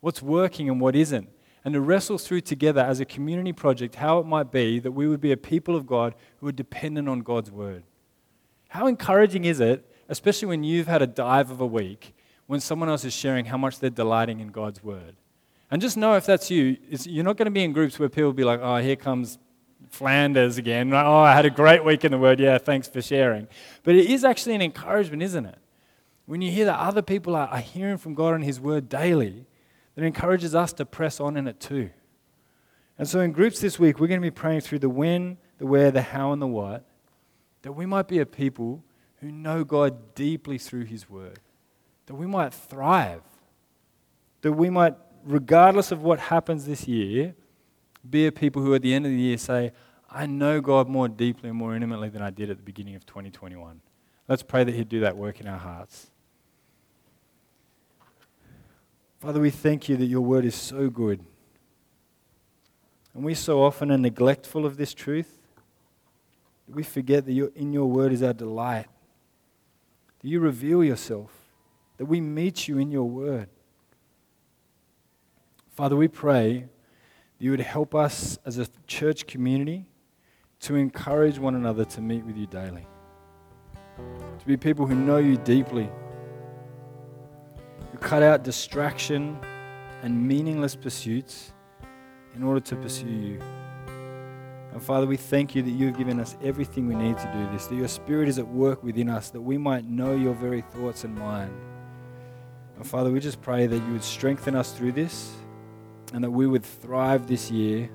what's 0.00 0.20
working 0.20 0.68
and 0.68 0.80
what 0.80 0.94
isn't, 0.94 1.28
and 1.64 1.74
to 1.74 1.80
wrestle 1.80 2.18
through 2.18 2.40
together 2.40 2.80
as 2.80 3.00
a 3.00 3.04
community 3.04 3.52
project 3.52 3.94
how 3.94 4.18
it 4.18 4.26
might 4.26 4.50
be 4.52 4.78
that 4.78 4.92
we 4.92 5.08
would 5.08 5.20
be 5.20 5.32
a 5.32 5.36
people 5.36 5.76
of 5.76 5.86
God 5.86 6.14
who 6.38 6.48
are 6.48 6.52
dependent 6.52 7.08
on 7.08 7.20
God's 7.20 7.50
word. 7.50 7.84
How 8.68 8.86
encouraging 8.86 9.44
is 9.44 9.60
it, 9.60 9.90
especially 10.08 10.48
when 10.48 10.64
you've 10.64 10.86
had 10.86 11.02
a 11.02 11.06
dive 11.06 11.50
of 11.50 11.60
a 11.60 11.66
week, 11.66 12.14
when 12.46 12.60
someone 12.60 12.88
else 12.88 13.04
is 13.04 13.12
sharing 13.12 13.46
how 13.46 13.56
much 13.56 13.78
they're 13.78 13.90
delighting 13.90 14.40
in 14.40 14.48
God's 14.48 14.82
word? 14.82 15.16
And 15.70 15.82
just 15.82 15.96
know 15.96 16.14
if 16.14 16.24
that's 16.24 16.50
you, 16.50 16.76
you're 16.88 17.24
not 17.24 17.36
going 17.36 17.46
to 17.46 17.52
be 17.52 17.62
in 17.62 17.72
groups 17.72 17.98
where 17.98 18.08
people 18.08 18.24
will 18.24 18.32
be 18.32 18.44
like, 18.44 18.60
oh, 18.62 18.76
here 18.76 18.96
comes 18.96 19.38
Flanders 19.90 20.58
again. 20.58 20.92
Oh, 20.92 21.18
I 21.18 21.34
had 21.34 21.46
a 21.46 21.50
great 21.50 21.84
week 21.84 22.04
in 22.04 22.12
the 22.12 22.18
Word. 22.18 22.40
Yeah, 22.40 22.58
thanks 22.58 22.88
for 22.88 23.02
sharing. 23.02 23.48
But 23.82 23.94
it 23.94 24.06
is 24.06 24.24
actually 24.24 24.54
an 24.54 24.62
encouragement, 24.62 25.22
isn't 25.22 25.46
it? 25.46 25.58
When 26.26 26.42
you 26.42 26.50
hear 26.50 26.66
that 26.66 26.78
other 26.78 27.02
people 27.02 27.34
are, 27.34 27.48
are 27.48 27.60
hearing 27.60 27.96
from 27.96 28.14
God 28.14 28.34
and 28.34 28.44
His 28.44 28.60
Word 28.60 28.88
daily, 28.88 29.46
that 29.94 30.04
encourages 30.04 30.54
us 30.54 30.72
to 30.74 30.86
press 30.86 31.20
on 31.20 31.36
in 31.36 31.48
it 31.48 31.58
too. 31.58 31.90
And 32.98 33.08
so 33.08 33.20
in 33.20 33.32
groups 33.32 33.60
this 33.60 33.78
week, 33.78 33.98
we're 33.98 34.08
going 34.08 34.20
to 34.20 34.26
be 34.26 34.30
praying 34.30 34.60
through 34.60 34.80
the 34.80 34.88
when, 34.88 35.38
the 35.58 35.66
where, 35.66 35.90
the 35.90 36.02
how, 36.02 36.32
and 36.32 36.40
the 36.42 36.46
what, 36.46 36.84
that 37.62 37.72
we 37.72 37.86
might 37.86 38.08
be 38.08 38.18
a 38.18 38.26
people 38.26 38.84
who 39.20 39.32
know 39.32 39.64
God 39.64 40.14
deeply 40.14 40.58
through 40.58 40.84
His 40.84 41.08
Word, 41.08 41.40
that 42.06 42.14
we 42.14 42.26
might 42.26 42.52
thrive, 42.52 43.22
that 44.42 44.52
we 44.52 44.70
might 44.70 44.94
regardless 45.28 45.92
of 45.92 46.02
what 46.02 46.18
happens 46.18 46.64
this 46.64 46.88
year, 46.88 47.34
be 48.08 48.26
a 48.26 48.32
people 48.32 48.62
who 48.62 48.74
at 48.74 48.80
the 48.80 48.94
end 48.94 49.04
of 49.04 49.12
the 49.12 49.18
year 49.18 49.36
say, 49.36 49.72
I 50.10 50.24
know 50.24 50.62
God 50.62 50.88
more 50.88 51.06
deeply 51.06 51.50
and 51.50 51.58
more 51.58 51.74
intimately 51.74 52.08
than 52.08 52.22
I 52.22 52.30
did 52.30 52.48
at 52.48 52.56
the 52.56 52.62
beginning 52.62 52.94
of 52.94 53.04
2021. 53.04 53.80
Let's 54.26 54.42
pray 54.42 54.64
that 54.64 54.74
He'd 54.74 54.88
do 54.88 55.00
that 55.00 55.16
work 55.16 55.40
in 55.40 55.46
our 55.46 55.58
hearts. 55.58 56.10
Father, 59.20 59.40
we 59.40 59.50
thank 59.50 59.88
you 59.88 59.96
that 59.98 60.06
your 60.06 60.22
word 60.22 60.46
is 60.46 60.54
so 60.54 60.88
good. 60.88 61.20
And 63.14 63.22
we 63.22 63.34
so 63.34 63.62
often 63.62 63.90
are 63.90 63.98
neglectful 63.98 64.64
of 64.64 64.78
this 64.78 64.94
truth. 64.94 65.40
We 66.66 66.82
forget 66.82 67.26
that 67.26 67.52
in 67.54 67.72
your 67.72 67.86
word 67.86 68.12
is 68.12 68.22
our 68.22 68.32
delight. 68.32 68.86
That 70.20 70.28
you 70.28 70.40
reveal 70.40 70.82
yourself. 70.82 71.32
That 71.98 72.06
we 72.06 72.20
meet 72.20 72.68
you 72.68 72.78
in 72.78 72.90
your 72.90 73.04
word. 73.04 73.48
Father, 75.78 75.94
we 75.94 76.08
pray 76.08 76.58
that 77.38 77.44
you 77.44 77.52
would 77.52 77.60
help 77.60 77.94
us 77.94 78.36
as 78.44 78.58
a 78.58 78.66
church 78.88 79.28
community 79.28 79.86
to 80.58 80.74
encourage 80.74 81.38
one 81.38 81.54
another 81.54 81.84
to 81.84 82.00
meet 82.00 82.24
with 82.24 82.36
you 82.36 82.48
daily. 82.48 82.84
To 84.40 84.44
be 84.44 84.56
people 84.56 84.88
who 84.88 84.96
know 84.96 85.18
you 85.18 85.36
deeply, 85.36 85.88
who 87.92 87.98
cut 87.98 88.24
out 88.24 88.42
distraction 88.42 89.38
and 90.02 90.20
meaningless 90.20 90.74
pursuits 90.74 91.52
in 92.34 92.42
order 92.42 92.58
to 92.58 92.74
pursue 92.74 93.06
you. 93.06 93.40
And 94.72 94.82
Father, 94.82 95.06
we 95.06 95.16
thank 95.16 95.54
you 95.54 95.62
that 95.62 95.70
you 95.70 95.86
have 95.86 95.96
given 95.96 96.18
us 96.18 96.36
everything 96.42 96.88
we 96.88 96.96
need 96.96 97.18
to 97.18 97.32
do 97.32 97.52
this, 97.52 97.68
that 97.68 97.76
your 97.76 97.86
Spirit 97.86 98.28
is 98.28 98.40
at 98.40 98.48
work 98.48 98.82
within 98.82 99.08
us, 99.08 99.30
that 99.30 99.40
we 99.40 99.56
might 99.56 99.84
know 99.84 100.16
your 100.16 100.34
very 100.34 100.62
thoughts 100.62 101.04
and 101.04 101.14
mind. 101.14 101.52
And 102.74 102.84
Father, 102.84 103.12
we 103.12 103.20
just 103.20 103.40
pray 103.40 103.68
that 103.68 103.78
you 103.78 103.92
would 103.92 104.02
strengthen 104.02 104.56
us 104.56 104.72
through 104.72 104.90
this 104.90 105.36
and 106.12 106.24
that 106.24 106.30
we 106.30 106.46
would 106.46 106.64
thrive 106.64 107.26
this 107.26 107.50
year 107.50 107.88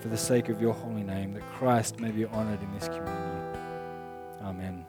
for 0.00 0.08
the 0.08 0.16
sake 0.16 0.48
of 0.48 0.60
your 0.60 0.74
holy 0.74 1.02
name, 1.02 1.32
that 1.32 1.42
Christ 1.52 2.00
may 2.00 2.10
be 2.10 2.24
honored 2.26 2.62
in 2.62 2.72
this 2.72 2.88
community. 2.88 3.58
Amen. 4.42 4.84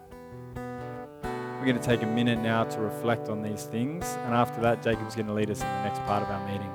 We're 0.55 1.65
going 1.65 1.79
to 1.79 1.85
take 1.85 2.03
a 2.03 2.07
minute 2.07 2.39
now 2.39 2.65
to 2.65 2.79
reflect 2.79 3.29
on 3.29 3.41
these 3.41 3.63
things, 3.63 4.05
and 4.25 4.33
after 4.33 4.61
that, 4.61 4.83
Jacob's 4.83 5.15
going 5.15 5.27
to 5.27 5.33
lead 5.33 5.49
us 5.49 5.61
in 5.61 5.67
the 5.67 5.83
next 5.83 5.99
part 6.01 6.21
of 6.21 6.29
our 6.29 6.45
meeting. 6.47 6.71